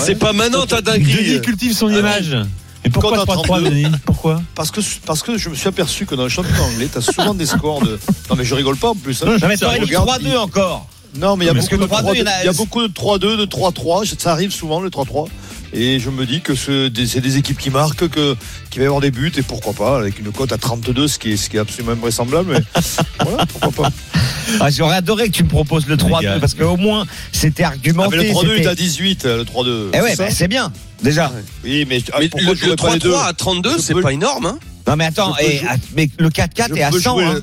C'est 0.00 0.16
pas 0.16 0.32
maintenant 0.32 0.66
ta 0.66 0.80
Denis 0.82 1.04
dinguerie. 1.04 1.40
cultive 1.42 1.74
son 1.76 1.88
image. 1.90 2.36
Mais 2.84 2.90
pourquoi 2.90 3.10
Contre 3.18 3.26
3-3, 3.36 3.42
32. 3.44 3.70
Denis 3.70 3.86
Pourquoi 4.06 4.42
Parce 4.54 4.70
que, 4.70 4.80
parce 5.04 5.22
que 5.22 5.36
je 5.36 5.48
me 5.50 5.54
suis 5.54 5.68
aperçu 5.68 6.06
que 6.06 6.14
dans 6.14 6.22
le 6.24 6.28
championnat 6.28 6.62
anglais, 6.62 6.88
t'as 6.92 7.00
souvent 7.02 7.34
des 7.34 7.46
scores 7.46 7.82
de. 7.82 7.98
Non, 8.30 8.36
mais 8.36 8.44
je 8.44 8.54
rigole 8.54 8.76
pas 8.76 8.90
en 8.90 8.94
plus. 8.94 9.22
hein. 9.22 9.36
Non 9.40 9.48
mais 9.48 9.54
Regarde, 9.56 10.08
3-2 10.22 10.36
encore. 10.38 10.86
Non, 11.16 11.36
mais 11.36 11.44
il 11.44 11.48
y 11.48 11.50
a 11.50 11.54
Parce 11.54 11.66
beaucoup 11.68 11.76
que 11.88 11.88
de 11.88 12.06
le 12.06 12.12
3-2, 12.12 12.12
3-2, 12.12 12.14
il 12.14 12.18
y 12.18 12.22
en 12.22 12.26
a- 12.26 12.42
il 12.42 12.46
y 12.46 12.48
a 12.48 12.52
beaucoup 12.52 12.82
de 12.82 12.88
3-2, 12.92 13.36
de 13.36 13.44
3-3. 13.44 14.04
Ça 14.18 14.32
arrive 14.32 14.52
souvent, 14.52 14.80
le 14.80 14.90
3-3. 14.90 15.26
Et 15.72 16.00
je 16.00 16.10
me 16.10 16.26
dis 16.26 16.40
que 16.40 16.54
c'est 16.54 16.90
des 16.90 17.36
équipes 17.36 17.58
qui 17.58 17.70
marquent, 17.70 18.08
que, 18.08 18.34
qu'il 18.70 18.80
va 18.80 18.84
y 18.84 18.86
avoir 18.86 19.00
des 19.00 19.10
buts, 19.10 19.32
et 19.36 19.42
pourquoi 19.42 19.72
pas, 19.72 19.98
avec 19.98 20.18
une 20.18 20.32
cote 20.32 20.52
à 20.52 20.58
32, 20.58 21.06
ce 21.08 21.18
qui 21.18 21.32
est, 21.32 21.36
ce 21.36 21.48
qui 21.48 21.56
est 21.56 21.60
absolument 21.60 21.92
invraisemblable. 21.92 22.52
Mais 22.74 22.82
voilà, 23.24 23.46
pourquoi 23.46 23.70
pas. 23.84 23.90
Ah, 24.58 24.68
J'aurais 24.70 24.96
adoré 24.96 25.28
que 25.28 25.32
tu 25.36 25.44
me 25.44 25.48
proposes 25.48 25.86
le 25.86 25.94
Les 25.94 26.02
3-2 26.02 26.22
gars. 26.22 26.38
parce 26.40 26.54
qu'au 26.54 26.76
moins 26.76 27.06
c'était 27.30 27.62
Ah, 27.62 27.68
argumenté. 27.68 28.16
mais 28.16 28.24
le 28.24 28.30
3-2 28.30 28.40
c'était- 28.56 28.62
est 28.62 28.66
à 28.66 28.74
18, 28.74 29.24
euh, 29.26 29.36
le 29.38 29.44
3-2. 29.44 29.90
Eh 29.94 30.00
ouais, 30.00 30.10
c'est 30.10 30.16
bah, 30.16 30.30
c'est 30.32 30.48
bien. 30.48 30.72
Déjà. 31.02 31.32
Oui, 31.64 31.86
mais, 31.88 32.02
ah, 32.12 32.16
Mais 32.20 32.28
pourquoi 32.28 32.54
le, 32.54 32.68
le 32.70 32.76
pas 32.76 32.92
les 32.94 32.98
deux 32.98 33.12
3-3 33.12 33.26
à 33.28 33.32
32, 33.32 33.72
Je 33.74 33.78
c'est 33.78 33.94
peux- 33.94 34.00
pas 34.02 34.12
énorme. 34.12 34.46
Hein 34.46 34.58
Non 34.88 34.96
mais 34.96 35.04
attends, 35.04 35.36
et- 35.38 35.60
ah, 35.68 35.76
mais 35.96 36.10
le 36.18 36.30
4-4 36.30 36.70
Je 36.70 36.74
est 36.74 36.82
à 36.82 36.90
peux 36.90 37.00
100. 37.00 37.14
jouer 37.14 37.24
hein. 37.26 37.40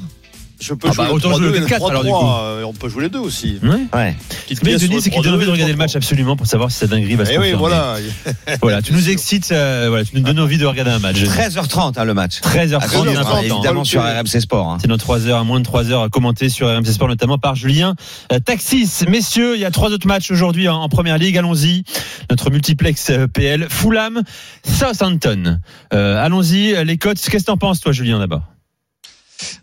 Je 0.60 0.74
peux 0.74 0.88
Ah 0.90 0.94
jouer 0.94 1.06
bah, 1.06 1.12
autant 1.14 1.34
jouer 1.34 1.48
3-2 1.48 1.50
le 1.52 1.56
et 1.56 1.60
le 1.60 1.66
4, 1.68 1.90
alors, 1.90 2.04
du 2.04 2.10
3-3, 2.10 2.20
coup. 2.20 2.26
euh, 2.26 2.64
On 2.64 2.74
peut 2.74 2.90
jouer 2.90 3.04
les 3.04 3.10
deux 3.10 3.20
aussi. 3.20 3.60
Ouais. 3.64 3.70
Ouais. 3.94 4.16
Mais 4.64 4.76
Denis, 4.78 5.02
c'est 5.02 5.10
qu'il 5.10 5.22
donne 5.22 5.36
envie 5.36 5.46
de 5.46 5.50
3-2 5.50 5.50
et 5.50 5.52
regarder 5.54 5.72
le 5.74 5.78
match 5.78 5.92
3-3. 5.94 5.98
absolument 5.98 6.36
pour 6.36 6.48
savoir 6.48 6.72
si 6.72 6.78
sa 6.80 6.88
dinguerie 6.88 7.16
va 7.16 7.26
se 7.26 7.32
Eh 7.32 7.38
oui, 7.38 7.54
voilà. 7.54 7.96
Voilà, 8.62 8.82
tu 8.82 8.94
nous 8.94 9.10
excites, 9.10 9.52
euh, 9.52 9.86
voilà, 9.90 10.04
tu 10.06 10.16
nous 10.16 10.22
donnes 10.22 10.40
envie 10.40 10.58
de 10.58 10.66
regarder 10.66 10.92
un 10.92 11.00
match. 11.00 11.22
13h30 11.24 11.94
hein, 12.00 12.04
le 12.06 12.14
match. 12.14 12.42
13h30, 12.42 12.76
À 12.84 12.88
suivre, 12.88 13.20
important. 13.20 13.42
évidemment 13.42 13.84
sur 13.84 14.02
RMC 14.04 14.40
Sport. 14.42 14.70
hein. 14.72 14.78
C'est 14.82 14.88
dans 14.88 14.98
3 14.98 15.28
heures, 15.28 15.40
à 15.40 15.44
moins 15.44 15.60
de 15.60 15.66
3 15.66 15.92
heures 15.92 16.04
à 16.04 16.10
commenter 16.10 16.50
sur 16.50 16.68
RMC 16.68 16.86
Sport, 16.92 17.08
notamment 17.08 17.38
par 17.38 17.56
Julien 17.56 17.96
euh, 18.32 18.40
Taxis. 18.40 18.90
Messieurs, 19.10 19.56
il 19.56 19.62
y 19.62 19.66
a 19.66 19.72
trois 19.72 19.90
autres 19.92 20.08
matchs 20.08 20.32
aujourd'hui 20.32 20.68
en, 20.68 20.76
en 20.82 20.90
première 20.90 21.18
ligue. 21.18 21.38
Allons-y. 21.38 21.84
Notre 22.30 22.50
multiplex 22.50 23.12
PL. 23.34 23.68
Fulham, 23.70 24.22
Southampton. 24.66 25.60
Euh, 25.94 26.24
allons-y. 26.24 26.84
Les 26.86 26.98
cotes, 26.98 27.20
qu'est-ce 27.20 27.44
que 27.44 27.48
t'en 27.52 27.58
penses, 27.58 27.80
toi, 27.82 27.92
Julien, 27.92 28.20
d'abord? 28.20 28.42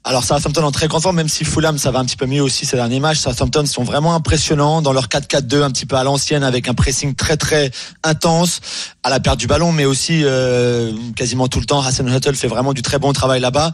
Alors 0.05 0.25
Southampton 0.25 0.63
en 0.63 0.71
très 0.71 0.89
content, 0.89 1.13
même 1.13 1.29
si 1.29 1.45
Fulham 1.45 1.79
ça 1.79 1.91
va 1.91 1.99
un 1.99 2.05
petit 2.05 2.17
peu 2.17 2.27
mieux 2.27 2.43
aussi 2.43 2.67
ces 2.67 2.77
derniers 2.77 3.01
matchs. 3.01 3.19
Southampton 3.19 3.67
sont 3.67 3.85
vraiment 3.85 4.15
impressionnants 4.15 4.83
dans 4.83 4.93
leur 4.93 5.09
4-4-2 5.09 5.63
un 5.63 5.71
petit 5.71 5.87
peu 5.87 5.97
à 5.97 6.05
l'ancienne 6.05 6.45
avec 6.45 6.69
un 6.69 6.75
pressing 6.75 7.15
très 7.15 7.37
très 7.37 7.71
intense 8.03 8.61
à 9.03 9.11
la 9.11 9.21
perte 9.21 9.39
du 9.39 9.47
ballon, 9.47 9.73
mais 9.73 9.85
aussi 9.85 10.23
euh, 10.25 10.93
quasiment 11.17 11.49
tout 11.49 11.61
le 11.61 11.67
temps. 11.67 11.81
Hassan 11.81 12.09
Huttel 12.09 12.35
fait 12.35 12.49
vraiment 12.49 12.73
du 12.73 12.83
très 12.83 12.99
bon 12.99 13.13
travail 13.13 13.41
là-bas. 13.41 13.73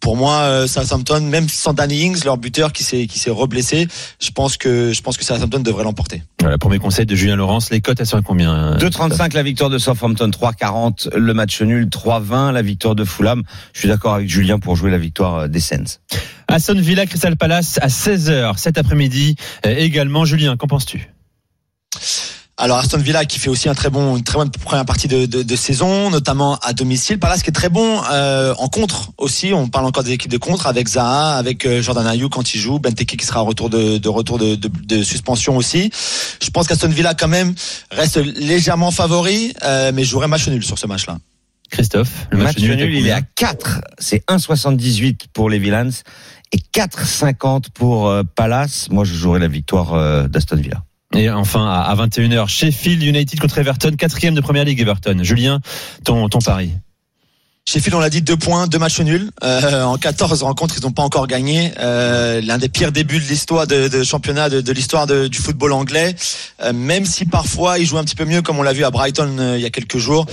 Pour 0.00 0.16
moi, 0.16 0.40
euh, 0.42 0.66
Southampton, 0.66 1.20
même 1.22 1.48
sans 1.48 1.72
Danny 1.72 2.02
Ings, 2.04 2.24
leur 2.24 2.36
buteur 2.36 2.72
qui 2.72 2.84
s'est 2.84 3.06
qui 3.06 3.18
s'est 3.18 3.30
reblessé, 3.30 3.88
je 4.20 4.30
pense 4.30 4.56
que 4.58 4.92
je 4.92 5.00
pense 5.00 5.16
que 5.16 5.24
Southampton 5.24 5.60
devrait 5.60 5.84
l'emporter. 5.84 6.22
Voilà, 6.40 6.58
premier 6.58 6.78
conseil 6.78 7.06
de 7.06 7.14
Julien 7.14 7.36
Laurence. 7.36 7.70
Les 7.70 7.80
cotes, 7.80 8.00
elles 8.00 8.06
sont 8.06 8.18
à 8.18 8.22
combien? 8.22 8.74
euh, 8.74 8.76
2,35 8.78 9.34
la 9.34 9.42
victoire 9.42 9.70
de 9.70 9.78
Southampton, 9.78 10.28
3,40 10.28 11.16
le 11.16 11.32
match 11.34 11.62
nul, 11.62 11.86
3,20 11.86 12.52
la 12.52 12.60
victoire 12.62 12.94
de 12.94 13.04
Fulham. 13.04 13.42
Je 13.72 13.78
suis 13.80 13.88
d'accord 13.88 14.14
avec 14.14 14.28
Julien 14.28 14.58
pour 14.58 14.76
jouer 14.76 14.90
la 14.90 14.98
victoire 14.98 15.34
euh, 15.36 15.48
des 15.48 15.60
Sens. 15.60 16.00
Aston 16.48 16.74
Villa, 16.78 17.06
Crystal 17.06 17.36
Palace 17.36 17.78
à 17.80 17.86
16h 17.88 18.58
cet 18.58 18.76
après-midi. 18.76 19.36
Euh, 19.64 19.74
également, 19.76 20.26
Julien, 20.26 20.56
qu'en 20.58 20.66
penses-tu? 20.66 21.08
Alors 22.56 22.78
Aston 22.78 22.98
Villa 22.98 23.24
qui 23.24 23.40
fait 23.40 23.50
aussi 23.50 23.68
un 23.68 23.74
très 23.74 23.90
bon, 23.90 24.16
une 24.16 24.22
très 24.22 24.38
bonne 24.38 24.50
première 24.50 24.84
partie 24.84 25.08
de, 25.08 25.26
de, 25.26 25.42
de 25.42 25.56
saison, 25.56 26.10
notamment 26.10 26.56
à 26.58 26.72
domicile. 26.72 27.18
Palace 27.18 27.42
qui 27.42 27.50
est 27.50 27.52
très 27.52 27.68
bon 27.68 28.00
euh, 28.12 28.54
en 28.58 28.68
contre 28.68 29.10
aussi. 29.18 29.52
On 29.52 29.68
parle 29.68 29.86
encore 29.86 30.04
des 30.04 30.12
équipes 30.12 30.30
de 30.30 30.38
contre 30.38 30.68
avec 30.68 30.88
Zaha, 30.88 31.36
avec 31.36 31.66
euh, 31.66 31.82
Jordan 31.82 32.06
Ayou 32.06 32.28
quand 32.28 32.54
il 32.54 32.60
joue, 32.60 32.78
Benteke 32.78 33.16
qui 33.16 33.26
sera 33.26 33.42
en 33.42 33.44
retour 33.44 33.70
de, 33.70 33.98
de 33.98 34.08
retour 34.08 34.38
de, 34.38 34.54
de, 34.54 34.68
de 34.68 35.02
suspension 35.02 35.56
aussi. 35.56 35.90
Je 36.40 36.50
pense 36.50 36.68
qu'Aston 36.68 36.88
Villa 36.88 37.14
quand 37.14 37.28
même 37.28 37.54
reste 37.90 38.18
légèrement 38.18 38.92
favori, 38.92 39.52
euh, 39.64 39.90
mais 39.92 40.04
jouerait 40.04 40.28
match 40.28 40.46
nul 40.46 40.64
sur 40.64 40.78
ce 40.78 40.86
match-là. 40.86 41.18
Christophe, 41.70 42.28
Le 42.30 42.38
match 42.38 42.58
nul, 42.58 42.94
il 42.94 43.06
est 43.08 43.10
à 43.10 43.22
4. 43.22 43.80
C'est 43.98 44.24
1,78 44.28 45.22
pour 45.32 45.50
les 45.50 45.58
Villains 45.58 45.90
et 46.52 46.58
4,50 46.72 47.64
pour 47.74 48.08
euh, 48.08 48.22
Palace. 48.22 48.88
Moi, 48.90 49.04
je 49.04 49.14
jouerai 49.14 49.40
la 49.40 49.48
victoire 49.48 49.94
euh, 49.94 50.28
d'Aston 50.28 50.56
Villa. 50.56 50.84
Et 51.16 51.30
enfin, 51.30 51.66
à 51.66 51.82
à 51.82 51.94
21h, 51.94 52.48
Sheffield 52.48 53.02
United 53.02 53.40
contre 53.40 53.58
Everton, 53.58 53.92
quatrième 53.96 54.34
de 54.34 54.40
première 54.40 54.64
ligue 54.64 54.80
Everton. 54.80 55.18
Julien, 55.22 55.60
ton, 56.04 56.28
ton 56.28 56.38
pari. 56.40 56.72
Sheffield, 57.66 57.94
on 57.94 58.00
l'a 58.00 58.10
dit, 58.10 58.20
deux 58.20 58.36
points, 58.36 58.66
deux 58.66 58.78
matchs 58.78 59.00
nuls. 59.00 59.30
Euh, 59.42 59.82
en 59.84 59.96
14 59.96 60.42
rencontres, 60.42 60.74
ils 60.78 60.82
n'ont 60.84 60.92
pas 60.92 61.02
encore 61.02 61.26
gagné. 61.26 61.72
Euh, 61.80 62.42
L'un 62.42 62.58
des 62.58 62.68
pires 62.68 62.92
débuts 62.92 63.18
de 63.18 63.24
l'histoire 63.24 63.66
de, 63.66 63.88
de 63.88 64.04
championnat, 64.04 64.50
de, 64.50 64.60
de 64.60 64.72
l'histoire 64.72 65.06
de- 65.06 65.28
du 65.28 65.38
football 65.38 65.72
anglais. 65.72 66.14
Euh, 66.62 66.74
même 66.74 67.06
si 67.06 67.24
parfois 67.24 67.78
ils 67.78 67.86
jouent 67.86 67.96
un 67.96 68.04
petit 68.04 68.16
peu 68.16 68.26
mieux, 68.26 68.42
comme 68.42 68.58
on 68.58 68.62
l'a 68.62 68.74
vu 68.74 68.84
à 68.84 68.90
Brighton 68.90 69.34
euh, 69.38 69.54
il 69.56 69.62
y 69.62 69.64
a 69.64 69.70
quelques 69.70 69.96
jours. 69.96 70.26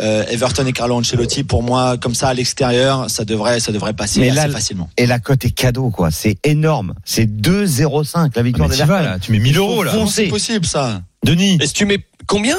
Euh, 0.00 0.24
Everton 0.30 0.64
et 0.64 0.72
Carlo 0.72 0.96
Ancelotti, 0.96 1.44
pour 1.44 1.62
moi, 1.62 1.98
comme 1.98 2.14
ça 2.14 2.28
à 2.28 2.34
l'extérieur, 2.34 3.10
ça 3.10 3.26
devrait, 3.26 3.60
ça 3.60 3.70
devrait 3.70 3.92
passer 3.92 4.20
Mais 4.20 4.30
assez 4.30 4.48
là, 4.48 4.48
facilement. 4.48 4.88
Et 4.96 5.04
la 5.06 5.18
cote 5.18 5.44
est 5.44 5.50
cadeau, 5.50 5.90
quoi. 5.90 6.10
C'est 6.10 6.38
énorme. 6.44 6.94
C'est 7.04 7.26
2,05 7.26 8.30
la 8.34 8.42
victoire 8.42 8.70
Ah, 8.80 8.84
vas, 8.86 9.02
là. 9.02 9.18
Tu 9.20 9.30
mets 9.32 9.40
1000 9.40 9.58
euros, 9.58 9.82
là. 9.84 9.92
C'est 10.10 10.28
possible 10.28 10.64
ça. 10.64 11.02
Denis, 11.22 11.58
Est-ce 11.60 11.74
que 11.74 11.78
tu 11.78 11.84
mets 11.84 11.98
combien 12.26 12.56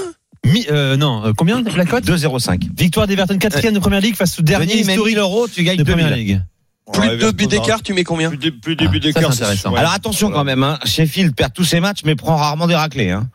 mi- 0.51 0.65
euh, 0.69 0.97
non, 0.97 1.25
euh, 1.25 1.33
combien 1.35 1.61
la 1.61 1.85
cote 1.85 2.03
2,05. 2.05 2.67
Victoire 2.77 3.07
d'Everton, 3.07 3.37
quatrième 3.37 3.73
de 3.73 3.79
première 3.79 4.01
ligue 4.01 4.15
face 4.15 4.39
au 4.39 4.41
dernier 4.41 4.73
mais 4.75 4.81
historique 4.81 5.15
1000 5.15 5.17
euros, 5.19 5.47
tu 5.47 5.63
gagnes 5.63 5.77
de 5.77 5.83
première 5.83 6.09
2000. 6.09 6.25
ligue. 6.25 6.41
Plus 6.91 7.01
Ouais, 7.01 7.15
de 7.15 7.21
deux 7.21 7.31
buts 7.31 7.45
d'écart, 7.47 7.83
tu 7.83 7.93
mets 7.93 8.03
combien 8.03 8.29
Plus, 8.29 8.37
dé- 8.37 8.51
plus 8.51 8.75
début 8.75 8.97
Ah, 8.99 9.01
ça, 9.01 9.07
d'écart. 9.19 9.33
c'est 9.33 9.43
intéressant. 9.43 9.71
ouais. 9.73 9.79
Alors 9.79 9.93
attention 9.93 10.31
quand 10.31 10.43
même, 10.43 10.63
hein. 10.63 10.79
Sheffield 10.85 11.35
perd 11.35 11.53
tous 11.53 11.63
ses 11.63 11.79
matchs, 11.79 11.99
mais 12.03 12.15
prend 12.15 12.35
rarement 12.35 12.65
des 12.67 12.75
raclés. 12.75 13.11
Hein. 13.11 13.29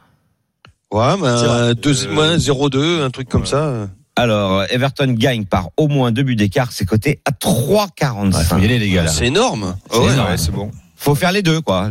Ouais, 0.92 1.16
bah, 1.20 1.36
vrai. 1.36 1.74
deux- 1.74 2.06
Euh, 2.06 2.32
ouais, 2.32 2.38
0-2, 2.38 3.02
un 3.04 3.10
truc 3.10 3.28
comme 3.28 3.42
ouais. 3.42 3.46
ça. 3.46 3.88
Alors, 4.16 4.64
Everton 4.70 5.12
gagne 5.16 5.44
par 5.44 5.70
au 5.76 5.88
moins 5.88 6.12
deux 6.12 6.22
buts 6.22 6.36
d'écart, 6.36 6.70
c'est 6.72 6.84
coté 6.84 7.20
à 7.24 7.32
3,45. 7.32 8.60
Ouais, 8.60 8.66
les 8.78 8.90
gars. 8.90 9.06
C'est 9.08 9.26
énorme. 9.26 9.76
C'est 9.90 9.98
Ouais. 9.98 10.12
énorme. 10.12 10.30
Ouais, 10.30 10.36
c'est 10.36 10.52
bon. 10.52 10.70
Faut 10.96 11.14
faire 11.16 11.32
les 11.32 11.42
deux, 11.42 11.60
quoi. 11.60 11.90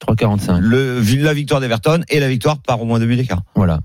3,45. 0.00 0.58
Le, 0.60 1.00
la 1.22 1.34
victoire 1.34 1.60
d'Everton 1.60 2.00
et 2.08 2.20
la 2.20 2.28
victoire 2.28 2.58
par 2.58 2.80
au 2.80 2.84
moins 2.84 2.98
deux 2.98 3.06
buts 3.06 3.16
d'écart. 3.16 3.42
Voilà. 3.54 3.80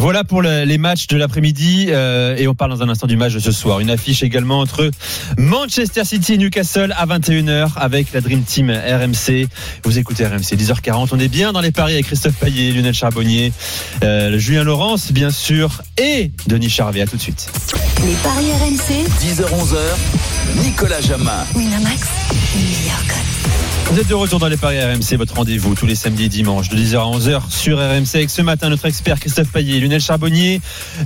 Voilà 0.00 0.24
pour 0.24 0.40
le- 0.40 0.64
les 0.64 0.78
matchs 0.78 1.08
de 1.08 1.18
l'après-midi 1.18 1.88
euh, 1.90 2.34
et 2.38 2.48
on 2.48 2.54
parle 2.54 2.70
dans 2.70 2.82
un 2.82 2.88
instant 2.88 3.06
du 3.06 3.18
match 3.18 3.34
de 3.34 3.38
ce 3.38 3.52
soir. 3.52 3.80
Une 3.80 3.90
affiche 3.90 4.22
également 4.22 4.60
entre 4.60 4.90
Manchester 5.36 6.06
City 6.06 6.32
et 6.32 6.38
Newcastle 6.38 6.94
à 6.96 7.04
21h 7.04 7.72
avec 7.76 8.10
la 8.14 8.22
Dream 8.22 8.42
Team 8.42 8.70
RMC. 8.70 9.46
Vous 9.84 9.98
écoutez 9.98 10.24
RMC 10.26 10.56
10h40. 10.56 11.08
On 11.12 11.18
est 11.18 11.28
bien 11.28 11.52
dans 11.52 11.60
les 11.60 11.70
paris 11.70 11.92
avec 11.92 12.06
Christophe 12.06 12.36
Payet, 12.36 12.72
Lionel 12.72 12.94
Charbonnier, 12.94 13.52
euh, 14.02 14.38
Julien 14.38 14.64
Laurence 14.64 15.12
bien 15.12 15.30
sûr 15.30 15.82
et 16.00 16.32
Denis 16.46 16.70
Charvet. 16.70 17.02
À 17.02 17.06
tout 17.06 17.16
de 17.16 17.22
suite. 17.22 17.48
Les 18.04 18.14
paris 18.22 18.50
RMC. 18.52 19.06
10h-11h, 19.20 20.64
Nicolas 20.64 21.00
Jamin. 21.00 21.44
Winamax. 21.54 22.08
Vous 23.92 23.98
êtes 23.98 24.06
de 24.06 24.14
retour 24.14 24.38
dans 24.38 24.46
les 24.46 24.56
paris 24.56 24.78
RMC, 24.80 25.16
votre 25.16 25.34
rendez-vous 25.34 25.74
tous 25.74 25.84
les 25.84 25.96
samedis 25.96 26.26
et 26.26 26.28
dimanches 26.28 26.68
de 26.68 26.76
10h 26.76 26.96
à 26.96 27.18
11h 27.18 27.50
sur 27.50 27.76
RMC 27.76 28.14
avec 28.14 28.30
ce 28.30 28.40
matin 28.40 28.68
notre 28.68 28.86
expert 28.86 29.18
Christophe 29.18 29.50
Payet, 29.50 29.80
Lionel 29.80 30.00
Charbonnier, 30.00 30.60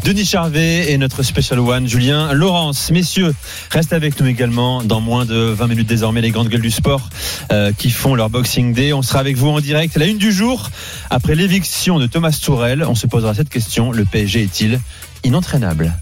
Denis 0.05 0.27
Charvet 0.27 0.93
et 0.93 0.99
notre 0.99 1.23
special 1.23 1.61
one 1.61 1.89
Julien 1.89 2.35
Laurence. 2.35 2.91
Messieurs, 2.91 3.35
reste 3.71 3.95
avec 3.95 4.21
nous 4.21 4.27
également 4.27 4.83
dans 4.83 5.01
moins 5.01 5.25
de 5.25 5.35
20 5.35 5.67
minutes 5.67 5.89
désormais 5.89 6.21
les 6.21 6.31
grandes 6.31 6.51
gueules 6.51 6.61
du 6.61 6.71
sport 6.71 7.09
euh, 7.53 7.73
qui 7.73 7.89
font 7.89 8.15
leur 8.15 8.29
Boxing 8.29 8.75
Day. 8.75 8.93
On 8.93 9.01
sera 9.01 9.21
avec 9.21 9.39
vous 9.39 9.49
en 9.49 9.61
direct 9.61 9.97
à 9.97 10.01
la 10.01 10.07
une 10.07 10.19
du 10.19 10.31
jour. 10.31 10.71
Après 11.09 11.35
l'éviction 11.35 11.99
de 11.99 12.07
Thomas 12.07 12.39
Tourel, 12.43 12.85
on 12.87 12.95
se 12.95 13.07
posera 13.07 13.33
cette 13.33 13.49
question, 13.49 13.93
le 13.93 14.05
PSG 14.05 14.43
est-il 14.43 14.79
inentraînable. 15.25 15.93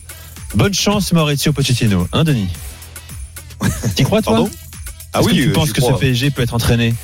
Bonne 0.54 0.74
chance 0.74 1.12
Maurizio 1.12 1.52
Pochettino, 1.52 2.06
hein 2.12 2.24
Denis 2.24 2.48
T'y 3.94 4.02
crois 4.04 4.22
toi 4.22 4.34
Pardon? 4.34 4.50
Ah 5.12 5.20
que 5.20 5.24
oui, 5.26 5.32
tu 5.32 5.48
euh, 5.48 5.52
penses 5.52 5.72
que 5.72 5.80
ce. 5.82 5.92
PSG 5.92 6.30
peut 6.30 6.42
être 6.42 6.54
entraîné? 6.54 6.94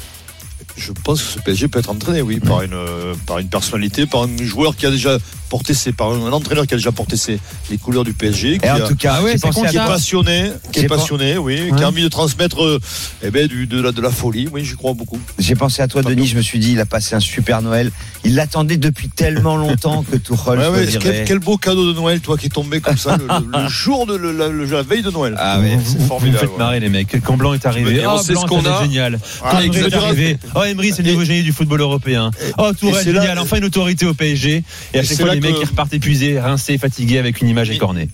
Je 0.77 0.93
pense 0.93 1.23
que 1.23 1.29
ce 1.33 1.39
PSG 1.41 1.69
peut 1.69 1.79
être 1.79 1.91
entraîné, 1.91 2.23
oui, 2.23 2.41
par 2.41 2.63
une 2.63 2.75
euh, 2.75 3.15
par 3.27 3.39
une 3.39 3.49
personnalité, 3.49 4.07
par 4.07 4.23
un 4.23 4.37
joueur 4.43 4.77
qui 4.77 4.87
a 4.87 4.91
déjà 4.91 5.19
porté 5.49 5.75
ses, 5.75 5.93
par 5.93 6.13
un 6.13 6.33
entraîneur 6.33 6.67
qui 6.67 6.75
a 6.75 6.77
déjà 6.77 6.93
porté 6.93 7.17
ses 7.17 7.39
les 7.71 7.79
couleurs 7.79 8.05
du 8.05 8.13
PSG, 8.13 8.59
qui, 8.59 8.67
Et 8.67 8.71
en 8.71 8.77
a- 8.77 8.81
tout 8.81 8.97
cas, 8.97 9.17
Ah 9.19 9.23
c'est 9.37 9.51
qui 9.51 9.77
est 9.77 9.79
passionné, 9.79 10.53
qui 10.73 10.81
est 10.81 10.87
pas- 10.89 10.97
passionné, 10.97 11.39
oui, 11.39 11.71
qui 11.77 11.83
a 11.83 11.89
envie 11.89 12.03
de 12.03 12.09
transmettre, 12.09 12.63
euh, 12.63 12.79
eh 13.23 13.31
ben, 13.31 13.47
du, 13.47 13.67
de 13.67 13.81
la 13.81 13.93
de 13.93 14.01
la 14.01 14.11
folie, 14.11 14.49
oui, 14.53 14.65
j'y 14.65 14.75
crois 14.75 14.95
beaucoup. 14.95 15.19
J'ai 15.39 15.55
pensé 15.55 15.83
à 15.83 15.89
toi, 15.89 16.03
Denis. 16.03 16.27
Je 16.27 16.37
me 16.37 16.43
suis 16.43 16.59
dit, 16.59 16.73
il 16.73 16.81
a 16.81 16.87
passé 16.87 17.15
un 17.15 17.21
super 17.21 17.63
Noël. 17.63 17.91
Il 18.25 18.35
l'attendait 18.35 18.77
depuis 18.77 19.09
tellement 19.09 19.57
longtemps 19.57 20.03
que 20.03 20.17
Tuchel 20.17 20.59
Ouais, 20.59 20.87
quel, 21.01 21.25
quel 21.25 21.39
beau 21.39 21.57
cadeau 21.57 21.87
de 21.93 21.93
Noël, 21.99 22.21
toi, 22.21 22.37
qui 22.37 22.47
est 22.47 22.51
tombé 22.51 22.81
comme 22.81 22.97
ça 22.99 23.17
le, 23.17 23.27
le- 23.27 23.63
le 23.65 23.69
jour 23.69 24.07
de 24.07 24.17
le- 24.17 24.33
la, 24.33 24.49
le- 24.49 24.65
la 24.65 24.83
veille 24.83 25.03
de 25.03 25.11
Noël. 25.11 25.35
Ah 25.39 25.59
c'est 25.63 25.77
vous- 25.77 25.81
vous 25.97 26.03
me 26.03 26.07
formidable. 26.09 26.39
faites 26.39 26.59
marrer 26.59 26.81
les 26.81 26.89
mecs. 26.89 27.17
Quand 27.23 27.37
Blanc 27.37 27.55
est 27.55 27.65
arrivé, 27.67 28.07
on 28.07 28.15
oh, 28.17 28.19
sait 28.23 28.33
Blanc, 28.33 28.43
ce 28.43 28.47
qu'on 28.47 28.65
a. 28.67 28.83
génial. 28.83 29.19
Ah, 29.43 29.51
Quand 29.53 29.61
est 29.61 29.95
arrivé, 29.95 30.37
oh 30.55 30.63
Emery 30.65 30.93
c'est 30.95 31.03
le 31.03 31.13
nouveau 31.13 31.25
génie 31.25 31.43
du 31.43 31.53
football 31.53 31.81
européen. 31.81 32.31
Oh 32.59 32.71
Tourelle 32.79 33.05
c'est 33.05 33.13
génial, 33.13 33.39
enfin 33.39 33.57
une 33.59 33.65
autorité 33.65 34.05
au 34.07 34.15
PSG. 34.15 34.63
Et 34.95 34.99
à 34.99 35.03
chaque 35.03 35.17
c'est 35.17 35.23
fois 35.23 35.35
les 35.41 35.49
mecs 35.49 35.57
que- 35.57 35.63
ils 35.65 35.69
repartent 35.69 35.93
épuisés, 35.95 36.39
rincés, 36.41 36.79
fatigués 36.79 37.19
avec 37.19 37.41
une 37.41 37.49
image 37.49 37.71
écornée. 37.71 38.09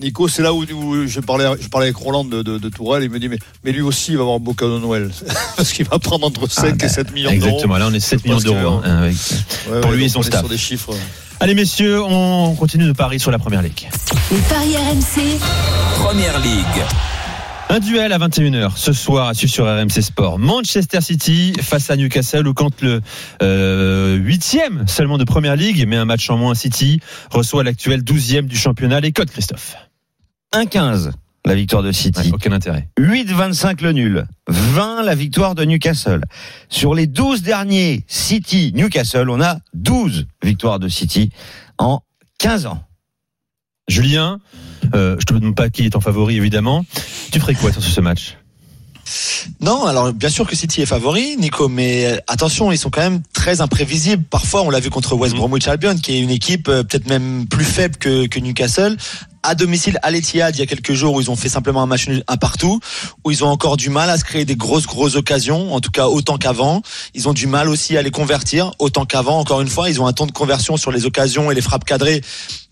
Nico, 0.00 0.26
c'est 0.28 0.42
là 0.42 0.52
où, 0.52 0.64
où 0.64 1.06
je, 1.06 1.20
parlais, 1.20 1.46
je 1.60 1.68
parlais 1.68 1.86
avec 1.86 1.96
Roland 1.96 2.24
de, 2.24 2.42
de, 2.42 2.58
de 2.58 2.68
Tourelle, 2.68 3.04
il 3.04 3.10
me 3.10 3.18
dit, 3.20 3.28
mais, 3.28 3.38
mais 3.64 3.70
lui 3.72 3.80
aussi, 3.82 4.10
il 4.12 4.16
va 4.16 4.22
avoir 4.22 4.36
un 4.36 4.40
beau 4.40 4.52
cadeau 4.54 4.78
de 4.78 4.82
Noël. 4.82 5.10
Parce 5.56 5.72
qu'il 5.72 5.86
va 5.86 5.98
prendre 5.98 6.26
entre 6.26 6.50
5 6.50 6.76
bah, 6.78 6.86
et 6.86 6.88
7 6.88 7.12
millions 7.12 7.30
d'euros. 7.30 7.44
Exactement, 7.46 7.76
là 7.78 7.86
on 7.90 7.94
est 7.94 8.00
7 8.00 8.20
Je 8.24 8.28
millions 8.28 8.40
d'euros. 8.40 8.80
hein, 8.84 9.02
avec- 9.02 9.14
Ouais, 9.70 9.80
Pour 9.80 9.90
ouais, 9.90 9.96
lui 9.96 10.04
et 10.06 10.08
son 10.08 10.22
staff. 10.22 10.40
Sur 10.40 10.48
des 10.48 10.58
chiffres. 10.58 10.92
Allez 11.40 11.54
messieurs, 11.54 12.02
on 12.02 12.54
continue 12.54 12.86
de 12.86 12.92
parier 12.92 13.18
sur 13.18 13.30
la 13.30 13.38
première 13.38 13.62
ligue. 13.62 13.88
Les 14.32 14.38
paris 14.38 14.76
RMC. 14.76 15.38
Première 15.96 16.38
Ligue. 16.40 16.84
Un 17.70 17.80
duel 17.80 18.12
à 18.12 18.18
21h 18.18 18.76
ce 18.76 18.92
soir 18.92 19.28
à 19.28 19.34
suivre 19.34 19.52
sur 19.52 19.64
RMC 19.66 20.00
Sport. 20.02 20.38
Manchester 20.38 21.00
City 21.00 21.54
face 21.60 21.90
à 21.90 21.96
Newcastle 21.96 22.46
ou 22.46 22.54
quand 22.54 22.80
le 22.82 23.00
euh, 23.42 24.16
huitième 24.16 24.86
seulement 24.86 25.18
de 25.18 25.24
Première 25.24 25.56
Ligue, 25.56 25.84
mais 25.88 25.96
un 25.96 26.04
match 26.04 26.28
en 26.30 26.36
moins 26.36 26.54
City 26.54 27.00
reçoit 27.30 27.64
l'actuel 27.64 28.02
12e 28.02 28.42
du 28.46 28.56
championnat. 28.56 29.00
Les 29.00 29.12
codes 29.12 29.30
Christophe. 29.30 29.76
1,15 30.52 31.10
la 31.46 31.54
victoire 31.54 31.82
de 31.82 31.88
Ouais, 31.88 31.92
City. 31.92 32.30
aucun 32.32 32.52
intérêt. 32.52 32.88
8,25 32.98 33.82
le 33.82 33.92
nul. 33.92 34.24
20 34.48 35.02
la 35.02 35.14
victoire 35.14 35.54
de 35.54 35.64
Newcastle. 35.64 36.22
Sur 36.70 36.94
les 36.94 37.06
12 37.06 37.42
derniers 37.42 38.02
City 38.06 38.72
Newcastle, 38.74 39.28
on 39.28 39.42
a 39.42 39.58
12 39.74 40.26
victoires 40.42 40.78
de 40.78 40.88
City 40.88 41.30
en 41.76 42.00
15 42.38 42.64
ans. 42.66 42.82
Julien, 43.88 44.38
euh, 44.94 45.16
je 45.18 45.24
te 45.24 45.34
demande 45.34 45.54
pas 45.54 45.68
qui 45.68 45.84
est 45.84 45.90
ton 45.90 46.00
favori 46.00 46.36
évidemment. 46.36 46.84
Tu 47.30 47.40
ferais 47.40 47.54
quoi 47.54 47.72
sur 47.72 47.82
ce 47.82 48.00
match? 48.00 48.36
Non, 49.60 49.84
alors 49.84 50.12
bien 50.12 50.30
sûr 50.30 50.46
que 50.46 50.56
City 50.56 50.80
est 50.80 50.86
favori, 50.86 51.36
Nico, 51.38 51.68
mais 51.68 52.06
euh, 52.06 52.16
attention, 52.26 52.72
ils 52.72 52.78
sont 52.78 52.90
quand 52.90 53.02
même 53.02 53.20
très 53.34 53.60
imprévisibles. 53.60 54.24
Parfois, 54.24 54.62
on 54.62 54.70
l'a 54.70 54.80
vu 54.80 54.88
contre 54.88 55.14
West 55.14 55.34
Bromwich 55.34 55.68
Albion, 55.68 55.96
qui 55.96 56.12
est 56.12 56.20
une 56.20 56.30
équipe 56.30 56.68
euh, 56.68 56.82
peut-être 56.82 57.08
même 57.08 57.46
plus 57.46 57.64
faible 57.64 57.96
que, 57.96 58.26
que 58.26 58.40
Newcastle. 58.40 58.96
À 59.42 59.54
domicile, 59.54 59.98
à 60.02 60.10
l'Etihad, 60.10 60.56
il 60.56 60.60
y 60.60 60.62
a 60.62 60.66
quelques 60.66 60.94
jours 60.94 61.14
où 61.14 61.20
ils 61.20 61.30
ont 61.30 61.36
fait 61.36 61.50
simplement 61.50 61.82
un 61.82 61.86
match 61.86 62.08
un 62.26 62.36
partout, 62.38 62.80
où 63.24 63.30
ils 63.30 63.44
ont 63.44 63.48
encore 63.48 63.76
du 63.76 63.90
mal 63.90 64.08
à 64.08 64.16
se 64.16 64.24
créer 64.24 64.46
des 64.46 64.56
grosses 64.56 64.86
grosses 64.86 65.16
occasions, 65.16 65.74
en 65.74 65.80
tout 65.80 65.90
cas 65.90 66.06
autant 66.06 66.38
qu'avant. 66.38 66.80
Ils 67.12 67.28
ont 67.28 67.34
du 67.34 67.46
mal 67.46 67.68
aussi 67.68 67.98
à 67.98 68.02
les 68.02 68.10
convertir, 68.10 68.72
autant 68.78 69.04
qu'avant. 69.04 69.38
Encore 69.38 69.60
une 69.60 69.68
fois, 69.68 69.90
ils 69.90 70.00
ont 70.00 70.06
un 70.06 70.14
temps 70.14 70.26
de 70.26 70.32
conversion 70.32 70.78
sur 70.78 70.90
les 70.92 71.04
occasions 71.04 71.50
et 71.50 71.54
les 71.54 71.60
frappes 71.60 71.84
cadrées 71.84 72.22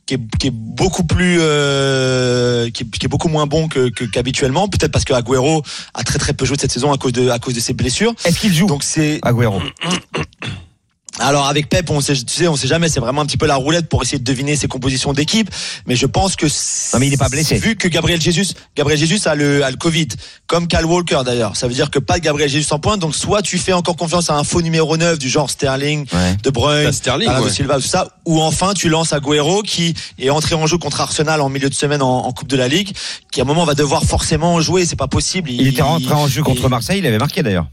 qui 0.06 0.14
est, 0.14 0.20
qui 0.38 0.46
est 0.48 0.52
beaucoup 0.52 1.04
plus 1.04 1.38
euh, 1.40 2.70
qui, 2.70 2.82
est, 2.82 2.90
qui 2.90 3.06
est 3.06 3.08
beaucoup 3.08 3.28
moins 3.28 3.46
bon 3.46 3.68
que 3.68 3.88
qu'habituellement 3.88 4.68
peut-être 4.68 4.92
parce 4.92 5.04
que 5.04 5.12
Agüero 5.12 5.62
a 5.94 6.02
très 6.02 6.18
très 6.18 6.32
peu 6.32 6.44
joué 6.44 6.56
cette 6.58 6.72
saison 6.72 6.92
à 6.92 6.98
cause 6.98 7.12
de 7.12 7.28
à 7.28 7.38
cause 7.38 7.54
de 7.54 7.60
ses 7.60 7.72
blessures 7.72 8.14
Est-ce 8.24 8.38
qu'il 8.38 8.52
joue 8.52 8.66
donc 8.66 8.82
c'est 8.82 9.20
Agüero. 9.22 9.60
alors 11.18 11.46
avec 11.46 11.68
Pep, 11.68 11.90
on 11.90 12.00
sait, 12.00 12.14
tu 12.14 12.22
sais, 12.26 12.48
on 12.48 12.56
sait 12.56 12.66
jamais. 12.68 12.88
C'est 12.88 12.98
vraiment 13.00 13.20
un 13.20 13.26
petit 13.26 13.36
peu 13.36 13.46
la 13.46 13.56
roulette 13.56 13.88
pour 13.88 14.02
essayer 14.02 14.18
de 14.18 14.24
deviner 14.24 14.56
ses 14.56 14.66
compositions 14.66 15.12
d'équipe. 15.12 15.50
Mais 15.86 15.94
je 15.94 16.06
pense 16.06 16.36
que 16.36 16.46
Non, 16.46 16.98
mais 17.00 17.06
il 17.08 17.12
est 17.12 17.18
pas 17.18 17.28
blessé. 17.28 17.56
Vu 17.58 17.76
que 17.76 17.86
Gabriel 17.86 18.20
Jesus, 18.20 18.54
Gabriel 18.76 18.98
Jesus 18.98 19.28
a 19.28 19.34
le, 19.34 19.62
a 19.62 19.70
le 19.70 19.76
Covid, 19.76 20.08
comme 20.46 20.66
Cal 20.68 20.86
Walker 20.86 21.20
d'ailleurs. 21.24 21.54
Ça 21.56 21.68
veut 21.68 21.74
dire 21.74 21.90
que 21.90 21.98
pas 21.98 22.18
de 22.18 22.24
Gabriel 22.24 22.48
Jesus 22.48 22.72
en 22.72 22.78
pointe. 22.78 23.00
Donc 23.00 23.14
soit 23.14 23.42
tu 23.42 23.58
fais 23.58 23.74
encore 23.74 23.96
confiance 23.96 24.30
à 24.30 24.34
un 24.36 24.44
faux 24.44 24.62
numéro 24.62 24.96
9 24.96 25.18
du 25.18 25.28
genre 25.28 25.50
Sterling, 25.50 26.06
Ouais. 26.12 26.36
De 26.42 26.50
Bruyne, 26.50 26.84
Bah, 26.84 26.92
Sterling, 26.92 27.28
ouais. 27.28 27.50
Silva, 27.50 27.74
tout 27.76 27.82
ça, 27.82 28.16
ou 28.24 28.40
enfin 28.40 28.72
tu 28.74 28.88
lances 28.88 29.12
Agüero 29.12 29.62
qui 29.62 29.94
est 30.18 30.30
entré 30.30 30.54
en 30.54 30.66
jeu 30.66 30.78
contre 30.78 31.00
Arsenal 31.02 31.40
en 31.42 31.48
milieu 31.50 31.68
de 31.68 31.74
semaine 31.74 32.00
en, 32.02 32.24
en 32.26 32.32
Coupe 32.32 32.48
de 32.48 32.56
la 32.56 32.68
Ligue, 32.68 32.92
qui 33.30 33.40
à 33.40 33.44
un 33.44 33.46
moment 33.46 33.64
va 33.66 33.74
devoir 33.74 34.02
forcément 34.04 34.60
jouer. 34.62 34.86
C'est 34.86 34.96
pas 34.96 35.08
possible. 35.08 35.50
Il 35.50 35.66
était 35.66 35.82
rentré 35.82 36.14
en 36.14 36.26
jeu 36.26 36.42
contre 36.42 36.62
il- 36.62 36.68
Marseille, 36.68 36.98
il 37.00 37.06
avait 37.06 37.18
marqué 37.18 37.42
d'ailleurs. 37.42 37.66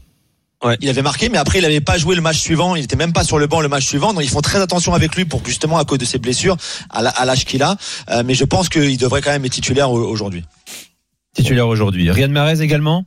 Il 0.80 0.88
avait 0.88 1.02
marqué, 1.02 1.28
mais 1.30 1.38
après 1.38 1.58
il 1.58 1.62
n'avait 1.62 1.80
pas 1.80 1.96
joué 1.96 2.14
le 2.14 2.20
match 2.20 2.38
suivant. 2.38 2.76
Il 2.76 2.84
était 2.84 2.96
même 2.96 3.12
pas 3.12 3.24
sur 3.24 3.38
le 3.38 3.46
banc 3.46 3.60
le 3.60 3.68
match 3.68 3.86
suivant. 3.86 4.12
Donc 4.12 4.22
ils 4.22 4.28
font 4.30 4.42
très 4.42 4.60
attention 4.60 4.92
avec 4.94 5.14
lui 5.16 5.24
pour 5.24 5.44
justement 5.44 5.78
à 5.78 5.84
cause 5.84 5.98
de 5.98 6.04
ses 6.04 6.18
blessures, 6.18 6.56
à 6.90 7.24
l'âge 7.24 7.44
qu'il 7.44 7.62
a. 7.62 7.76
Euh, 8.10 8.22
mais 8.24 8.34
je 8.34 8.44
pense 8.44 8.68
qu'il 8.68 8.96
devrait 8.98 9.22
quand 9.22 9.30
même 9.30 9.44
être 9.44 9.52
titulaire 9.52 9.90
au- 9.90 10.02
aujourd'hui. 10.04 10.44
Titulaire 11.34 11.68
aujourd'hui. 11.68 12.10
Riyad 12.10 12.30
Mahrez 12.30 12.60
également? 12.60 13.04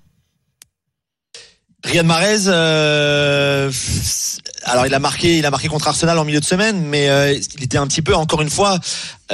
Riyad 1.84 2.06
Mahrez, 2.06 2.48
euh, 2.48 3.70
alors 4.64 4.86
il 4.88 4.94
a 4.94 5.00
marqué, 5.00 5.38
il 5.40 5.46
a 5.46 5.52
marqué 5.52 5.68
contre 5.68 5.90
Arsenal 5.90 6.18
en 6.18 6.24
milieu 6.24 6.40
de 6.40 6.46
semaine, 6.46 6.82
mais 6.86 7.10
euh, 7.10 7.38
il 7.58 7.64
était 7.64 7.78
un 7.78 7.86
petit 7.88 8.02
peu 8.02 8.16
encore 8.16 8.42
une 8.42 8.50
fois 8.50 8.80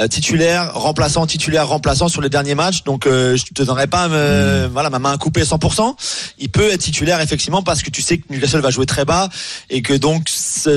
titulaire, 0.08 0.74
remplaçant, 0.74 1.26
titulaire, 1.26 1.68
remplaçant 1.68 2.08
sur 2.08 2.20
les 2.20 2.28
derniers 2.28 2.54
matchs. 2.54 2.84
Donc 2.84 3.06
euh, 3.06 3.36
je 3.36 3.44
te 3.44 3.62
donnerai 3.62 3.86
pas, 3.86 4.08
me- 4.08 4.68
voilà, 4.72 4.90
ma 4.90 4.98
main 4.98 5.16
coupée 5.18 5.42
à 5.42 5.44
100%. 5.44 5.94
Il 6.38 6.48
peut 6.50 6.70
être 6.70 6.80
titulaire 6.80 7.20
effectivement 7.20 7.62
parce 7.62 7.82
que 7.82 7.90
tu 7.90 8.02
sais 8.02 8.18
que 8.18 8.24
Newcastle 8.30 8.60
va 8.60 8.70
jouer 8.70 8.86
très 8.86 9.04
bas 9.04 9.28
et 9.68 9.82
que 9.82 9.94
donc 9.94 10.28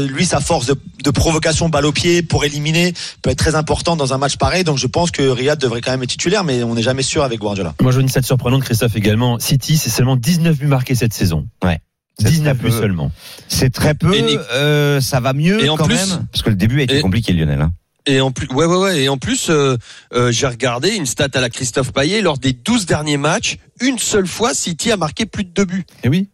lui 0.09 0.25
sa 0.25 0.39
force 0.39 0.65
de, 0.65 0.75
de 1.03 1.09
provocation 1.11 1.69
balle 1.69 1.85
au 1.85 1.91
pied 1.91 2.21
pour 2.23 2.43
éliminer 2.45 2.93
peut 3.21 3.29
être 3.29 3.37
très 3.37 3.55
importante 3.55 3.97
dans 3.99 4.13
un 4.13 4.17
match 4.17 4.37
pareil. 4.37 4.63
Donc 4.63 4.77
je 4.77 4.87
pense 4.87 5.11
que 5.11 5.21
Riyad 5.23 5.59
devrait 5.59 5.81
quand 5.81 5.91
même 5.91 6.03
être 6.03 6.09
titulaire, 6.09 6.43
mais 6.43 6.63
on 6.63 6.75
n'est 6.75 6.81
jamais 6.83 7.03
sûr 7.03 7.23
avec 7.23 7.39
Guardiola. 7.39 7.73
Moi, 7.81 7.91
je 7.91 7.97
vois 7.97 8.03
une 8.03 8.09
stat 8.09 8.21
surprenante, 8.23 8.63
Christophe 8.63 8.95
également. 8.95 9.39
City, 9.39 9.77
c'est 9.77 9.89
seulement 9.89 10.15
19 10.15 10.57
buts 10.57 10.67
marqués 10.67 10.95
cette 10.95 11.13
saison. 11.13 11.47
Ouais. 11.63 11.79
C'est 12.19 12.29
19 12.29 12.57
très 12.59 12.67
buts 12.69 12.75
seulement. 12.75 13.11
C'est 13.47 13.71
très 13.73 13.95
peu. 13.95 14.13
Euh, 14.53 15.01
ça 15.01 15.19
va 15.19 15.33
mieux 15.33 15.63
Et 15.65 15.69
en 15.69 15.77
quand 15.77 15.85
plus- 15.85 15.95
même? 15.95 16.27
Parce 16.31 16.43
que 16.43 16.49
le 16.51 16.55
début 16.55 16.79
a 16.79 16.83
été 16.83 16.97
Et- 16.97 17.01
compliqué, 17.01 17.33
Lionel. 17.33 17.59
hein. 17.61 17.71
Et 18.05 18.19
en 18.21 18.31
plus, 18.31 18.47
ouais, 18.47 18.65
ouais, 18.65 18.77
ouais. 18.77 19.03
Et 19.03 19.09
en 19.09 19.17
plus, 19.17 19.49
euh, 19.49 19.77
euh, 20.13 20.31
j'ai 20.31 20.47
regardé 20.47 20.89
une 20.89 21.05
stat 21.05 21.29
à 21.33 21.41
la 21.41 21.49
Christophe 21.49 21.93
Payet. 21.93 22.21
Lors 22.21 22.37
des 22.37 22.53
12 22.53 22.85
derniers 22.85 23.17
matchs, 23.17 23.57
une 23.81 23.97
seule 23.97 24.27
fois, 24.27 24.53
City 24.53 24.91
a 24.91 24.97
marqué 24.97 25.25
plus 25.25 25.45
de 25.45 25.49
deux 25.49 25.65
buts. 25.65 25.85
Eh 26.03 26.09
oui. 26.09 26.29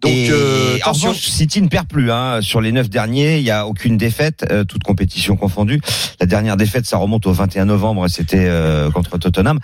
Donc, 0.00 0.12
Et 0.12 0.28
euh, 0.30 0.78
en 0.84 0.92
revanche, 0.92 1.26
City 1.26 1.60
ne 1.60 1.68
perd 1.68 1.88
plus. 1.88 2.12
Hein. 2.12 2.40
Sur 2.40 2.60
les 2.60 2.70
neuf 2.70 2.88
derniers, 2.88 3.38
il 3.38 3.44
y 3.44 3.50
a 3.50 3.66
aucune 3.66 3.96
défaite, 3.96 4.46
euh, 4.50 4.64
toute 4.64 4.84
compétition 4.84 5.36
confondue. 5.36 5.80
La 6.20 6.26
dernière 6.26 6.56
défaite, 6.56 6.86
ça 6.86 6.98
remonte 6.98 7.26
au 7.26 7.32
21 7.32 7.64
novembre, 7.64 8.06
et 8.06 8.08
c'était 8.08 8.46
euh, 8.46 8.90
contre 8.90 9.18
Tottenham. 9.18 9.58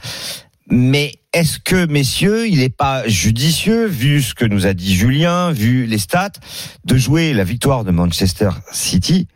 Mais 0.69 1.13
est-ce 1.33 1.59
que, 1.59 1.87
messieurs, 1.87 2.49
il 2.49 2.59
n'est 2.59 2.69
pas 2.69 3.07
judicieux, 3.07 3.87
vu 3.87 4.23
ce 4.23 4.35
que 4.35 4.45
nous 4.45 4.67
a 4.67 4.75
dit 4.75 4.95
Julien, 4.95 5.53
vu 5.53 5.87
les 5.87 5.99
stats, 5.99 6.33
de 6.85 6.97
jouer 6.97 7.33
la 7.33 7.45
victoire 7.45 7.85
de 7.85 7.93
Manchester 7.93 8.51
City 8.73 9.29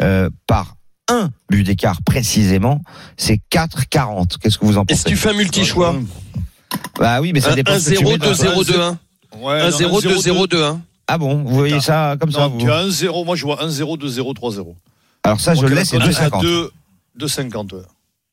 euh, 0.00 0.30
par 0.46 0.75
un 1.10 1.30
but 1.50 1.62
d'écart 1.62 2.02
précisément, 2.02 2.82
c'est 3.16 3.40
4-40. 3.50 4.38
Qu'est-ce 4.40 4.58
que 4.58 4.66
vous 4.66 4.78
en 4.78 4.84
Et 4.88 4.94
si 4.94 5.02
pensez 5.04 5.10
tu 5.10 5.16
fais 5.16 5.30
un 5.30 5.34
multi-choix 5.34 5.94
Bah 6.98 7.20
oui, 7.20 7.32
mais 7.32 7.40
ça 7.40 7.54
dépend. 7.54 7.74
de 7.74 7.78
ce 7.78 7.90
que 7.90 7.96
tu 7.96 8.04
mets 8.04 8.16
1-0, 8.16 8.18
dans- 8.18 8.32
2-0, 8.32 8.64
2-1. 8.64 8.98
Ouais, 9.40 9.60
1-0, 9.62 10.00
2-0, 10.02 10.46
2-1. 10.48 10.80
Ah 11.08 11.18
bon, 11.18 11.44
vous 11.44 11.54
voyez 11.54 11.80
ça 11.80 12.16
comme 12.20 12.32
ça 12.32 12.48
vous 12.48 12.58
tu 12.58 12.68
as 12.70 12.82
1-0, 12.84 13.24
moi 13.24 13.36
je 13.36 13.44
vois 13.44 13.62
1-0, 13.62 13.96
2-0, 13.96 14.34
3-0. 14.34 14.74
Alors 15.22 15.40
ça, 15.40 15.54
je 15.54 15.60
Moi, 15.60 15.70
laisse, 15.70 15.90
c'est 15.90 15.98
la 15.98 16.06
cote 16.06 16.16
à 16.18 16.28
2,50. 16.38 16.42
2, 16.42 16.70
2,50. 17.26 17.72
ouais. 17.74 17.80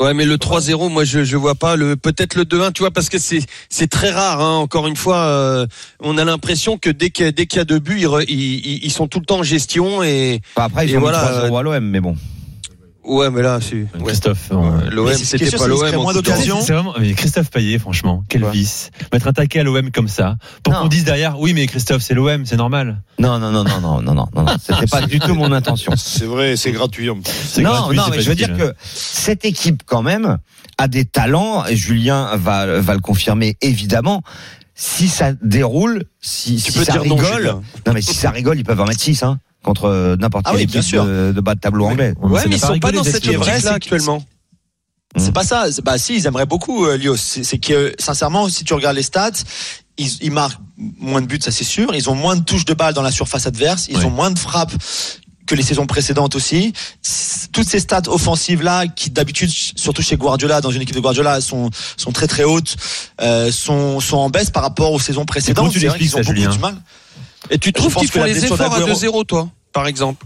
Ouais, 0.02 0.14
mais 0.16 0.26
le 0.26 0.38
3-0, 0.38 0.90
moi 0.90 1.04
je 1.06 1.24
je 1.24 1.38
vois 1.38 1.54
pas 1.54 1.76
le 1.76 1.96
peut-être 1.96 2.34
le 2.36 2.46
2-1, 2.46 2.72
tu 2.72 2.80
vois, 2.82 2.90
parce 2.92 3.10
que 3.10 3.20
c'est 3.20 3.42
c'est 3.70 3.88
très 3.88 4.10
rare. 4.10 4.42
Hein, 4.42 4.56
encore 4.56 4.88
une 4.88 4.96
fois, 4.96 5.18
euh, 5.18 5.68
on 6.00 6.18
a 6.18 6.26
l'impression 6.26 6.78
que 6.80 6.90
dès 6.90 7.12
qu'il 7.12 7.26
y 7.26 7.28
a 7.28 7.32
dès 7.32 7.46
qu'il 7.46 7.60
y 7.60 7.62
a 7.62 7.66
deux 7.66 7.78
buts, 7.80 8.00
ils, 8.02 8.34
ils, 8.34 8.86
ils- 8.86 8.92
sont 8.92 9.08
tout 9.08 9.20
le 9.20 9.26
temps 9.26 9.40
en 9.40 9.44
gestion 9.44 10.02
et 10.02 10.42
Enfin, 10.56 10.66
après, 10.66 10.88
ils 10.88 10.94
Et 10.94 10.98
ont 10.98 11.02
voilà, 11.02 11.22
mis 11.44 11.50
3-0 11.50 11.58
à 11.58 11.62
l'OM, 11.62 11.86
mais 11.86 12.00
bon. 12.00 12.16
Ouais, 13.04 13.30
mais 13.30 13.42
là, 13.42 13.60
si. 13.60 13.86
Christophe, 14.06 14.50
l'OM, 14.92 15.14
c'était 15.14 15.52
pas 15.52 15.68
l'OM. 15.68 15.96
moins 15.96 16.14
d'occasions. 16.14 16.60
Christophe 17.16 17.50
Payet, 17.50 17.80
franchement, 17.80 18.24
quel 18.30 18.46
vice. 18.46 18.92
Mettre 19.12 19.28
un 19.28 19.34
taquet 19.34 19.60
à 19.60 19.64
l'OM 19.64 19.92
comme 19.92 20.08
ça, 20.08 20.38
pour 20.64 20.74
qu'on 20.74 20.88
dise 20.88 21.04
derrière, 21.04 21.40
oui, 21.40 21.54
mais 21.54 21.68
Christophe, 21.68 22.02
c'est 22.02 22.14
l'OM, 22.14 22.46
c'est 22.46 22.56
normal. 22.56 23.02
Non, 23.20 23.40
non, 23.40 23.52
non, 23.52 23.64
non, 23.64 23.80
non, 23.82 24.02
non, 24.02 24.14
non, 24.14 24.28
non. 24.34 24.46
C'était 24.62 24.88
pas 24.88 25.02
du 25.08 25.20
tout 25.20 25.36
mon 25.36 25.52
intention. 25.52 25.94
C'est 25.98 26.26
vrai, 26.26 26.56
c'est 26.56 26.72
gratuit. 26.72 27.08
Non, 27.08 27.92
non, 27.92 28.04
mais 28.10 28.22
je 28.22 28.30
veux 28.30 28.36
dire 28.36 28.56
que 28.56 28.70
hein. 28.70 28.74
cette 28.84 29.46
équipe, 29.46 29.84
quand 29.86 30.02
même, 30.02 30.38
a 30.78 30.88
des 30.88 31.06
talents, 31.06 31.66
et 31.66 31.76
Julien 31.76 32.36
va, 32.36 32.80
va 32.80 32.94
le 32.94 33.02
confirmer, 33.02 33.58
évidemment 33.62 34.24
si 34.76 35.08
ça 35.08 35.34
déroule, 35.42 36.06
si, 36.20 36.60
ça 36.60 37.00
rigole, 37.00 37.46
non, 37.46 37.64
non, 37.86 37.94
mais 37.94 38.02
si 38.02 38.16
ça 38.16 38.32
rigole, 38.32 38.58
ils 38.58 38.64
peuvent 38.64 38.82
en 38.82 38.86
mettre 38.86 39.02
6 39.02 39.24
hein 39.24 39.40
contre 39.64 39.86
euh, 39.86 40.16
n'importe 40.18 40.46
Ah 40.48 40.52
quelle 40.52 40.60
oui, 40.62 40.66
bien 40.68 40.82
équipe 40.82 40.90
sûr. 40.90 41.06
de, 41.06 41.32
de 41.36 41.42
bas 41.42 41.56
de 41.56 41.60
tableau 41.60 41.86
anglais. 41.86 42.14
Ouais, 42.22 42.42
mais 42.48 42.56
ils 42.56 42.60
sont 42.60 42.78
pas 42.80 42.92
dans 42.92 43.04
cette 43.04 43.16
optique-là 43.16 43.60
c'est- 43.60 43.68
actuellement. 43.68 44.24
C'est 45.16 45.32
pas 45.32 45.44
ça. 45.44 45.66
Bah 45.84 45.98
si, 46.00 46.16
ils 46.16 46.26
aimeraient 46.26 46.48
beaucoup 46.48 46.86
euh, 46.86 46.98
Lios. 46.98 47.16
C'est 47.18 47.60
que 47.60 47.94
sincèrement, 48.00 48.50
si 48.50 48.64
tu 48.64 48.74
regardes 48.74 48.96
les 48.96 49.04
stats, 49.04 49.30
ils, 49.98 50.10
ils 50.24 50.32
marquent 50.32 50.60
moins 50.78 51.22
de 51.22 51.28
buts, 51.28 51.40
ça 51.40 51.52
c'est 51.52 51.64
sûr. 51.64 51.94
Ils 51.94 52.10
ont 52.10 52.16
moins 52.16 52.36
de 52.36 52.44
touches 52.44 52.66
de 52.66 52.74
balle 52.74 52.96
dans 52.96 53.04
la 53.04 53.12
surface 53.12 53.46
adverse. 53.46 53.88
Ils 53.90 54.06
ont 54.08 54.10
moins 54.10 54.32
de 54.32 54.40
frappes 54.40 54.74
que 55.46 55.54
les 55.54 55.62
saisons 55.62 55.86
précédentes 55.86 56.36
aussi. 56.36 56.74
Toutes 57.52 57.68
ces 57.68 57.80
stats 57.80 58.02
offensives 58.08 58.64
là, 58.64 58.88
qui 58.88 59.12
d'habitude, 59.12 59.52
surtout 59.52 60.02
chez 60.02 60.16
Guardiola, 60.18 60.62
dans 60.62 60.72
une 60.72 60.82
équipe 60.82 60.96
de 60.96 61.02
Guardiola, 61.02 61.42
sont 61.42 61.70
sont 61.96 62.12
très 62.12 62.26
très 62.28 62.44
hautes, 62.44 62.76
euh, 63.22 63.52
sont 63.52 64.00
sont 64.00 64.18
en 64.18 64.32
baisse 64.32 64.50
par 64.50 64.64
rapport 64.64 64.94
aux 64.94 65.00
saisons 65.00 65.26
précédentes. 65.26 65.72
C'est 65.74 65.86
vrai 65.88 66.00
qu'ils 66.00 66.08
ont 66.16 66.18
ça, 66.18 66.24
beaucoup 66.24 66.34
Julien 66.36 66.50
du 66.50 66.58
mal. 66.60 66.76
Et 67.54 67.58
tu 67.60 67.72
trouves 67.72 67.96
qu'ils 67.96 68.10
font 68.12 68.24
les 68.26 68.44
efforts 68.44 68.60
à 68.62 68.80
d'Aguero- 68.80 68.94
2-0, 69.00 69.24
toi, 69.26 69.50
par 69.72 69.88
exemple? 69.88 70.26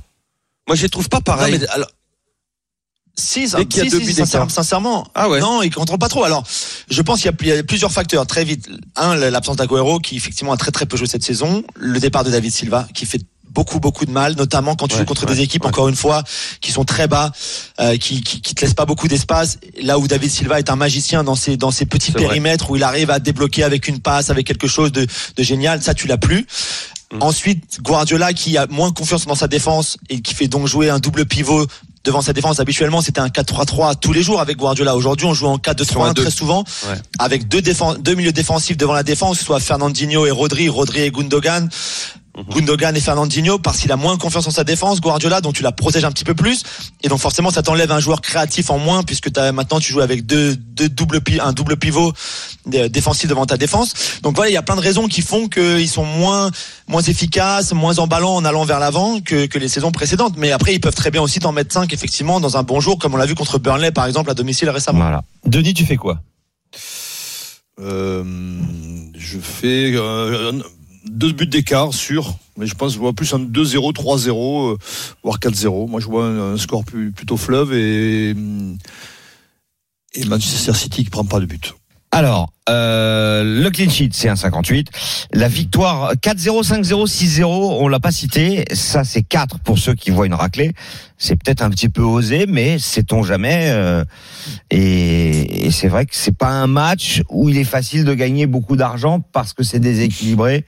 Moi, 0.68 0.76
je 0.76 0.82
les 0.84 0.90
trouve 0.90 1.08
pas 1.10 1.22
pareil. 1.22 1.54
Non, 1.54 1.60
mais 1.62 1.68
alors, 1.70 1.90
si, 3.20 3.48
Dès 3.50 3.66
qu'il 3.66 3.84
y 3.84 3.88
a 3.88 3.90
si, 3.90 4.06
si, 4.06 4.14
sincèrement, 4.14 4.50
sincèrement, 4.50 5.08
Ah 5.16 5.28
ouais. 5.28 5.40
non, 5.40 5.64
ils 5.64 5.74
contrôlent 5.74 5.98
pas 5.98 6.08
trop. 6.10 6.24
Alors, 6.24 6.44
je 6.90 7.02
pense 7.02 7.18
qu'il 7.20 7.26
y 7.26 7.30
a 7.30 7.34
pl- 7.34 7.50
il 7.52 7.56
y 7.56 7.60
a 7.60 7.64
plusieurs 7.64 7.92
facteurs 7.92 8.28
très 8.28 8.44
vite. 8.44 8.70
Un, 8.96 9.16
l'absence 9.16 9.56
d'Aguero 9.56 10.00
qui 10.00 10.16
effectivement 10.18 10.54
a 10.54 10.58
très 10.58 10.72
très 10.72 10.86
peu 10.86 10.98
joué 10.98 11.08
cette 11.08 11.24
saison. 11.24 11.64
Le 11.76 12.00
départ 12.00 12.24
de 12.24 12.30
David 12.30 12.52
Silva 12.52 12.88
qui 12.94 13.08
fait 13.08 13.22
beaucoup 13.50 13.80
beaucoup 13.80 14.06
de 14.06 14.12
mal, 14.12 14.36
notamment 14.36 14.76
quand 14.76 14.88
tu 14.88 14.94
Ouais, 14.94 15.00
joues 15.00 15.06
contre 15.06 15.26
ouais, 15.26 15.34
des 15.34 15.42
équipes 15.42 15.64
ouais. 15.64 15.70
encore 15.70 15.88
une 15.90 15.96
fois 15.96 16.24
qui 16.62 16.72
sont 16.72 16.86
très 16.86 17.08
bas, 17.08 17.32
euh, 17.80 17.98
qui, 17.98 18.22
qui 18.22 18.40
qui 18.42 18.54
te 18.54 18.62
laissent 18.64 18.76
pas 18.76 18.86
beaucoup 18.86 19.08
d'espace. 19.08 19.58
Là 19.82 19.98
où 19.98 20.08
David 20.08 20.30
Silva 20.30 20.60
est 20.60 20.70
un 20.70 20.76
magicien 20.76 21.24
dans 21.24 21.34
ces 21.36 21.58
dans 21.58 21.72
ces 21.72 21.88
petits 21.88 22.12
vrai. 22.12 22.22
périmètres 22.22 22.70
où 22.70 22.76
il 22.76 22.84
arrive 22.84 23.10
à 23.10 23.18
débloquer 23.18 23.64
avec 23.64 23.88
une 23.88 24.00
passe, 24.00 24.30
avec 24.30 24.46
quelque 24.46 24.68
chose 24.68 24.92
de 24.92 25.08
de 25.36 25.44
génial. 25.44 25.82
Ça, 25.82 25.96
tu 25.96 26.06
l'as 26.06 26.20
plus. 26.20 26.46
Mm. 27.14 27.22
Ensuite, 27.22 27.82
Guardiola 27.82 28.34
qui 28.34 28.58
a 28.58 28.68
moins 28.68 28.92
confiance 28.92 29.26
dans 29.26 29.36
sa 29.36 29.48
défense 29.48 29.98
et 30.10 30.22
qui 30.22 30.34
fait 30.34 30.48
donc 30.48 30.68
jouer 30.68 30.90
un 30.90 31.00
double 31.00 31.26
pivot 31.26 31.66
devant 32.04 32.22
sa 32.22 32.34
défense. 32.34 32.60
Habituellement, 32.60 33.02
c'était 33.02 33.20
un 33.22 33.28
4-3-3 33.28 33.96
tous 34.00 34.14
les 34.14 34.24
jours 34.24 34.40
avec 34.42 34.58
Guardiola. 34.58 34.96
Aujourd'hui, 34.96 35.26
on 35.26 35.34
joue 35.34 35.48
en 35.48 35.58
4-2-3-1 35.58 36.14
deux. 36.14 36.22
très 36.24 36.32
souvent 36.32 36.64
Ouais. 36.88 36.96
avec 37.20 37.48
deux, 37.48 37.62
deux 37.62 38.16
milieux 38.16 38.32
défensifs 38.32 38.78
devant 38.78 38.94
la 38.94 39.04
défense, 39.04 39.40
soit 39.40 39.60
Fernandinho 39.60 40.26
et 40.26 40.32
Rodri, 40.32 40.70
Rodri 40.70 41.02
et 41.02 41.12
Gundogan. 41.12 41.70
Gundogan 42.50 42.96
et 42.96 43.00
Fernandinho 43.02 43.58
parce 43.60 43.80
qu'il 43.80 43.92
a 43.92 43.96
moins 43.96 44.18
confiance 44.18 44.46
en 44.48 44.52
sa 44.52 44.64
défense, 44.64 45.02
Guardiola, 45.02 45.42
donc 45.42 45.56
tu 45.56 45.64
la 45.64 45.72
protèges 45.72 46.06
un 46.06 46.12
petit 46.12 46.24
peu 46.24 46.36
plus. 46.36 46.64
Et 47.04 47.08
donc 47.10 47.20
forcément, 47.20 47.50
ça 47.52 47.64
t'enlève 47.64 47.92
un 47.92 48.00
joueur 48.00 48.22
créatif 48.22 48.70
en 48.70 48.78
moins 48.78 49.04
puisque 49.04 49.30
as, 49.38 49.52
maintenant 49.52 49.80
tu 49.80 49.92
joues 49.92 50.02
avec 50.02 50.26
deux, 50.26 50.56
deux 50.56 50.90
double 50.90 51.22
pi- 51.22 51.40
un 51.40 51.52
double 51.54 51.78
pivot 51.78 52.14
défensif 52.66 53.28
devant 53.30 53.46
ta 53.46 53.58
défense. 53.58 54.20
Donc 54.24 54.36
voilà, 54.36 54.50
il 54.52 54.54
y 54.54 54.58
a 54.58 54.62
plein 54.62 54.76
de 54.76 54.82
raisons 54.82 55.08
qui 55.08 55.22
font 55.22 55.48
qu'ils 55.48 55.90
sont 55.90 56.06
moins 56.06 56.52
moins 56.88 57.02
efficaces, 57.02 57.74
moins 57.74 57.98
emballants 58.00 58.36
en 58.36 58.46
allant 58.46 58.66
vers 58.66 58.80
l'avant 58.80 59.20
que, 59.20 59.46
que 59.48 59.58
les 59.58 59.68
saisons 59.70 59.92
précédentes. 59.92 60.36
Mais 60.38 60.52
après, 60.52 60.74
ils 60.74 60.80
peuvent 60.80 60.96
très 60.96 61.12
bien 61.12 61.22
aussi 61.22 61.40
t'en 61.40 61.52
mettre 61.52 61.74
5 61.74 61.92
effectivement 61.94 62.40
dans 62.40 62.56
un 62.58 62.64
bon 62.64 62.80
jour, 62.80 62.98
comme 63.00 63.14
on 63.14 63.18
l'a 63.18 63.26
vu 63.26 63.36
contre 63.36 63.58
Burnley 63.60 63.92
par 63.92 64.06
exemple 64.06 64.30
à 64.30 64.34
domicile 64.34 64.70
récemment. 64.70 65.00
Voilà. 65.00 65.24
Denis, 65.46 65.74
tu 65.74 65.86
fais 65.86 65.98
quoi? 65.98 66.20
Euh, 67.80 68.24
je 69.16 69.38
fais 69.40 69.92
euh, 69.96 70.52
deux 71.10 71.32
buts 71.32 71.48
d'écart 71.48 71.94
sûr, 71.94 72.38
mais 72.58 72.68
je 72.68 72.76
pense 72.76 72.94
je 72.94 73.00
vois 73.00 73.14
plus 73.14 73.34
un 73.34 73.40
2-0, 73.40 73.94
3-0, 73.94 74.74
euh, 74.74 74.78
voire 75.24 75.40
4-0. 75.40 75.90
Moi, 75.90 76.00
je 76.00 76.06
vois 76.06 76.26
un, 76.26 76.58
score 76.58 76.84
plutôt 76.86 77.38
fleuve 77.38 77.74
et, 77.74 78.36
et 80.14 80.26
Manchester 80.26 80.74
City 80.74 81.04
qui 81.04 81.10
prend 81.10 81.26
pas 81.26 81.40
de 81.40 81.46
but. 81.46 81.74
Alors, 82.18 82.52
euh, 82.68 83.62
le 83.62 83.70
clean 83.70 83.90
sheet, 83.92 84.10
c'est 84.14 84.28
un 84.28 84.36
58. 84.36 84.88
La 85.34 85.48
victoire 85.48 86.14
4-0, 86.16 86.64
5-0, 86.64 87.06
6-0, 87.08 87.44
on 87.46 87.88
l'a 87.88 88.00
pas 88.00 88.12
cité. 88.12 88.66
Ça, 88.74 89.04
c'est 89.04 89.22
4 89.22 89.60
pour 89.60 89.78
ceux 89.78 89.94
qui 89.94 90.10
voient 90.10 90.26
une 90.26 90.34
raclée. 90.34 90.72
C'est 91.20 91.36
peut-être 91.36 91.62
un 91.62 91.70
petit 91.70 91.90
peu 91.90 92.02
osé, 92.02 92.46
mais 92.48 92.80
sait-on 92.80 93.22
jamais. 93.22 93.70
euh, 93.70 94.04
et 94.72 95.68
et 95.68 95.72
c'est 95.72 95.88
vrai 95.90 96.06
que 96.08 96.16
c'est 96.16 96.36
pas 96.36 96.50
un 96.50 96.66
match 96.68 97.22
où 97.30 97.50
il 97.50 97.58
est 97.60 97.64
facile 97.64 98.04
de 98.04 98.14
gagner 98.16 98.48
beaucoup 98.48 98.76
d'argent 98.78 99.20
parce 99.32 99.54
que 99.54 99.64
c'est 99.64 99.80
déséquilibré 99.80 100.66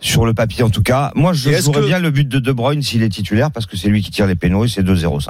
sur 0.00 0.26
le 0.26 0.34
papier 0.34 0.64
en 0.64 0.70
tout 0.70 0.82
cas. 0.82 1.12
Moi, 1.14 1.34
je 1.34 1.50
jouerais 1.62 1.80
que- 1.82 1.86
bien 1.86 1.98
le 2.00 2.10
but 2.10 2.28
de 2.28 2.40
De 2.40 2.52
Bruyne 2.52 2.82
s'il 2.82 3.02
est 3.04 3.08
titulaire 3.10 3.50
parce 3.52 3.66
que 3.66 3.76
c'est 3.76 3.88
lui 3.88 4.02
qui 4.02 4.10
tire 4.10 4.26
les 4.26 4.34
pénaux 4.36 4.64
et 4.64 4.68
c'est 4.68 4.82
2-0-5. 4.82 5.28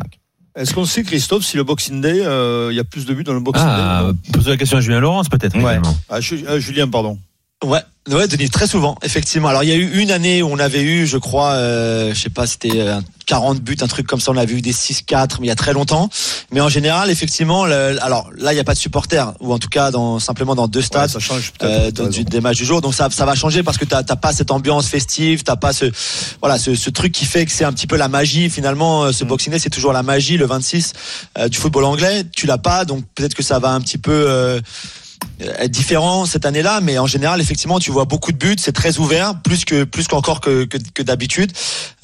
Est-ce 0.56 0.74
qu'on 0.74 0.84
sait, 0.84 1.04
Christophe, 1.04 1.44
si 1.44 1.56
le 1.56 1.62
Boxing 1.64 2.00
Day, 2.00 2.22
euh, 2.24 2.68
il 2.72 2.76
y 2.76 2.80
a 2.80 2.84
plus 2.84 3.06
de 3.06 3.14
buts 3.14 3.22
dans 3.24 3.34
le 3.34 3.40
Boxing 3.40 3.64
Ah, 3.66 4.10
Day 4.24 4.32
posez 4.32 4.50
la 4.50 4.56
question 4.56 4.78
à 4.78 4.80
Julien 4.80 5.00
Laurence 5.00 5.28
peut-être. 5.28 5.56
Ouais. 5.56 5.78
ah, 6.08 6.20
Julien, 6.20 6.88
pardon. 6.88 7.18
Ouais, 7.62 7.80
ouais, 8.08 8.26
Denis, 8.26 8.48
très 8.48 8.66
souvent, 8.66 8.96
effectivement. 9.02 9.48
Alors 9.48 9.62
il 9.64 9.68
y 9.68 9.72
a 9.72 9.76
eu 9.76 10.00
une 10.00 10.10
année 10.10 10.42
où 10.42 10.48
on 10.50 10.58
avait 10.58 10.80
eu, 10.82 11.06
je 11.06 11.18
crois, 11.18 11.50
euh, 11.52 12.14
je 12.14 12.18
sais 12.18 12.30
pas, 12.30 12.46
c'était 12.46 12.80
euh, 12.80 12.98
40 13.26 13.60
buts, 13.60 13.76
un 13.82 13.86
truc 13.86 14.06
comme 14.06 14.18
ça. 14.18 14.32
On 14.32 14.36
avait 14.38 14.54
eu 14.54 14.62
des 14.62 14.72
6-4, 14.72 15.36
mais 15.40 15.46
il 15.46 15.48
y 15.48 15.52
a 15.52 15.56
très 15.56 15.74
longtemps. 15.74 16.08
Mais 16.52 16.62
en 16.62 16.70
général, 16.70 17.10
effectivement, 17.10 17.66
le- 17.66 18.02
alors 18.02 18.30
là, 18.38 18.52
il 18.52 18.54
n'y 18.54 18.60
a 18.60 18.64
pas 18.64 18.72
de 18.72 18.78
supporters, 18.78 19.34
ou 19.40 19.52
en 19.52 19.58
tout 19.58 19.68
cas 19.68 19.90
dans 19.90 20.18
simplement 20.18 20.54
dans 20.54 20.68
deux 20.68 20.80
Ouais, 20.80 20.84
stades. 20.86 21.10
ça 21.10 21.18
change 21.18 21.52
euh, 21.62 21.90
dans- 21.90 22.08
du- 22.08 22.24
des 22.24 22.40
matchs 22.40 22.56
du 22.56 22.64
jour 22.64 22.80
donc 22.80 22.94
ça 22.94 23.10
ça 23.10 23.26
va 23.26 23.34
changer 23.34 23.62
parce 23.62 23.76
que 23.76 23.84
t'as 23.84 24.02
pas 24.02 24.32
cette 24.32 24.50
ambiance 24.50 24.86
festive 24.86 25.42
t'as 25.42 25.56
pas 25.56 25.74
ce 25.74 25.84
voilà 26.40 26.58
ce, 26.58 26.74
ce 26.74 26.88
truc 26.88 27.12
qui 27.12 27.26
fait 27.26 27.44
que 27.44 27.52
c'est 27.52 27.64
un 27.66 27.72
petit 27.74 27.86
peu 27.86 27.96
la 27.96 28.08
magie 28.08 28.48
finalement 28.48 29.04
euh, 29.04 29.12
ce 29.12 29.24
boxing 29.24 29.52
day 29.52 29.58
c'est 29.58 29.68
toujours 29.70 29.92
la 29.92 30.02
magie 30.02 30.36
le 30.38 30.46
26 30.46 30.92
euh, 31.38 31.48
du 31.48 31.58
football 31.58 31.84
anglais 31.84 32.24
tu 32.34 32.46
l'as 32.46 32.58
pas 32.58 32.84
donc 32.86 33.04
peut-être 33.14 33.34
que 33.34 33.42
ça 33.42 33.58
va 33.58 33.70
un 33.72 33.80
petit 33.82 33.98
peu 33.98 34.12
euh, 34.12 34.60
différent 35.68 36.26
cette 36.26 36.44
année-là, 36.44 36.80
mais 36.82 36.98
en 36.98 37.06
général, 37.06 37.40
effectivement, 37.40 37.78
tu 37.78 37.90
vois 37.90 38.04
beaucoup 38.04 38.32
de 38.32 38.36
buts, 38.36 38.56
c'est 38.58 38.72
très 38.72 38.98
ouvert, 38.98 39.40
plus 39.42 39.64
que 39.64 39.84
plus 39.84 40.06
qu'encore 40.06 40.40
que, 40.40 40.64
que, 40.64 40.78
que 40.94 41.02
d'habitude. 41.02 41.52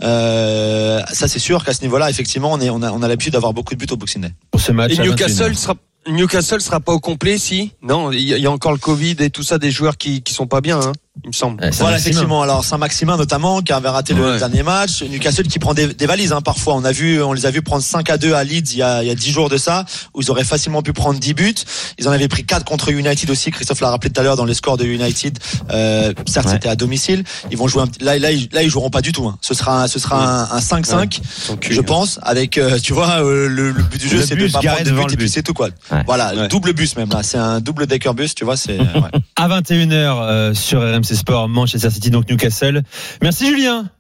Euh, 0.03 1.03
ça, 1.13 1.29
c'est 1.29 1.39
sûr 1.39 1.65
qu'à 1.65 1.73
ce 1.75 1.83
niveau-là, 1.83 2.11
effectivement, 2.11 2.53
on 2.53 2.61
est 2.61 2.71
on 2.71 2.83
a 2.83 2.91
on 2.91 3.03
a 3.03 3.09
l'habitude 3.09 3.33
d'avoir 3.33 3.53
beaucoup 3.53 3.75
de 3.75 3.79
buts 3.79 3.93
au 3.93 3.97
Boxing 3.97 4.23
Day. 4.23 4.33
Pour 4.51 4.61
ce 4.61 4.73
match. 4.73 4.93
Et 4.93 4.99
Newcastle 4.99 5.49
21. 5.53 5.55
sera 5.55 5.75
Newcastle 6.09 6.61
sera 6.61 6.79
pas 6.81 6.93
au 6.93 7.01
complet 7.01 7.37
si? 7.37 7.73
Non, 7.83 8.13
il 8.13 8.21
y, 8.21 8.33
a- 8.33 8.37
il 8.37 8.43
y 8.43 8.47
a 8.47 8.51
encore 8.51 8.71
le 8.73 8.79
Covid 8.79 9.17
et 9.19 9.31
tout 9.31 9.43
ça 9.43 9.59
des 9.59 9.71
joueurs 9.73 9.97
qui 9.97 10.23
qui 10.23 10.33
sont 10.35 10.47
pas 10.47 10.61
bien 10.61 10.79
hein, 10.81 10.93
il 11.25 11.29
me 11.29 11.33
semble. 11.33 11.63
Ouais, 11.63 11.71
Voilà, 11.79 11.97
effectivement. 11.99 12.43
Alors 12.43 12.65
Saint-Maximin 12.65 13.17
notamment, 13.17 13.61
qui 13.61 13.73
avait 13.73 13.89
raté 13.89 14.15
le 14.15 14.33
Ouais. 14.33 14.39
dernier 14.39 14.63
match. 14.63 15.03
Newcastle 15.03 15.47
qui 15.49 15.59
prend 15.59 15.75
des, 15.75 15.89
des 15.95 16.07
valises 16.07 16.33
hein, 16.33 16.41
parfois. 16.41 16.75
On 16.75 16.85
a 16.85 16.93
vu, 16.93 17.21
on 17.23 17.33
les 17.33 17.47
a 17.47 17.51
vu 17.51 17.63
prendre 17.63 17.83
5 17.83 18.09
à 18.11 18.19
2 18.19 18.35
à 18.35 18.45
Leeds 18.45 18.73
il 18.73 18.79
y 18.79 18.83
a 18.83 19.03
il 19.03 19.09
y 19.09 19.11
a 19.11 19.15
10 19.15 19.31
jours 19.33 19.49
de 19.49 19.57
ça, 19.57 19.85
où 20.15 20.21
ils 20.23 20.31
auraient 20.31 20.45
facilement 20.45 20.83
pu 20.83 20.93
prendre 20.93 21.19
10 21.19 21.35
buts. 21.35 21.55
Ils 21.99 22.07
en 22.09 22.13
avaient 22.13 22.29
pris 22.29 22.45
4 22.45 22.65
contre 22.65 22.91
United 22.91 23.29
aussi. 23.31 23.51
Christophe 23.51 23.81
l'a 23.81 23.91
rappelé 23.91 24.11
tout 24.13 24.21
à 24.21 24.25
l'heure 24.25 24.37
dans 24.37 24.45
les 24.45 24.55
scores 24.55 24.77
de 24.77 24.85
United. 24.85 25.39
Euh, 25.71 26.13
certes, 26.27 26.47
Ouais. 26.47 26.53
c'était 26.53 26.69
à 26.69 26.77
domicile. 26.77 27.25
Ils 27.51 27.57
vont 27.57 27.67
jouer 27.69 27.83
un 27.83 27.87
petit- 27.89 28.05
là, 28.05 28.19
là, 28.19 28.31
ils, 28.31 28.49
là, 28.53 28.63
ils 28.63 28.71
joueront 28.71 28.91
pas 28.91 29.01
du 29.03 29.13
tout. 29.13 29.27
hein. 29.27 29.37
Ce 29.41 29.55
sera, 29.55 29.83
un- 29.83 29.89
ce 29.89 29.99
sera 29.99 30.51
un, 30.53 30.57
un 30.57 30.61
5-5, 30.61 31.21
Son 31.47 31.57
cul, 31.57 31.75
je 31.75 31.81
hein. 31.81 31.85
pense, 31.85 32.21
avec, 32.23 32.59
euh, 32.59 32.79
tu 32.81 32.93
vois, 32.93 33.23
euh, 33.25 33.49
le, 33.49 33.71
le 33.73 33.83
but 33.83 34.01
du 34.01 34.09
jeu, 34.09 34.19
Le 34.19 34.27
c'est 34.27 34.37
de 34.37 34.47
pas 34.49 34.61
prendre 34.61 34.79
de 34.85 34.91
but 34.91 35.07
le 35.09 35.13
et 35.15 35.17
puis 35.17 35.29
c'est 35.29 35.43
tout 35.43 35.55
quoi. 35.55 35.69
Ouais. 35.91 36.03
Voilà, 36.07 36.35
Ouais. 36.35 36.49
double 36.49 36.73
bus 36.73 36.97
même 36.97 37.09
là. 37.11 37.23
C'est 37.23 37.39
un 37.39 37.61
double 37.61 37.87
decker 37.87 38.15
bus, 38.15 38.35
tu 38.35 38.45
vois. 38.45 38.57
C'est. 38.57 38.79
ouais. 38.79 38.87
À 39.39 39.49
21h 39.49 40.19
euh, 40.23 40.55
sur 40.55 40.81
RMC 40.81 41.06
Sport, 41.15 41.49
Manchester 41.49 41.91
City, 41.91 42.11
donc 42.11 42.29
Newcastle. 42.29 42.83
Merci 43.23 43.47
Julien. 43.47 43.91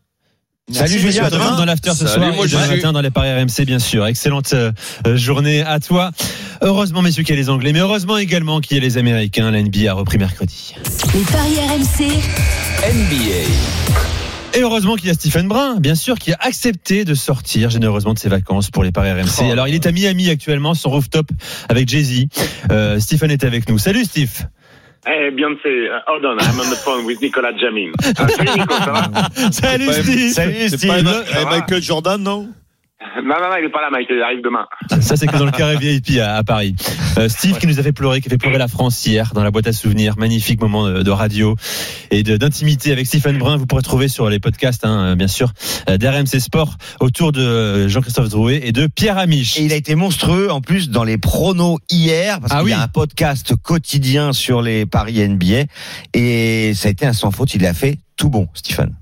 Merci, 0.68 0.98
Julien, 0.98 1.24
à 1.24 1.30
demain. 1.30 1.44
demain. 1.44 1.56
dans 1.58 1.64
l'after 1.64 1.90
ce 1.90 2.08
Salut, 2.08 2.24
soir 2.24 2.34
moi, 2.34 2.44
et 2.44 2.48
demain 2.48 2.66
matin 2.66 2.92
dans 2.92 3.00
les 3.00 3.12
paris 3.12 3.32
RMC 3.32 3.64
bien 3.64 3.78
sûr. 3.78 4.04
Excellente 4.04 4.52
euh, 4.52 4.72
journée 5.14 5.62
à 5.62 5.78
toi. 5.78 6.10
Heureusement 6.60 7.02
messieurs 7.02 7.22
qu'il 7.22 7.36
y 7.36 7.38
a 7.38 7.40
les 7.40 7.50
Anglais, 7.50 7.72
mais 7.72 7.78
heureusement 7.78 8.18
également 8.18 8.60
qu'il 8.60 8.76
y 8.76 8.80
a 8.80 8.82
les 8.82 8.98
Américains. 8.98 9.50
La 9.52 9.62
NBA 9.62 9.88
a 9.88 9.94
repris 9.94 10.18
mercredi. 10.18 10.74
Les 11.14 11.20
paris 11.20 11.58
RMC, 11.68 12.08
NBA. 12.82 14.58
Et 14.58 14.62
heureusement 14.62 14.96
qu'il 14.96 15.06
y 15.06 15.10
a 15.10 15.14
Stephen 15.14 15.46
Brun, 15.46 15.76
bien 15.78 15.94
sûr, 15.94 16.18
qui 16.18 16.32
a 16.32 16.38
accepté 16.40 17.04
de 17.04 17.14
sortir 17.14 17.70
généreusement 17.70 18.14
de 18.14 18.18
ses 18.18 18.28
vacances 18.28 18.70
pour 18.70 18.82
les 18.82 18.90
paris 18.90 19.12
RMC. 19.12 19.42
Oh. 19.42 19.52
Alors 19.52 19.68
il 19.68 19.74
est 19.74 19.86
à 19.86 19.92
Miami 19.92 20.30
actuellement, 20.30 20.74
sur 20.74 20.90
rooftop 20.90 21.30
avec 21.68 21.88
Jay-Z. 21.88 22.24
Euh, 22.72 22.98
Stephen 22.98 23.30
est 23.30 23.44
avec 23.44 23.68
nous. 23.68 23.78
Salut 23.78 24.04
Steve. 24.04 24.46
Hey, 25.06 25.30
Beyoncé, 25.30 25.88
uh, 25.88 26.00
hold 26.08 26.24
on, 26.24 26.36
I'm 26.40 26.58
on 26.58 26.68
the 26.68 26.74
phone 26.76 27.06
with 27.06 27.20
Nicolas 27.22 27.52
Jamin. 27.60 27.92
Ah, 28.18 28.26
salut 28.26 28.58
Nico, 28.58 28.74
ça 28.74 28.90
va 28.90 29.52
Salut 29.52 29.92
Steve. 30.02 30.32
Salut 30.32 30.54
C'est 30.68 30.76
Steve. 30.78 30.88
pas 30.90 31.00
Le- 31.02 31.24
eh, 31.30 31.44
Michael 31.44 31.80
Jordan, 31.82 32.20
non? 32.20 32.48
Non, 33.16 33.34
non, 33.40 33.50
non, 33.50 33.56
il 33.58 33.66
est 33.66 33.70
pas 33.70 33.82
là, 33.82 33.88
Mike, 33.90 34.08
il 34.10 34.22
arrive 34.22 34.42
demain. 34.42 34.66
Ça, 35.02 35.16
c'est 35.16 35.26
que 35.26 35.36
dans 35.36 35.44
le 35.44 35.50
carré 35.50 35.76
VIP 35.76 36.18
à, 36.18 36.36
à 36.36 36.44
Paris. 36.44 36.74
Euh, 37.18 37.28
Steve 37.28 37.58
qui 37.58 37.66
nous 37.66 37.78
a 37.78 37.82
fait 37.82 37.92
pleurer, 37.92 38.22
qui 38.22 38.28
a 38.28 38.30
fait 38.30 38.38
pleurer 38.38 38.56
la 38.56 38.68
France 38.68 39.04
hier 39.06 39.32
dans 39.34 39.44
la 39.44 39.50
boîte 39.50 39.66
à 39.66 39.72
souvenirs. 39.74 40.14
Magnifique 40.16 40.60
moment 40.62 40.88
de, 40.88 41.02
de 41.02 41.10
radio 41.10 41.56
et 42.10 42.22
d'intimité 42.22 42.92
avec 42.92 43.06
Stephen 43.06 43.36
Brun. 43.36 43.58
Vous 43.58 43.66
pourrez 43.66 43.82
trouver 43.82 44.08
sur 44.08 44.30
les 44.30 44.38
podcasts, 44.40 44.84
hein, 44.86 45.14
bien 45.14 45.28
sûr, 45.28 45.52
euh, 45.90 45.98
d'RMC 45.98 46.40
Sport 46.40 46.76
autour 47.00 47.32
de 47.32 47.40
euh, 47.42 47.88
Jean-Christophe 47.88 48.30
Drouet 48.30 48.60
et 48.64 48.72
de 48.72 48.86
Pierre 48.86 49.18
Amiche. 49.18 49.58
Et 49.58 49.64
il 49.64 49.72
a 49.74 49.76
été 49.76 49.94
monstrueux 49.94 50.50
en 50.50 50.62
plus 50.62 50.88
dans 50.88 51.04
les 51.04 51.18
pronos 51.18 51.78
hier 51.90 52.40
parce 52.40 52.52
Ah 52.54 52.60
qu'il 52.60 52.68
y 52.70 52.72
oui. 52.74 52.80
a 52.80 52.82
un 52.82 52.88
podcast 52.88 53.54
quotidien 53.62 54.32
sur 54.32 54.62
les 54.62 54.86
paris 54.86 55.26
NBA 55.28 55.64
et 56.14 56.72
ça 56.74 56.88
a 56.88 56.90
été 56.92 57.04
un 57.06 57.12
sans 57.12 57.30
faute. 57.30 57.54
Il 57.54 57.66
a 57.66 57.74
fait 57.74 57.98
tout 58.16 58.30
bon, 58.30 58.48
Stephen. 58.54 58.94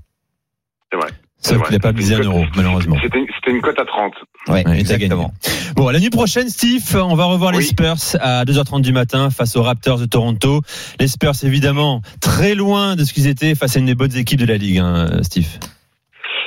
C'est 0.91 0.97
vrai. 0.99 1.09
Sauf 1.39 1.61
qu'il 1.63 1.73
n'a 1.73 1.79
pas 1.79 1.91
misé 1.93 2.15
un 2.15 2.21
euro, 2.21 2.43
malheureusement. 2.55 2.97
C'était 3.03 3.19
une, 3.19 3.27
c'était 3.45 3.55
une 3.55 3.61
cote 3.61 3.79
à 3.79 3.85
30. 3.85 4.13
Ouais, 4.47 4.65
Ouais, 4.67 4.79
exactement. 4.79 5.31
Bon, 5.75 5.89
la 5.89 5.99
nuit 5.99 6.09
prochaine, 6.09 6.49
Steve, 6.49 6.83
on 6.95 7.15
va 7.15 7.25
revoir 7.25 7.51
les. 7.51 7.61
Spurs 7.61 7.95
à 8.19 8.45
2h30 8.45 8.81
du 8.81 8.93
matin 8.93 9.29
face 9.29 9.55
aux 9.55 9.63
Raptors 9.63 9.99
de 9.99 10.05
Toronto. 10.05 10.61
Les 10.99 11.07
Spurs, 11.07 11.33
évidemment, 11.43 12.01
très 12.21 12.55
loin 12.55 12.95
de 12.95 13.03
ce 13.03 13.13
qu'ils 13.13 13.27
étaient 13.27 13.55
face 13.55 13.75
à 13.75 13.79
une 13.79 13.85
des 13.85 13.95
bonnes 13.95 14.15
équipes 14.15 14.39
de 14.39 14.45
la 14.45 14.57
Ligue, 14.57 14.79
hein, 14.79 15.19
Steve. 15.23 15.47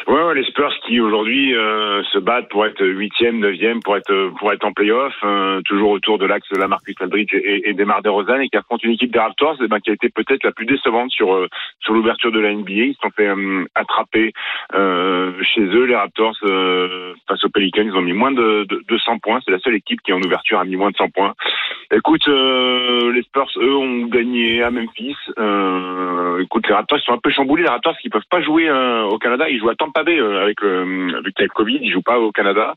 Ouais, 0.09 0.23
ouais, 0.23 0.35
les 0.37 0.45
Spurs 0.45 0.73
qui 0.87 1.01
aujourd'hui 1.01 1.55
euh, 1.55 2.03
se 2.05 2.19
battent 2.19 2.49
pour 2.49 2.65
être 2.65 2.83
huitième, 2.83 3.41
neuvième, 3.41 3.81
pour 3.81 3.95
être 3.95 4.31
pour 4.39 4.51
être 4.51 4.65
en 4.65 4.73
playoff, 4.73 5.13
euh, 5.23 5.61
toujours 5.67 5.91
autour 5.91 6.17
de 6.17 6.25
l'axe 6.25 6.49
de 6.49 6.57
la 6.57 6.67
Marcus 6.67 6.95
Aldridge 6.99 7.35
et, 7.35 7.69
et 7.69 7.75
des 7.75 7.85
Mar 7.85 8.01
DeRozan 8.01 8.41
et 8.41 8.49
qui 8.49 8.57
affrontent 8.57 8.81
une 8.85 8.93
équipe 8.93 9.13
des 9.13 9.19
Raptors 9.19 9.57
eh 9.63 9.69
ben, 9.69 9.81
qui 9.81 9.91
a 9.91 9.93
été 9.93 10.09
peut-être 10.09 10.45
la 10.45 10.53
plus 10.53 10.65
décevante 10.65 11.11
sur 11.11 11.35
euh, 11.35 11.47
sur 11.81 11.93
l'ouverture 11.93 12.33
de 12.33 12.41
la 12.41 12.55
NBA. 12.55 12.73
Ils 12.73 12.95
se 12.95 13.01
sont 13.03 13.11
fait 13.11 13.27
euh, 13.27 13.67
attraper 13.75 14.33
euh, 14.73 15.33
chez 15.43 15.61
eux, 15.61 15.85
les 15.85 15.95
Raptors 15.95 16.39
euh, 16.45 17.13
face 17.29 17.45
aux 17.45 17.51
Pelicans. 17.51 17.85
Ils 17.85 17.95
ont 17.95 18.01
mis 18.01 18.15
moins 18.15 18.33
de, 18.33 18.65
de, 18.65 18.83
de 18.89 18.99
100 18.99 19.19
points. 19.19 19.41
C'est 19.45 19.53
la 19.53 19.59
seule 19.59 19.75
équipe 19.75 20.01
qui 20.01 20.15
en 20.15 20.23
ouverture 20.23 20.59
a 20.59 20.65
mis 20.65 20.77
moins 20.77 20.91
de 20.91 20.97
100 20.97 21.11
points. 21.11 21.35
Écoute, 21.93 22.27
les 22.29 23.23
Spurs, 23.23 23.51
eux, 23.59 23.77
ont 23.77 24.07
gagné 24.07 24.63
à 24.63 24.71
Memphis. 24.71 25.17
Écoute, 26.41 26.67
les 26.67 26.75
Raptors 26.75 26.99
ils 26.99 27.05
sont 27.05 27.13
un 27.13 27.19
peu 27.19 27.31
chamboulés. 27.31 27.65
Les 27.65 27.69
Raptors 27.69 27.97
qui 27.99 28.09
peuvent 28.09 28.23
pas 28.31 28.41
jouer 28.41 28.71
au 28.71 29.19
Canada, 29.19 29.51
ils 29.51 29.59
jouent 29.59 29.71
à 29.71 29.75
Tampa 29.75 29.98
Euh, 30.07 30.43
avec 30.43 30.61
le 30.61 30.85
vu 31.25 31.33
qu'il 31.33 31.41
y 31.41 31.43
a 31.43 31.45
le 31.45 31.49
Covid, 31.49 31.79
ils 31.83 31.93
jouent 31.93 32.03
pas 32.03 32.19
au 32.19 32.33
Canada. 32.33 32.75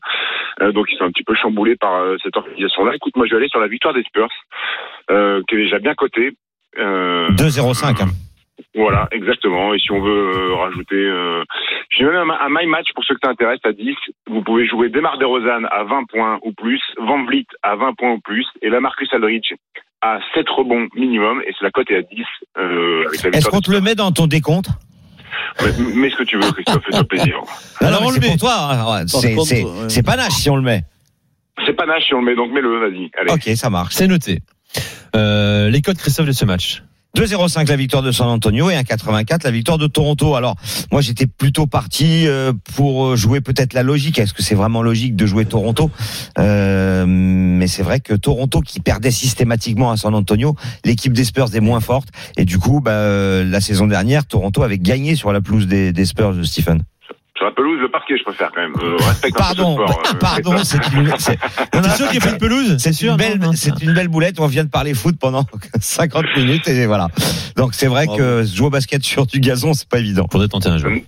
Euh, 0.60 0.72
donc 0.72 0.86
ils 0.90 0.96
sont 0.96 1.04
un 1.04 1.10
petit 1.10 1.24
peu 1.24 1.34
chamboulés 1.34 1.76
par 1.76 1.94
euh, 1.94 2.16
cette 2.22 2.36
organisation-là. 2.36 2.94
Écoute, 2.96 3.16
moi 3.16 3.26
je 3.26 3.32
vais 3.32 3.38
aller 3.38 3.48
sur 3.48 3.60
la 3.60 3.68
victoire 3.68 3.94
des 3.94 4.02
Spurs, 4.02 4.28
euh, 5.10 5.42
qui 5.48 5.54
est 5.54 5.58
déjà 5.58 5.78
bien 5.78 5.94
cotée. 5.94 6.32
Euh, 6.78 7.28
2-0-5. 7.30 8.02
hein. 8.02 8.06
voilà, 8.74 9.08
exactement. 9.12 9.74
Et 9.74 9.78
si 9.78 9.90
on 9.92 10.00
veut 10.00 10.32
euh, 10.34 10.54
rajouter, 10.54 10.96
euh, 10.96 11.42
j'ai 11.90 12.04
même 12.04 12.30
un, 12.30 12.38
un 12.40 12.48
my 12.48 12.66
match 12.66 12.88
pour 12.94 13.04
ceux 13.04 13.14
que 13.14 13.20
ça 13.22 13.30
intéresse 13.30 13.60
à 13.64 13.72
10. 13.72 13.94
Vous 14.28 14.42
pouvez 14.42 14.66
jouer 14.66 14.88
Demar 14.88 15.18
DeRozan 15.18 15.64
à 15.70 15.84
20 15.84 16.04
points 16.08 16.38
ou 16.42 16.52
plus, 16.52 16.80
Van 16.98 17.24
Vliet 17.24 17.46
à 17.62 17.76
20 17.76 17.94
points 17.94 18.12
ou 18.12 18.20
plus, 18.20 18.46
et 18.62 18.70
la 18.70 18.80
Marcus 18.80 19.12
Aldridge 19.12 19.52
à 20.00 20.18
7 20.34 20.48
rebonds 20.48 20.88
minimum, 20.96 21.42
et 21.46 21.52
c'est 21.56 21.64
la 21.64 21.70
cote 21.70 21.90
est 21.90 21.96
à 21.98 22.02
10. 22.02 22.24
Euh, 22.58 23.04
avec 23.06 23.36
Est-ce 23.36 23.48
qu'on 23.48 23.60
te 23.60 23.70
le 23.70 23.80
met 23.80 23.94
dans 23.94 24.10
ton 24.10 24.26
décompte? 24.26 24.68
Mets 25.94 26.10
ce 26.10 26.16
que 26.16 26.24
tu 26.24 26.36
veux, 26.38 26.50
Christophe, 26.52 26.84
fais-toi 26.84 27.04
plaisir. 27.04 27.40
Alors, 27.80 28.02
on 28.02 28.08
le 28.10 28.14
c'est 28.14 28.20
met. 28.20 28.28
pour 28.28 28.36
toi. 28.38 28.92
Ouais, 28.92 29.04
C'est 29.88 30.02
nage 30.16 30.32
si 30.32 30.50
on 30.50 30.56
le 30.56 30.62
met. 30.62 30.84
C'est 31.66 31.74
pas 31.74 31.86
nache 31.86 32.06
si 32.06 32.14
on 32.14 32.20
le 32.20 32.24
met, 32.26 32.34
donc 32.34 32.52
mets-le, 32.52 32.78
vas-y. 32.78 33.10
Allez. 33.20 33.32
Ok, 33.32 33.56
ça 33.56 33.70
marche. 33.70 33.94
C'est 33.94 34.06
noté. 34.06 34.40
Euh, 35.14 35.68
les 35.68 35.82
codes, 35.82 35.98
Christophe, 35.98 36.26
de 36.26 36.32
ce 36.32 36.44
match. 36.44 36.82
2-0-5 37.16 37.68
la 37.68 37.76
victoire 37.76 38.02
de 38.02 38.10
San 38.10 38.28
Antonio 38.28 38.70
et 38.70 38.74
1-84 38.74 39.44
la 39.44 39.50
victoire 39.50 39.78
de 39.78 39.86
Toronto. 39.86 40.34
Alors 40.34 40.56
moi 40.90 41.02
j'étais 41.02 41.26
plutôt 41.26 41.66
parti 41.66 42.26
euh, 42.26 42.52
pour 42.74 43.06
euh, 43.06 43.16
jouer 43.16 43.40
peut-être 43.40 43.74
la 43.74 43.82
logique. 43.82 44.18
Est-ce 44.18 44.32
que 44.32 44.42
c'est 44.42 44.54
vraiment 44.54 44.82
logique 44.82 45.14
de 45.14 45.26
jouer 45.26 45.44
Toronto? 45.44 45.90
Euh, 46.38 47.04
Mais 47.06 47.66
c'est 47.66 47.82
vrai 47.82 48.00
que 48.00 48.14
Toronto 48.14 48.60
qui 48.60 48.80
perdait 48.80 49.10
systématiquement 49.10 49.90
à 49.90 49.96
San 49.96 50.14
Antonio, 50.14 50.56
l'équipe 50.84 51.12
des 51.12 51.24
Spurs 51.24 51.54
est 51.54 51.60
moins 51.60 51.80
forte 51.80 52.08
et 52.38 52.44
du 52.44 52.58
coup 52.58 52.80
bah, 52.80 53.44
la 53.44 53.60
saison 53.60 53.86
dernière 53.86 54.24
Toronto 54.24 54.62
avait 54.62 54.78
gagné 54.78 55.14
sur 55.14 55.32
la 55.32 55.40
pelouse 55.40 55.66
des, 55.66 55.92
des 55.92 56.06
Spurs 56.06 56.34
de 56.34 56.42
Stephen. 56.42 56.82
Sur 57.42 57.48
la 57.48 57.54
pelouse, 57.56 57.80
le 57.80 57.88
parquet, 57.88 58.14
je 58.16 58.22
préfère 58.22 58.52
quand 58.54 58.60
même. 58.60 58.72
Euh, 58.84 58.96
respecte 58.98 59.34
un 59.34 59.38
peu 59.40 59.56
Pardon, 59.56 59.74
sport, 59.74 60.02
bah, 60.04 60.10
euh, 60.14 60.18
pardon, 60.20 60.56
c'est 60.62 60.76
une, 60.92 61.08
sûr 61.16 62.08
qu'il 62.08 62.18
n'y 62.18 62.18
a 62.18 62.20
pas 62.20 62.30
une 62.30 62.38
pelouse 62.38 62.76
c'est 62.78 62.92
sûr 62.92 63.10
une 63.10 63.18
belle, 63.18 63.40
non, 63.40 63.46
non. 63.46 63.52
c'est 63.56 63.82
une 63.82 63.94
belle 63.94 64.06
boulette. 64.06 64.38
On 64.38 64.46
vient 64.46 64.62
de 64.62 64.70
parler 64.70 64.94
foot 64.94 65.16
pendant 65.18 65.44
50 65.80 66.24
minutes 66.36 66.68
et 66.68 66.86
voilà. 66.86 67.08
Donc 67.56 67.74
c'est 67.74 67.88
vrai 67.88 68.06
Bravo. 68.06 68.20
que 68.20 68.44
jouer 68.44 68.68
au 68.68 68.70
basket 68.70 69.02
sur 69.02 69.26
du 69.26 69.40
gazon, 69.40 69.74
c'est 69.74 69.88
pas 69.88 69.98
évident. 69.98 70.28
Faudrait 70.30 70.46
tenter 70.46 70.68
un 70.68 70.78
jeu. 70.78 71.02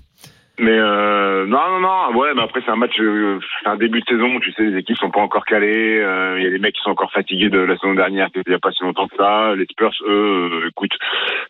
Mais 0.58 0.76
euh, 0.76 1.23
non, 1.46 1.60
non, 1.70 1.80
non. 1.80 2.16
Ouais, 2.18 2.32
mais 2.34 2.42
après 2.42 2.60
c'est 2.64 2.70
un 2.70 2.76
match, 2.76 2.98
euh, 3.00 3.38
c'est 3.62 3.68
un 3.68 3.76
début 3.76 4.00
de 4.00 4.06
saison. 4.06 4.38
Tu 4.40 4.52
sais, 4.52 4.62
les 4.64 4.78
équipes 4.78 4.96
sont 4.96 5.10
pas 5.10 5.20
encore 5.20 5.44
calées. 5.44 5.98
euh, 6.00 6.36
Il 6.38 6.44
y 6.44 6.46
a 6.46 6.50
des 6.50 6.58
mecs 6.58 6.74
qui 6.74 6.82
sont 6.82 6.90
encore 6.90 7.12
fatigués 7.12 7.48
de 7.50 7.58
la 7.58 7.76
saison 7.78 7.94
dernière, 7.94 8.28
il 8.34 8.50
y 8.50 8.54
a 8.54 8.58
pas 8.58 8.72
si 8.72 8.82
longtemps 8.82 9.08
que 9.08 9.16
ça. 9.16 9.54
Les 9.56 9.66
Spurs, 9.66 9.92
eux, 10.06 10.50
euh, 10.64 10.68
écoute, 10.68 10.92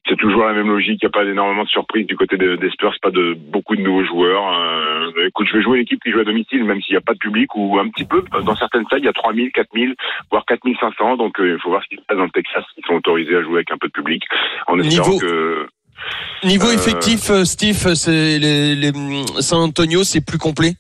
c'est 0.09 0.17
toujours 0.17 0.45
la 0.47 0.53
même 0.53 0.69
logique. 0.69 1.01
Il 1.03 1.07
n'y 1.07 1.09
a 1.09 1.11
pas 1.11 1.25
énormément 1.25 1.65
de 1.65 1.69
surprises 1.69 2.07
du 2.07 2.17
côté 2.17 2.37
de- 2.37 2.57
des 2.57 2.71
Spurs, 2.71 2.95
pas 3.03 3.11
de 3.11 3.35
beaucoup 3.35 3.77
de 3.77 3.81
nouveaux 3.83 4.05
joueurs. 4.05 4.53
Euh, 4.59 5.27
écoute, 5.29 5.47
je 5.49 5.57
vais 5.57 5.63
jouer 5.63 5.79
l'équipe 5.79 6.01
qui 6.03 6.11
joue 6.11 6.21
à 6.21 6.25
domicile, 6.25 6.65
même 6.65 6.81
s'il 6.83 6.95
n'y 6.95 6.99
a 6.99 7.03
pas 7.03 7.15
de 7.15 7.19
public 7.19 7.55
ou 7.55 7.79
un 7.79 7.89
petit 7.89 8.05
peu. 8.05 8.23
Dans 8.45 8.55
certaines 8.57 8.85
salles, 8.89 9.01
il 9.01 9.07
y 9.07 9.09
a 9.09 9.13
3000, 9.13 9.51
4000, 9.53 9.95
voire 10.31 10.45
4500. 10.47 11.17
Donc 11.17 11.41
euh, 11.41 11.55
il 11.55 11.61
faut 11.61 11.71
voir 11.71 11.83
ce 11.83 11.89
qui 11.89 11.97
se 11.97 12.03
passe 12.07 12.17
dans 12.19 12.25
le 12.25 12.31
Texas. 12.31 12.65
Ils 12.77 12.85
sont 12.87 12.95
autorisés 12.95 13.37
à 13.37 13.43
jouer 13.43 13.57
avec 13.57 13.71
un 13.71 13.79
peu 13.79 13.89
de 13.89 13.93
public, 13.93 14.23
en 14.67 14.79
espérant 14.79 15.09
Niveau- 15.11 15.21
que 15.21 15.67
Niveau 16.45 16.69
Euh, 16.69 16.75
effectif, 16.75 17.31
euh, 17.31 17.45
Steve, 17.45 17.95
c'est 17.95 18.39
les, 18.39 18.75
les 18.77 18.93
San 19.41 19.61
Antonio, 19.61 20.05
c'est 20.05 20.21
plus 20.25 20.39
complet, 20.39 20.75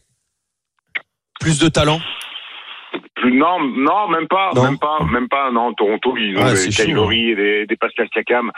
plus 1.40 1.58
de 1.58 1.68
talent? 1.68 2.00
Plus, 3.14 3.32
non, 3.36 3.58
non, 3.60 4.08
même 4.08 4.28
pas, 4.28 4.50
Non. 4.54 4.64
même 4.64 4.78
pas, 4.78 4.98
même 5.10 5.28
pas. 5.28 5.50
Non, 5.50 5.72
Toronto, 5.74 6.14
ils 6.16 6.36
ont 6.36 6.42
Ouais, 6.44 6.50
des 6.50 6.56
c'est 6.56 6.70
chaud, 6.70 6.84
Kylori 6.84 7.30
et 7.30 7.36
des, 7.36 7.66
des 7.66 7.76
Pascal 7.76 8.08
Siakam. 8.12 8.50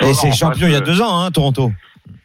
Et 0.00 0.14
c'est 0.14 0.32
champion 0.32 0.66
il 0.66 0.72
y 0.72 0.76
a 0.76 0.78
euh, 0.78 0.80
deux 0.80 1.00
ans, 1.02 1.20
hein, 1.24 1.30
Toronto. 1.30 1.70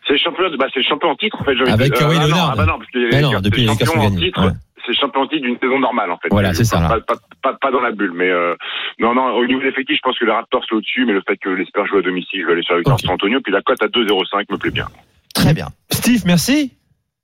C'est 0.08 0.18
champion, 0.18 0.46
bah, 0.58 0.66
c'est 0.74 0.82
champion 0.84 1.10
en 1.10 1.16
titre, 1.16 1.38
en 1.40 1.44
fait. 1.44 1.52
Avec. 1.70 1.94
Kawhi 1.94 2.18
ah, 2.18 2.22
non, 2.22 2.28
Leonard. 2.28 2.50
ah, 2.54 2.56
bah 2.56 2.66
non, 2.66 2.78
parce 2.80 2.90
que 2.92 3.10
Mais 3.14 3.22
non, 3.22 3.32
c'est 3.36 3.42
depuis, 3.42 3.62
les 3.64 3.68
champion 3.68 3.94
ont 3.94 4.00
en 4.00 4.04
gagné, 4.10 4.26
titre. 4.28 4.46
ouais. 4.46 4.52
C'est 4.90 4.96
le 4.96 5.06
champion 5.06 5.22
en 5.22 5.28
titre 5.28 5.44
d'une 5.44 5.60
saison 5.60 5.80
normale, 5.80 6.10
en 6.10 6.18
fait. 6.18 6.30
Voilà, 6.32 6.54
c'est 6.56 6.64
ça, 6.64 6.78
Pas, 6.80 6.96
là. 6.98 7.02
pas, 7.08 7.16
pas, 7.44 7.54
pas 7.54 7.70
dans 7.72 7.80
la 7.82 7.92
bulle, 7.92 8.14
mais 8.14 8.30
euh, 8.30 8.56
non, 8.98 9.14
non, 9.14 9.36
au 9.36 9.46
niveau 9.46 9.62
des 9.62 9.68
effectifs, 9.68 9.98
je 9.98 10.02
pense 10.02 10.18
que 10.18 10.26
les 10.26 10.32
Raptors 10.32 10.66
sont 10.66 10.78
au-dessus, 10.78 11.06
mais 11.06 11.14
le 11.14 11.22
fait 11.22 11.38
que 11.38 11.50
les 11.50 11.66
Spurs 11.66 11.86
jouent 11.86 12.00
à 12.00 12.02
domicile, 12.02 12.42
je 12.42 12.46
vais 12.48 12.54
aller 12.54 12.64
sur 12.64 12.74
la 12.74 12.80
victoire 12.80 13.00
San 13.00 13.12
Antonio, 13.12 13.40
puis 13.42 13.54
la 13.54 13.62
cote 13.62 13.82
à 13.84 13.88
2,05 13.88 14.46
me 14.50 14.58
plaît 14.58 14.72
bien. 14.72 14.88
Très 15.36 15.54
bien. 15.54 15.68
Steve, 15.92 16.24
merci. 16.26 16.74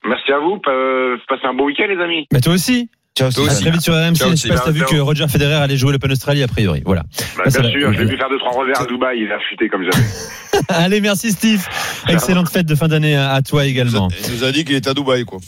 Merci 0.06 0.32
à 0.32 0.38
vous, 0.38 0.62
euh, 0.68 1.18
passez 1.28 1.48
un 1.48 1.56
beau 1.56 1.66
week-end, 1.66 1.88
les 1.90 2.00
amis. 2.00 2.28
Bah 2.32 2.40
toi 2.40 2.54
aussi. 2.54 2.90
Ciao, 3.18 3.32
Stéphane. 3.32 3.56
très 3.62 3.72
vite 3.72 3.82
sur 3.82 3.94
RMC. 3.94 4.16
Ciao, 4.18 4.30
Je 4.32 4.36
sais 4.36 4.50
pas 4.50 4.58
si 4.58 4.64
t'as 4.66 4.72
vu 4.72 4.84
que 4.84 4.98
Roger 4.98 5.26
Federer 5.30 5.54
allait 5.54 5.78
jouer 5.78 5.94
l'Open 5.94 6.12
Australie 6.12 6.44
a 6.44 6.50
priori. 6.50 6.82
Voilà. 6.86 7.04
Bah, 7.38 7.44
Ah, 7.46 7.50
ça 7.50 7.62
bien 7.62 7.72
va. 7.72 7.80
sûr, 7.80 7.94
j'ai 7.94 8.04
vu 8.06 8.18
faire 8.18 8.28
deux, 8.30 8.38
trois 8.40 8.52
revers 8.52 8.82
à 8.82 8.86
Dubaï, 8.86 9.20
il 9.22 9.32
a 9.32 9.40
fuité 9.48 9.70
comme 9.70 9.84
jamais. 9.90 10.06
Allez, 10.68 11.00
merci 11.00 11.32
Steve. 11.32 11.66
Excellente 12.10 12.50
fête 12.50 12.66
de 12.66 12.76
fin 12.76 12.90
d'année 12.90 13.16
à 13.16 13.42
toi 13.42 13.66
également. 13.66 14.10
Il 14.28 14.34
nous 14.36 14.44
a 14.44 14.52
dit 14.52 14.66
qu'il 14.66 14.76
était 14.76 14.90
à 14.90 14.94
Dubaï, 14.94 15.24
quoi. 15.24 15.40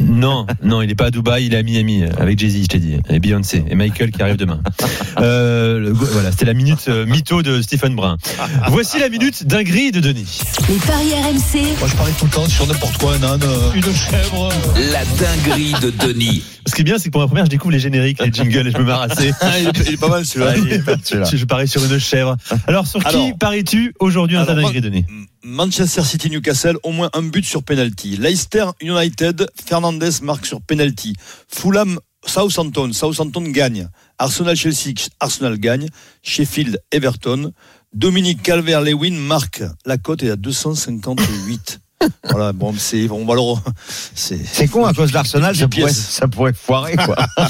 Non, 0.00 0.46
non, 0.62 0.80
il 0.82 0.88
n'est 0.88 0.94
pas 0.94 1.06
à 1.06 1.10
Dubaï, 1.10 1.46
il 1.46 1.54
est 1.54 1.58
à 1.58 1.62
Miami 1.62 2.04
avec 2.18 2.38
Jay-Z, 2.38 2.62
je 2.62 2.66
t'ai 2.68 2.78
dit, 2.78 2.96
et 3.10 3.18
Beyoncé 3.20 3.64
et 3.68 3.74
Michael 3.74 4.10
qui 4.10 4.22
arrive 4.22 4.36
demain. 4.36 4.60
Euh, 5.20 5.80
le- 5.80 5.90
voilà, 5.92 6.30
c'était 6.30 6.44
la 6.44 6.54
minute 6.54 6.84
euh, 6.86 7.04
mytho 7.04 7.42
de 7.42 7.60
Stephen 7.60 7.96
Brun. 7.96 8.16
Voici 8.68 9.00
la 9.00 9.08
minute 9.08 9.44
dinguerie 9.48 9.90
de 9.90 9.98
Denis. 9.98 10.40
Les 10.68 10.76
paris 10.76 11.10
RMC. 11.12 11.60
Moi, 11.80 11.88
je 11.88 11.96
parie 11.96 12.12
tout 12.16 12.26
le 12.26 12.30
temps 12.30 12.46
sur 12.48 12.64
n'importe 12.68 12.98
quoi, 12.98 13.14
un 13.16 13.22
âne, 13.24 13.40
euh, 13.42 13.72
une 13.74 13.82
chèvre. 13.82 14.48
La 14.92 15.04
dinguerie 15.18 15.72
de 15.82 15.90
Denis. 15.90 16.44
Ce 16.68 16.74
qui 16.74 16.82
est 16.82 16.84
bien, 16.84 16.98
c'est 16.98 17.06
que 17.06 17.12
pour 17.12 17.22
ma 17.22 17.26
première, 17.26 17.46
je 17.46 17.50
découvre 17.50 17.72
les 17.72 17.78
génériques, 17.78 18.20
les 18.20 18.30
jingles 18.30 18.68
et 18.68 18.70
je 18.70 18.76
me 18.76 18.84
marre 18.84 19.02
assez. 19.02 19.32
Ah, 19.40 19.58
il, 19.58 19.68
est, 19.68 19.96
pas 19.96 20.08
mal 20.08 20.26
celui-là. 20.26 20.54
Je, 20.54 21.44
parie 21.46 21.66
sur 21.66 21.82
une 21.82 21.98
chèvre. 21.98 22.36
Alors, 22.66 22.86
sur 22.86 23.02
qui 23.02 23.32
paries-tu 23.38 23.94
aujourd'hui 23.98 24.36
dans 24.36 24.44
ta 24.44 24.52
Alors, 24.52 24.64
dinguerie, 24.64 24.82
Denis 24.82 25.04
Manchester 25.42 26.02
City 26.02 26.28
Newcastle, 26.28 26.76
au 26.82 26.92
moins 26.92 27.08
un 27.14 27.22
but 27.22 27.44
sur 27.44 27.62
penalty. 27.62 28.16
Leicester 28.16 28.66
United, 28.82 29.48
Fernandez 29.66 30.10
marque 30.22 30.44
sur 30.44 30.60
penalty. 30.60 31.14
Fulham 31.48 31.98
Southampton, 32.26 32.92
Southampton 32.92 33.42
gagne. 33.42 33.88
Arsenal 34.18 34.56
Chelsea, 34.56 34.92
Arsenal 35.20 35.58
gagne. 35.58 35.88
Sheffield 36.22 36.78
Everton. 36.92 37.52
Dominique 37.94 38.42
Calvert-Lewin 38.42 39.14
marque. 39.14 39.62
La 39.86 39.96
cote 39.96 40.22
est 40.22 40.30
à 40.30 40.36
258. 40.36 41.80
Voilà, 42.30 42.52
bon, 42.52 42.72
c'est, 42.76 43.08
on 43.10 43.24
va 43.24 43.34
le, 43.34 43.40
re- 43.40 43.60
c'est, 44.14 44.38
C'est 44.44 44.68
con, 44.68 44.84
à 44.86 44.92
cause 44.94 45.08
de 45.10 45.14
l'Arsenal, 45.14 45.56
ça 45.56 45.66
pourrait, 45.68 45.92
ça 45.92 46.28
pourrait 46.28 46.52
foirer, 46.52 46.96
quoi. 46.96 47.16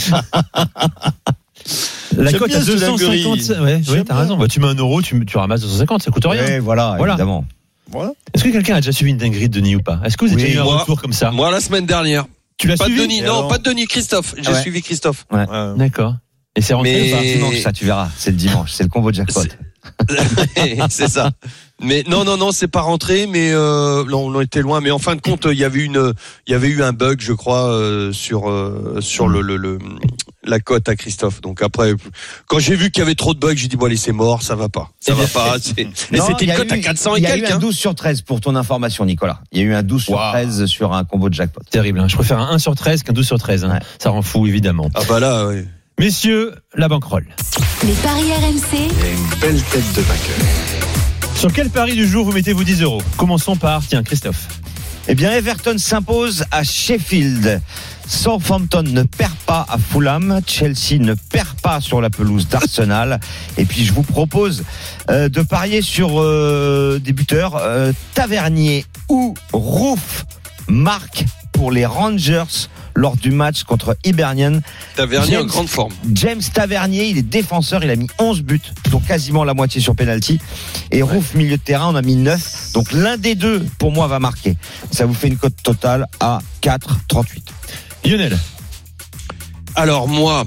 La 2.16 2.32
cote 2.32 2.52
à 2.54 2.60
ce 2.62 2.70
250. 2.72 2.98
dinguerie. 3.00 3.90
Ouais, 3.90 4.04
t'as 4.04 4.14
raison. 4.16 4.36
Bah, 4.36 4.48
tu 4.48 4.58
mets 4.60 4.66
un 4.68 4.74
euro, 4.74 5.02
tu, 5.02 5.24
tu 5.26 5.36
ramasses 5.36 5.60
250, 5.60 6.02
ça 6.02 6.10
coûte 6.10 6.24
rien. 6.26 6.42
Ouais, 6.44 6.58
voilà, 6.58 6.94
Voilà. 6.96 7.12
évidemment. 7.14 7.44
voilà. 7.90 8.12
Est-ce 8.34 8.44
que 8.44 8.48
quelqu'un 8.48 8.76
a 8.76 8.80
déjà 8.80 8.92
suivi 8.92 9.10
une 9.12 9.18
dinguerie 9.18 9.48
de 9.48 9.54
Denis 9.60 9.76
ou 9.76 9.82
pas? 9.82 10.00
Est-ce 10.04 10.16
que 10.16 10.24
vous 10.24 10.32
avez 10.32 10.44
Oui, 10.44 10.52
eu 10.54 10.58
un 10.58 10.64
moi. 10.64 10.78
retour 10.78 11.00
comme 11.00 11.12
ça? 11.12 11.30
Moi, 11.30 11.50
la 11.50 11.60
semaine 11.60 11.86
dernière. 11.86 12.24
Tu 12.56 12.66
l'as 12.66 12.76
Pas 12.76 12.86
de 12.86 12.90
suivi 12.90 13.02
Denis, 13.06 13.22
non, 13.22 13.46
pas 13.48 13.58
de 13.58 13.62
Denis, 13.62 13.86
Christophe. 13.86 14.34
J'ai 14.38 14.48
Ah 14.48 14.52
ouais. 14.52 14.62
suivi 14.62 14.82
Christophe. 14.82 15.26
Ouais. 15.30 15.44
D'accord. 15.76 16.16
Et 16.56 16.62
c'est 16.62 16.74
rentré 16.74 16.92
Mais- 16.92 17.12
ou 17.12 17.16
pas? 17.16 17.22
Dimanche, 17.22 17.60
ça, 17.60 17.72
tu 17.72 17.84
verras. 17.84 18.08
C'est 18.16 18.30
le 18.30 18.36
dimanche. 18.36 18.72
C'est 18.72 18.82
le 18.82 18.88
combo 18.88 19.12
jackpot. 19.12 19.42
c'est 20.90 21.08
ça. 21.08 21.30
Mais 21.80 22.02
non, 22.08 22.24
non, 22.24 22.36
non, 22.36 22.50
c'est 22.50 22.66
pas 22.66 22.80
rentré, 22.80 23.26
mais 23.28 23.52
euh, 23.52 24.04
non, 24.04 24.26
on 24.26 24.40
était 24.40 24.62
loin. 24.62 24.80
Mais 24.80 24.90
en 24.90 24.98
fin 24.98 25.14
de 25.14 25.20
compte, 25.20 25.46
il 25.50 25.56
y 25.58 25.62
avait 25.64 25.84
une, 25.84 26.12
il 26.48 26.52
y 26.52 26.54
avait 26.54 26.68
eu 26.68 26.82
un 26.82 26.92
bug, 26.92 27.20
je 27.20 27.32
crois, 27.32 27.70
euh, 27.70 28.12
sur 28.12 28.50
euh, 28.50 28.96
sur 29.00 29.28
le, 29.28 29.40
le, 29.42 29.56
le- 29.56 29.78
la 30.44 30.58
cote 30.58 30.88
à 30.88 30.96
Christophe. 30.96 31.40
Donc 31.40 31.62
après, 31.62 31.92
quand 32.48 32.58
j'ai 32.58 32.74
vu 32.74 32.90
qu'il 32.90 33.00
y 33.00 33.06
avait 33.06 33.14
trop 33.14 33.32
de 33.32 33.38
bugs, 33.38 33.54
j'ai 33.54 33.68
dit 33.68 33.76
bon 33.76 33.86
allez, 33.86 33.96
c'est 33.96 34.10
mort, 34.12 34.42
ça 34.42 34.56
va 34.56 34.68
pas, 34.68 34.90
ça 34.98 35.14
va 35.14 35.26
pas. 35.28 35.56
c'était 35.60 35.86
il 36.10 36.16
y 36.40 36.44
une 36.44 36.50
a 36.50 36.56
cote 36.56 36.72
à 36.72 36.76
eu- 36.78 36.80
400 36.80 37.14
et 37.14 37.18
Il 37.18 37.22
y 37.22 37.26
a 37.26 37.30
quelques. 37.30 37.48
eu 37.48 37.52
un 37.52 37.56
hein. 37.56 37.60
12 37.60 37.76
sur 37.76 37.94
13 37.94 38.22
pour 38.22 38.40
ton 38.40 38.56
information, 38.56 39.04
Nicolas. 39.04 39.40
Il 39.52 39.58
y 39.60 39.62
a 39.62 39.64
eu 39.66 39.74
un 39.74 39.82
12 39.84 40.02
sur 40.02 40.14
Waouh. 40.14 40.32
13 40.32 40.66
sur 40.66 40.92
un 40.94 41.04
combo 41.04 41.28
de 41.28 41.34
jackpot. 41.34 41.60
Terrible. 41.70 42.00
hein. 42.00 42.08
Je 42.08 42.16
préfère 42.16 42.40
un 42.40 42.50
1 42.54 42.58
sur 42.58 42.74
13 42.74 43.04
qu'un 43.04 43.12
12 43.12 43.24
sur 43.26 43.38
13. 43.38 43.64
hein. 43.64 43.72
Ouais. 43.74 43.80
Ça 44.00 44.10
rend 44.10 44.22
fou, 44.22 44.46
évidemment. 44.48 44.90
Ah 44.94 45.00
bah 45.08 45.20
là, 45.20 45.46
ouais. 45.46 45.64
Messieurs, 45.98 46.54
la 46.76 46.86
banquerolle. 46.86 47.26
Les 47.84 47.92
paris 47.94 48.30
RMC. 48.32 48.88
Sur 51.34 51.52
quel 51.52 51.70
pari 51.70 51.94
du 51.94 52.06
jour 52.06 52.24
vous 52.24 52.30
mettez-vous 52.30 52.62
10 52.62 52.82
euros? 52.82 53.02
Commençons 53.16 53.56
par, 53.56 53.84
tiens, 53.84 54.04
Christophe. 54.04 54.46
Eh 55.08 55.16
bien, 55.16 55.32
Everton 55.32 55.76
s'impose 55.76 56.44
à 56.52 56.62
Sheffield. 56.62 57.60
Southampton 58.06 58.84
ne 58.84 59.02
perd 59.02 59.34
pas 59.44 59.66
à 59.68 59.76
Fulham. 59.76 60.40
Chelsea 60.46 61.00
ne 61.00 61.14
perd 61.14 61.60
pas 61.62 61.80
sur 61.80 62.00
la 62.00 62.10
pelouse 62.10 62.46
d'Arsenal. 62.46 63.18
Et 63.56 63.64
puis, 63.64 63.84
je 63.84 63.92
vous 63.92 64.04
propose 64.04 64.62
euh, 65.10 65.28
de 65.28 65.42
parier 65.42 65.82
sur 65.82 66.20
euh, 66.20 67.00
des 67.02 67.12
buteurs 67.12 67.56
euh, 67.56 67.92
Tavernier 68.14 68.84
ou 69.08 69.34
Roof 69.52 70.26
marque 70.68 71.24
pour 71.52 71.72
les 71.72 71.86
Rangers 71.86 72.68
lors 72.98 73.16
du 73.16 73.30
match 73.30 73.62
contre 73.62 73.96
Hibernian. 74.04 74.60
Tavernier 74.96 75.36
en 75.36 75.40
James- 75.40 75.46
grande 75.48 75.68
forme. 75.68 75.92
James 76.14 76.42
Tavernier, 76.52 77.06
il 77.08 77.16
est 77.18 77.22
défenseur, 77.22 77.84
il 77.84 77.90
a 77.90 77.96
mis 77.96 78.08
11 78.18 78.42
buts, 78.42 78.60
donc 78.90 79.06
quasiment 79.06 79.44
la 79.44 79.54
moitié 79.54 79.80
sur 79.80 79.94
penalty. 79.94 80.40
Et 80.90 81.00
Rouf, 81.02 81.34
milieu 81.34 81.56
de 81.56 81.62
terrain, 81.62 81.90
on 81.92 81.94
a 81.94 82.02
mis 82.02 82.16
9. 82.16 82.72
Donc 82.74 82.90
l'un 82.92 83.16
des 83.16 83.36
deux, 83.36 83.64
pour 83.78 83.92
moi, 83.92 84.08
va 84.08 84.18
marquer. 84.18 84.56
Ça 84.90 85.06
vous 85.06 85.14
fait 85.14 85.28
une 85.28 85.36
cote 85.36 85.54
totale 85.62 86.06
à 86.18 86.40
4,38. 86.60 87.42
Lionel. 88.04 88.36
Alors 89.76 90.08
moi, 90.08 90.44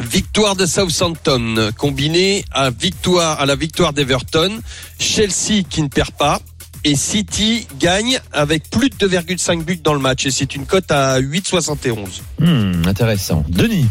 victoire 0.00 0.56
de 0.56 0.66
Southampton 0.66 1.70
combinée 1.78 2.44
à 2.50 2.70
victoire 2.70 3.40
à 3.40 3.46
la 3.46 3.54
victoire 3.54 3.92
d'Everton, 3.92 4.60
Chelsea 4.98 5.62
qui 5.70 5.82
ne 5.82 5.88
perd 5.88 6.10
pas 6.10 6.40
et 6.84 6.96
City 6.96 7.66
gagne 7.78 8.20
avec 8.32 8.70
plus 8.70 8.90
de 8.90 9.08
2,5 9.08 9.64
buts 9.64 9.80
dans 9.82 9.94
le 9.94 10.00
match 10.00 10.26
et 10.26 10.30
c'est 10.30 10.54
une 10.54 10.66
cote 10.66 10.90
à 10.90 11.20
8,71. 11.20 12.22
Hmm, 12.38 12.86
intéressant. 12.86 13.44
Denis. 13.48 13.86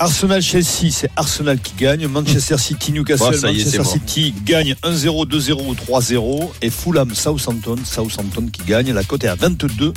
Arsenal 0.00 0.40
Chelsea, 0.40 0.90
c'est 0.92 1.10
Arsenal 1.16 1.58
qui 1.58 1.72
gagne. 1.76 2.06
Manchester 2.06 2.56
City 2.58 2.92
Newcastle, 2.92 3.34
est, 3.34 3.42
Manchester. 3.42 3.82
City 3.84 4.34
gagne 4.44 4.74
1-0, 4.84 5.26
2-0 5.26 5.52
ou 5.66 5.74
3-0 5.74 6.50
et 6.62 6.70
Fulham 6.70 7.12
Southampton, 7.14 7.76
Southampton 7.84 8.46
qui 8.52 8.62
gagne. 8.64 8.92
La 8.92 9.02
cote 9.02 9.24
est 9.24 9.28
à 9.28 9.34
22,74. 9.34 9.92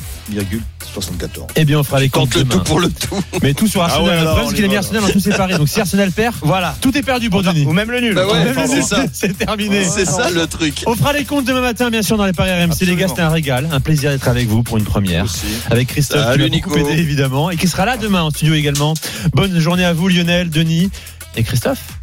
Eh 1.55 1.65
bien, 1.65 1.79
on 1.79 1.83
fera 1.83 1.99
les 1.99 2.09
comptes 2.09 2.33
le 2.35 2.43
demain. 2.43 2.55
tout 2.55 2.63
pour 2.63 2.79
le 2.79 2.89
tout. 2.89 3.21
Mais 3.43 3.53
tout 3.53 3.67
sur 3.67 3.83
Arsenal. 3.83 4.03
Ah 4.03 4.07
ouais, 4.09 4.15
le 4.15 4.21
alors, 4.21 4.33
problème, 4.33 4.45
on 4.47 4.49
c'est 4.49 4.53
y 4.53 4.55
qu'il 4.55 4.65
a 4.65 4.67
mis 4.69 4.75
Arsenal 4.77 5.01
dans 5.03 5.09
tous 5.09 5.19
ses 5.19 5.29
paris. 5.31 5.57
Donc 5.57 5.69
si 5.69 5.79
Arsenal 5.79 6.11
perd, 6.11 6.35
Voilà. 6.41 6.75
tout 6.81 6.97
est 6.97 7.03
perdu 7.03 7.29
pour 7.29 7.43
Denis. 7.43 7.65
Ou 7.65 7.71
même 7.73 7.91
le 7.91 7.99
nul. 8.01 8.15
Bah 8.15 8.25
ouais, 8.27 8.53
c'est 8.67 8.81
ça. 8.81 9.03
C'est 9.13 9.37
terminé. 9.37 9.83
C'est 9.85 10.05
ça 10.05 10.29
le 10.31 10.47
truc. 10.47 10.83
On 10.87 10.95
fera 10.95 11.13
les 11.13 11.25
comptes 11.25 11.45
demain 11.45 11.61
matin, 11.61 11.89
bien 11.91 12.01
sûr, 12.01 12.17
dans 12.17 12.25
les 12.25 12.33
paris 12.33 12.49
RMC. 12.51 12.57
Les 12.57 12.65
gars, 12.65 12.71
Absolument. 12.71 13.07
c'était 13.09 13.21
un 13.21 13.29
régal. 13.29 13.69
Un 13.71 13.79
plaisir 13.79 14.09
d'être 14.09 14.27
avec 14.27 14.47
vous 14.47 14.63
pour 14.63 14.77
une 14.77 14.83
première. 14.83 15.25
Avec 15.69 15.89
Christophe, 15.89 16.33
qui 16.33 16.39
m'a 16.39 16.47
beaucoup 16.49 16.75
Nico. 16.75 16.89
aidé, 16.89 16.99
évidemment. 16.99 17.51
Et 17.51 17.57
qui 17.57 17.67
sera 17.67 17.85
là 17.85 17.97
demain 17.97 18.23
en 18.23 18.31
studio 18.31 18.53
également. 18.55 18.93
Bonne 19.33 19.59
journée 19.59 19.85
à 19.91 19.93
vous, 19.93 20.07
Lionel, 20.07 20.49
Denis 20.49 20.89
et 21.35 21.43
Christophe. 21.43 22.00